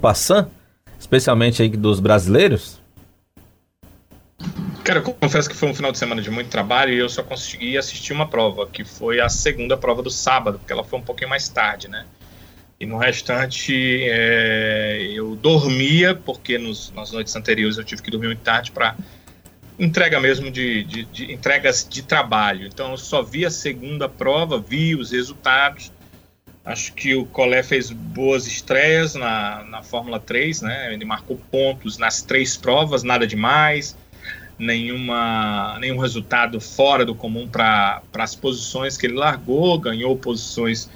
[0.99, 2.79] especialmente aí dos brasileiros?
[4.83, 7.23] Cara, eu confesso que foi um final de semana de muito trabalho e eu só
[7.23, 11.03] consegui assistir uma prova, que foi a segunda prova do sábado, porque ela foi um
[11.03, 12.05] pouquinho mais tarde, né?
[12.79, 18.27] E no restante é, eu dormia, porque nos, nas noites anteriores eu tive que dormir
[18.27, 18.95] muito tarde para
[19.77, 22.67] entrega mesmo de, de, de, entregas de trabalho.
[22.67, 25.91] Então eu só vi a segunda prova, vi os resultados.
[26.63, 30.93] Acho que o Collet fez boas estreias na, na Fórmula 3, né?
[30.93, 33.97] Ele marcou pontos nas três provas, nada demais,
[34.57, 40.89] nenhuma, nenhum resultado fora do comum para as posições que ele largou, ganhou posições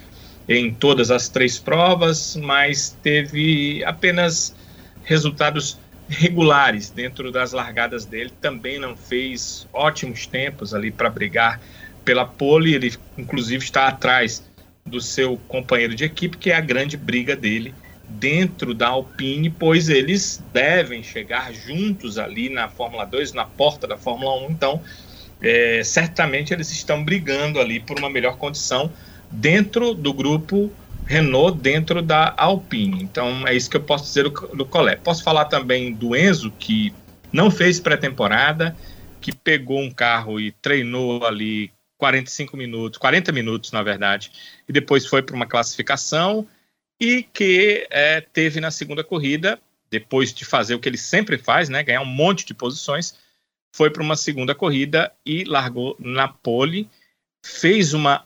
[0.48, 4.54] em todas as três provas, mas teve apenas
[5.02, 8.30] resultados regulares dentro das largadas dele.
[8.40, 11.60] Também não fez ótimos tempos ali para brigar
[12.04, 12.74] pela pole.
[12.74, 14.44] Ele, inclusive, está atrás
[14.84, 17.74] do seu companheiro de equipe, que é a grande briga dele
[18.06, 23.96] dentro da Alpine, pois eles devem chegar juntos ali na Fórmula 2, na porta da
[23.96, 24.50] Fórmula 1.
[24.50, 24.82] Então,
[25.40, 28.92] é, certamente eles estão brigando ali por uma melhor condição
[29.34, 30.72] dentro do grupo
[31.06, 33.02] Renault, dentro da Alpine.
[33.02, 35.00] Então é isso que eu posso dizer do, do Collet.
[35.02, 36.94] Posso falar também do Enzo, que
[37.32, 38.76] não fez pré-temporada,
[39.20, 44.30] que pegou um carro e treinou ali 45 minutos, 40 minutos na verdade,
[44.68, 46.46] e depois foi para uma classificação
[47.00, 49.58] e que é, teve na segunda corrida,
[49.90, 53.14] depois de fazer o que ele sempre faz, né, ganhar um monte de posições,
[53.74, 56.88] foi para uma segunda corrida e largou na pole,
[57.44, 58.24] fez uma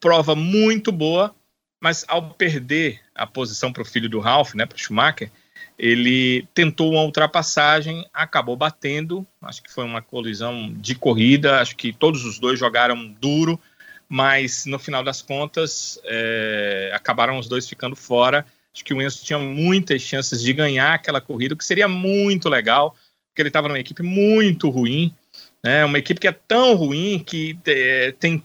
[0.00, 1.34] prova muito boa,
[1.80, 5.30] mas ao perder a posição para o filho do Ralph, né, para o Schumacher,
[5.78, 11.92] ele tentou uma ultrapassagem, acabou batendo, acho que foi uma colisão de corrida, acho que
[11.92, 13.60] todos os dois jogaram duro,
[14.08, 18.46] mas no final das contas é, acabaram os dois ficando fora.
[18.72, 22.48] Acho que o Enzo tinha muitas chances de ganhar aquela corrida, o que seria muito
[22.48, 22.94] legal,
[23.28, 25.14] porque ele estava numa equipe muito ruim,
[25.62, 28.42] né, uma equipe que é tão ruim que é, tem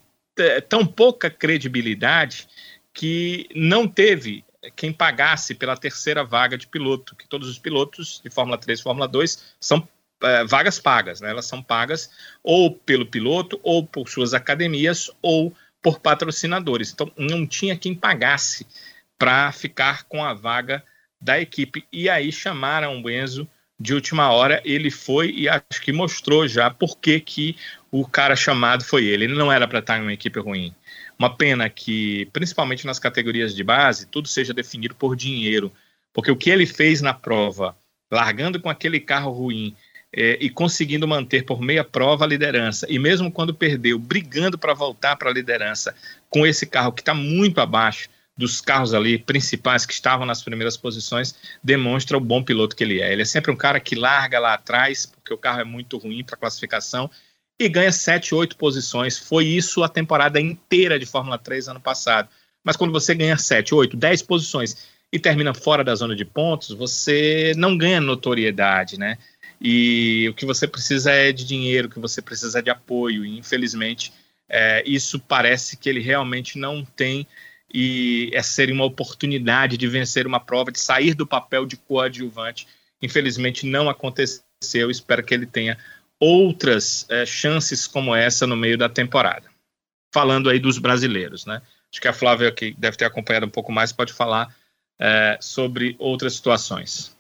[0.69, 2.47] tão pouca credibilidade
[2.93, 4.43] que não teve
[4.75, 8.83] quem pagasse pela terceira vaga de piloto, que todos os pilotos de Fórmula 3 e
[8.83, 9.87] Fórmula 2 são
[10.21, 11.29] é, vagas pagas, né?
[11.29, 12.11] elas são pagas
[12.43, 16.91] ou pelo piloto, ou por suas academias, ou por patrocinadores.
[16.91, 18.67] Então não tinha quem pagasse
[19.17, 20.83] para ficar com a vaga
[21.19, 21.85] da equipe.
[21.91, 23.47] E aí chamaram o Enzo
[23.81, 27.55] de última hora, ele foi e acho que mostrou já por que, que
[27.91, 29.25] o cara chamado foi ele.
[29.25, 30.73] Ele não era para estar em uma equipe ruim.
[31.17, 35.71] Uma pena que, principalmente nas categorias de base, tudo seja definido por dinheiro,
[36.13, 37.75] porque o que ele fez na prova,
[38.11, 39.75] largando com aquele carro ruim
[40.13, 44.73] é, e conseguindo manter por meia prova a liderança, e mesmo quando perdeu, brigando para
[44.73, 45.95] voltar para a liderança
[46.29, 48.09] com esse carro que está muito abaixo
[48.41, 53.01] dos carros ali principais que estavam nas primeiras posições, demonstra o bom piloto que ele
[53.01, 53.13] é.
[53.13, 56.23] Ele é sempre um cara que larga lá atrás, porque o carro é muito ruim
[56.23, 57.09] para classificação,
[57.59, 59.17] e ganha 7, 8 posições.
[59.17, 62.27] Foi isso a temporada inteira de Fórmula 3 ano passado.
[62.63, 66.69] Mas quando você ganha 7, 8, 10 posições e termina fora da zona de pontos,
[66.69, 69.17] você não ganha notoriedade, né?
[69.61, 73.23] E o que você precisa é de dinheiro, o que você precisa é de apoio.
[73.23, 74.11] E infelizmente,
[74.49, 77.27] é, isso parece que ele realmente não tem.
[77.73, 82.67] E essa seria uma oportunidade de vencer uma prova, de sair do papel de coadjuvante.
[83.01, 84.89] Infelizmente, não aconteceu.
[84.89, 85.77] Espero que ele tenha
[86.19, 89.49] outras é, chances como essa no meio da temporada.
[90.13, 91.61] Falando aí dos brasileiros, né?
[91.91, 94.53] Acho que a Flávia, que deve ter acompanhado um pouco mais, pode falar
[94.99, 97.17] é, sobre outras situações.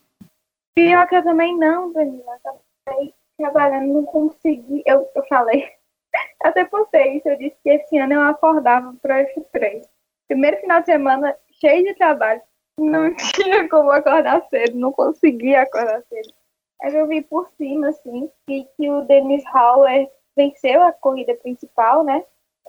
[0.75, 2.35] Pior que eu também não, Danila.
[2.35, 4.83] Acabei trabalhando, não consegui.
[4.85, 5.67] Eu, eu falei,
[6.43, 9.90] até postei isso, eu disse que esse ano eu acordava para esse 3
[10.31, 12.41] Primeiro final de semana, cheio de trabalho.
[12.79, 16.33] Não tinha como acordar cedo, não conseguia acordar cedo.
[16.81, 22.05] Aí eu vi por cima, assim, que, que o Denis Hauer venceu a corrida principal,
[22.05, 22.23] né?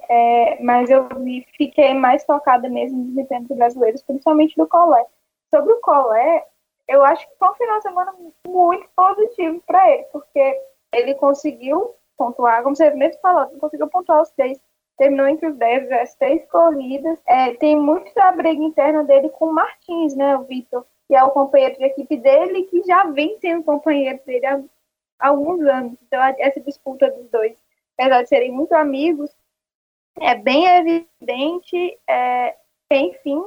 [0.08, 5.06] É, mas eu vi, fiquei mais focada mesmo nos desempenho brasileiros, principalmente do Colé.
[5.48, 6.44] Sobre o Colé,
[6.88, 8.12] eu acho que foi um final de semana
[8.44, 10.60] muito positivo para ele, porque
[10.92, 14.60] ele conseguiu pontuar, como você mesmo falou, conseguiu pontuar os três,
[15.02, 17.18] terminou entre os dez, as três corridas.
[17.26, 20.86] É, tem muito da briga interna dele com o Martins, né, o Vitor?
[21.08, 24.62] que é o companheiro de equipe dele, que já vem sendo companheiro dele há,
[25.18, 25.98] alguns anos.
[26.06, 27.62] Então, essa disputa dos dois,
[27.98, 29.30] apesar de serem muito amigos,
[30.18, 32.56] é bem evidente é,
[32.90, 33.42] enfim,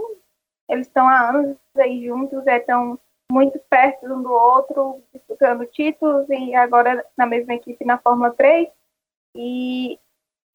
[0.70, 6.30] eles estão há anos aí juntos, estão é, muito perto um do outro, disputando títulos
[6.30, 8.68] e agora na mesma equipe na Fórmula 3.
[9.36, 10.00] E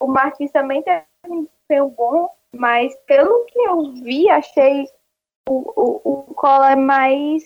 [0.01, 4.87] o Martins também tem um bom, mas pelo que eu vi, achei
[5.49, 7.45] o, o, o Cola é mais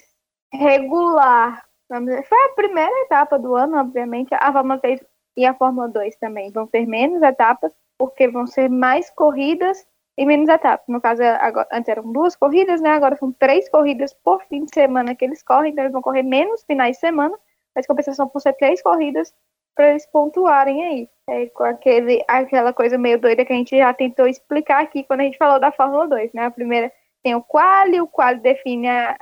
[0.53, 1.67] regular.
[1.89, 4.33] Foi a primeira etapa do ano, obviamente.
[4.35, 5.05] A Fórmula 3
[5.37, 9.87] e a Fórmula 2 também vão ter menos etapas, porque vão ser mais corridas
[10.17, 10.87] e menos etapas.
[10.89, 12.91] No caso, agora, antes eram duas corridas, né?
[12.91, 16.23] Agora são três corridas por fim de semana que eles correm, então eles vão correr
[16.23, 17.37] menos finais de semana,
[17.75, 19.35] mas compensação por ser três corridas
[19.75, 21.09] para eles pontuarem aí.
[21.27, 25.21] É, com aquele, aquela coisa meio doida que a gente já tentou explicar aqui quando
[25.21, 26.45] a gente falou da Fórmula 2, né?
[26.45, 26.93] A primeira
[27.23, 29.17] tem o quali, o quali define a,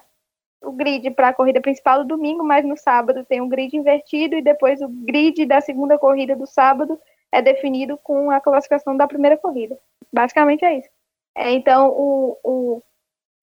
[0.64, 4.34] o grid para a corrida principal do domingo, mas no sábado tem um grid invertido
[4.34, 6.98] e depois o grid da segunda corrida do sábado
[7.30, 9.78] é definido com a classificação da primeira corrida.
[10.12, 10.88] Basicamente é isso.
[11.36, 12.82] É, então o, o,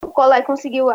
[0.04, 0.88] o Collet conseguiu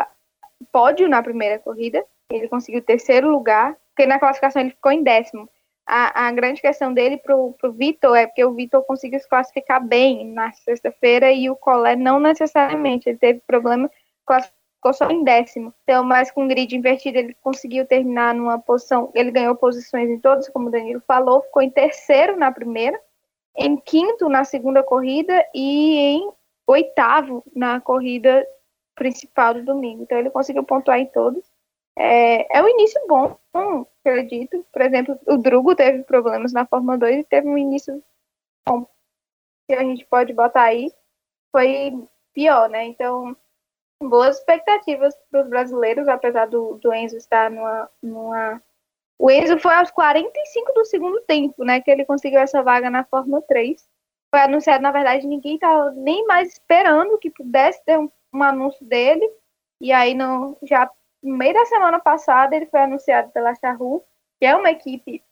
[0.71, 5.49] pódio na primeira corrida, ele conseguiu terceiro lugar, porque na classificação ele ficou em décimo
[5.85, 9.85] a, a grande questão dele pro, pro Vitor é porque o Vitor conseguiu se classificar
[9.85, 13.07] bem na sexta-feira e o Colé não necessariamente.
[13.07, 13.89] Ele teve problema,
[14.25, 15.73] classificou só em décimo.
[15.83, 19.11] Então, mas com o grid invertido, ele conseguiu terminar numa posição.
[19.13, 22.99] Ele ganhou posições em todos, como o Danilo falou, ficou em terceiro na primeira.
[23.57, 26.31] em quinto na segunda corrida e em
[26.67, 28.45] oitavo na corrida
[28.95, 30.03] principal do domingo.
[30.03, 31.43] Então ele conseguiu pontuar em todos.
[31.97, 33.37] É, é um início bom,
[34.03, 34.65] acredito.
[34.71, 38.03] Por exemplo, o Drugo teve problemas na Fórmula 2 e teve um início
[38.67, 38.85] bom,
[39.67, 40.91] que a gente pode botar aí.
[41.51, 42.85] Foi pior, né?
[42.85, 43.35] Então,
[44.01, 48.61] boas expectativas para os brasileiros, apesar do, do Enzo estar numa, numa.
[49.17, 51.79] O Enzo foi aos 45 do segundo tempo, né?
[51.79, 53.87] Que ele conseguiu essa vaga na Fórmula 3.
[54.29, 58.85] Foi anunciado, na verdade, ninguém estava nem mais esperando que pudesse ter um, um anúncio
[58.85, 59.25] dele.
[59.79, 60.89] E aí, no, já
[61.25, 64.05] no meio da semana passada, ele foi anunciado pela Charru,
[64.39, 65.23] que é uma equipe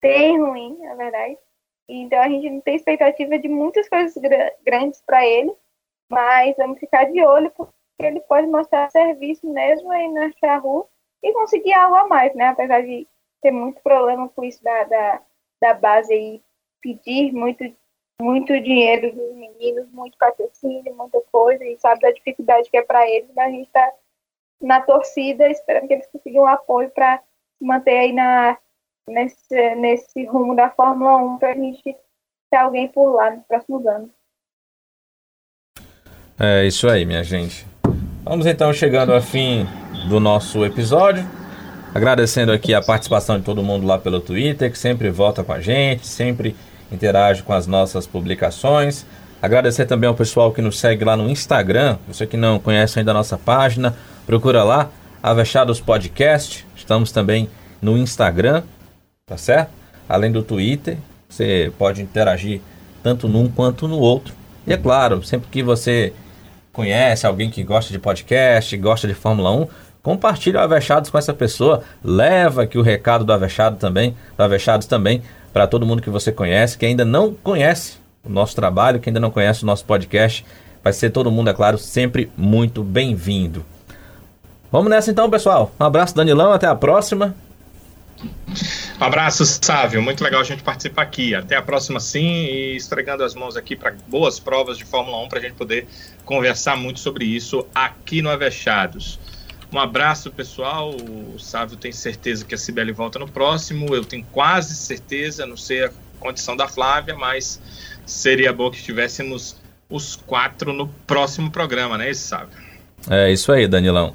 [0.00, 1.38] bem ruim, na verdade.
[1.88, 4.14] Então a gente não tem expectativa de muitas coisas
[4.62, 5.54] grandes para ele,
[6.10, 10.86] mas vamos ficar de olho porque ele pode mostrar serviço mesmo aí na Charru
[11.22, 12.48] e conseguir algo a mais, né?
[12.48, 13.08] Apesar de
[13.40, 15.22] ter muito problema com isso da, da,
[15.62, 16.42] da base aí,
[16.82, 17.64] pedir muito,
[18.20, 23.08] muito dinheiro dos meninos, muito patrocínio, muita coisa, e sabe da dificuldade que é para
[23.08, 23.94] eles, mas a gente está
[24.60, 27.20] na torcida, esperando que eles consigam apoio para
[27.60, 28.56] manter aí na,
[29.08, 31.96] nesse, nesse rumo da Fórmula 1 para a gente
[32.50, 34.10] ter alguém por lá nos próximos anos.
[36.38, 37.66] É isso aí, minha gente.
[38.22, 39.66] Vamos então chegando ao fim
[40.08, 41.24] do nosso episódio.
[41.94, 45.60] Agradecendo aqui a participação de todo mundo lá pelo Twitter, que sempre volta com a
[45.60, 46.54] gente, sempre
[46.92, 49.06] interage com as nossas publicações.
[49.40, 51.98] Agradecer também ao pessoal que nos segue lá no Instagram.
[52.08, 53.96] Você que não conhece ainda a nossa página,
[54.26, 54.90] procura lá,
[55.22, 56.66] Avechados Podcast.
[56.74, 57.48] Estamos também
[57.80, 58.64] no Instagram,
[59.24, 59.70] tá certo?
[60.08, 60.98] Além do Twitter,
[61.28, 62.60] você pode interagir
[63.02, 64.34] tanto num quanto no outro.
[64.66, 66.12] E é claro, sempre que você
[66.72, 69.68] conhece alguém que gosta de podcast, gosta de Fórmula 1,
[70.02, 74.86] compartilhe o Avechados com essa pessoa, leva aqui o recado do Avechado também, do Avechados
[74.86, 75.22] também,
[75.52, 79.20] para todo mundo que você conhece, que ainda não conhece o nosso trabalho, que ainda
[79.20, 80.44] não conhece o nosso podcast.
[80.82, 83.64] Vai ser todo mundo, é claro, sempre muito bem-vindo.
[84.70, 85.72] Vamos nessa então, pessoal.
[85.78, 87.34] Um abraço, Danilão, até a próxima.
[88.98, 90.00] Um abraço, Sávio.
[90.00, 91.34] Muito legal a gente participar aqui.
[91.34, 92.46] Até a próxima, sim.
[92.46, 95.86] E estregando as mãos aqui para boas provas de Fórmula 1 para a gente poder
[96.24, 99.18] conversar muito sobre isso aqui no Avechados.
[99.72, 100.94] Um abraço, pessoal.
[100.94, 103.94] O Sávio tem certeza que a Cibele volta no próximo.
[103.94, 107.60] Eu tenho quase certeza, não sei a condição da Flávia, mas
[108.06, 109.56] seria bom que estivéssemos
[109.90, 112.56] os quatro no próximo programa, né, Sávio?
[113.10, 114.14] É isso aí, Danilão.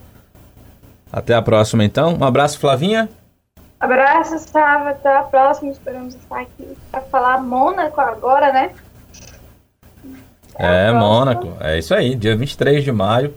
[1.12, 2.18] Até a próxima, então.
[2.20, 3.10] Um abraço, Flavinha.
[3.80, 4.90] Abraço, Sávio.
[4.90, 5.72] Até a próxima.
[5.72, 8.72] Esperamos estar aqui para falar Mônaco agora, né?
[10.58, 11.58] É, Mônaco.
[11.60, 12.16] É isso aí.
[12.16, 13.34] Dia 23 de maio,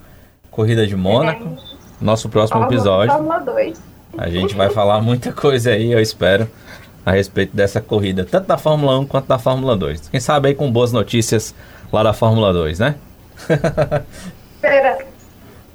[0.50, 1.44] corrida de Mônaco.
[1.44, 1.74] É.
[2.00, 3.12] Nosso próximo Fórmula, episódio.
[3.12, 3.82] Fórmula 2.
[4.16, 6.48] A gente vai falar muita coisa aí, eu espero,
[7.04, 10.08] a respeito dessa corrida, tanto da Fórmula 1 quanto da Fórmula 2.
[10.08, 11.54] Quem sabe aí com boas notícias
[11.92, 12.94] lá da Fórmula 2, né?
[14.54, 14.98] Espera.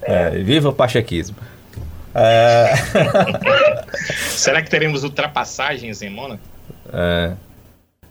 [0.01, 1.35] É, viva o pachequismo.
[2.15, 2.73] É...
[4.15, 6.41] Será que teremos ultrapassagens em Mônaco?
[6.91, 7.33] É.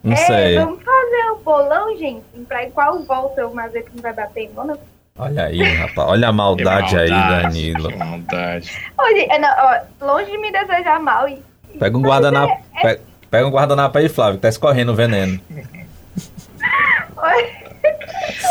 [0.02, 0.58] Não é, sei.
[0.58, 4.82] Vamos fazer o bolão, gente, pra qual volta o Mazepin vai bater em Mônaco?
[5.18, 6.10] Olha aí, rapaz.
[6.10, 7.88] Olha a maldade, maldade aí, Danilo.
[7.88, 8.72] Que maldade.
[8.96, 11.28] Olha, é, não, ó, longe de me desejar mal.
[11.28, 11.42] E...
[11.78, 12.52] Pega um guardanapo.
[12.52, 12.82] É, é...
[12.82, 15.40] Pega, pega, um guardanapo aí, Flávio, que tá escorrendo o veneno.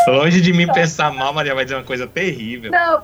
[0.08, 2.72] longe de mim pensar mal, Maria vai dizer uma coisa terrível.
[2.72, 3.04] Não,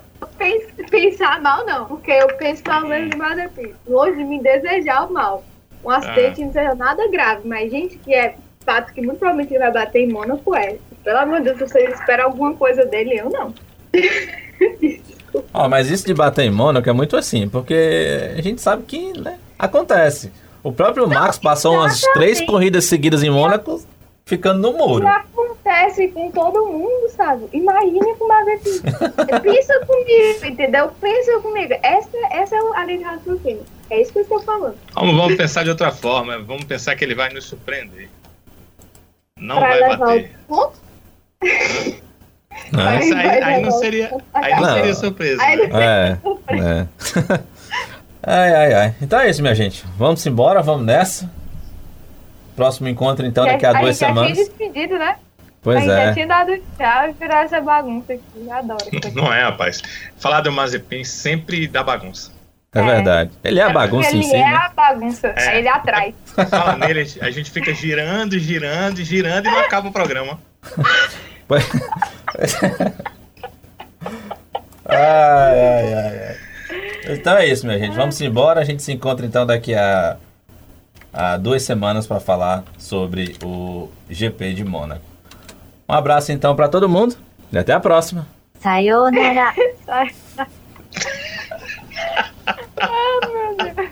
[0.89, 3.73] pensar mal não, porque eu penso pelo menos de Mazepin.
[3.87, 5.43] Longe de me desejar o mal.
[5.83, 6.45] Um acidente ah.
[6.45, 9.99] não seja nada grave, mas gente que é fato que muito provavelmente ele vai bater
[10.01, 10.77] em Mônaco é.
[11.03, 13.53] Pelo amor de Deus, se você espera alguma coisa dele, eu não.
[15.53, 19.19] oh, mas isso de bater em Mônaco é muito assim, porque a gente sabe que
[19.19, 20.31] né, acontece.
[20.63, 23.83] O próprio Max passou umas três corridas seguidas em Mônaco,
[24.25, 25.05] ficando no muro.
[25.65, 27.47] Acontece com todo mundo, sabe?
[27.53, 28.81] Imagina com o Mazepin.
[29.41, 30.91] Pensa comigo, entendeu?
[30.99, 31.73] Pensa comigo.
[31.81, 33.63] Essa, essa é a linha de raciocínio.
[33.89, 34.75] É isso que eu estou falando.
[34.93, 36.37] Vamos, vamos pensar de outra forma.
[36.39, 38.09] Vamos pensar que ele vai nos surpreender.
[39.39, 40.31] Não pra vai bater.
[40.51, 40.71] Não.
[42.87, 45.37] Aí, aí, aí, não seria, aí não, seria surpresa.
[45.37, 45.69] Né?
[45.73, 46.17] É,
[46.55, 46.87] é.
[48.23, 48.95] ai, ai, ai.
[49.01, 49.85] Então é isso, minha gente.
[49.97, 51.29] Vamos embora, vamos nessa.
[52.55, 54.29] Próximo encontro, então, daqui a, a duas semanas.
[54.29, 55.17] Já tinha despedido, né?
[55.63, 56.07] Pois a é.
[56.07, 58.51] já tinha dado tchau e virar essa bagunça aqui.
[58.51, 58.85] Adoro.
[59.15, 59.81] Não é, rapaz.
[60.17, 62.31] Falar do Mazepin sempre dá bagunça.
[62.75, 63.31] É, é, verdade.
[63.43, 64.33] Ele é a bagunça ele em si.
[64.33, 64.55] Ele é né?
[64.55, 65.33] a bagunça.
[65.37, 65.59] É.
[65.59, 66.13] Ele atrai.
[66.49, 70.37] Fala nele, a gente fica girando, girando, girando e não acaba o programa.
[74.85, 76.35] ai, ai, ai, ai.
[77.09, 77.95] Então é isso, minha gente.
[77.95, 78.59] Vamos embora.
[78.59, 80.17] A gente se encontra então daqui a
[81.13, 85.12] há duas semanas para falar sobre o GP de Mônaco.
[85.93, 87.15] Um abraço então para todo mundo
[87.51, 88.25] e até a próxima.
[88.59, 89.53] Sayonara.
[92.77, 93.91] ah, meu Deus.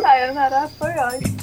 [0.00, 1.35] Sayonara foi ótimo.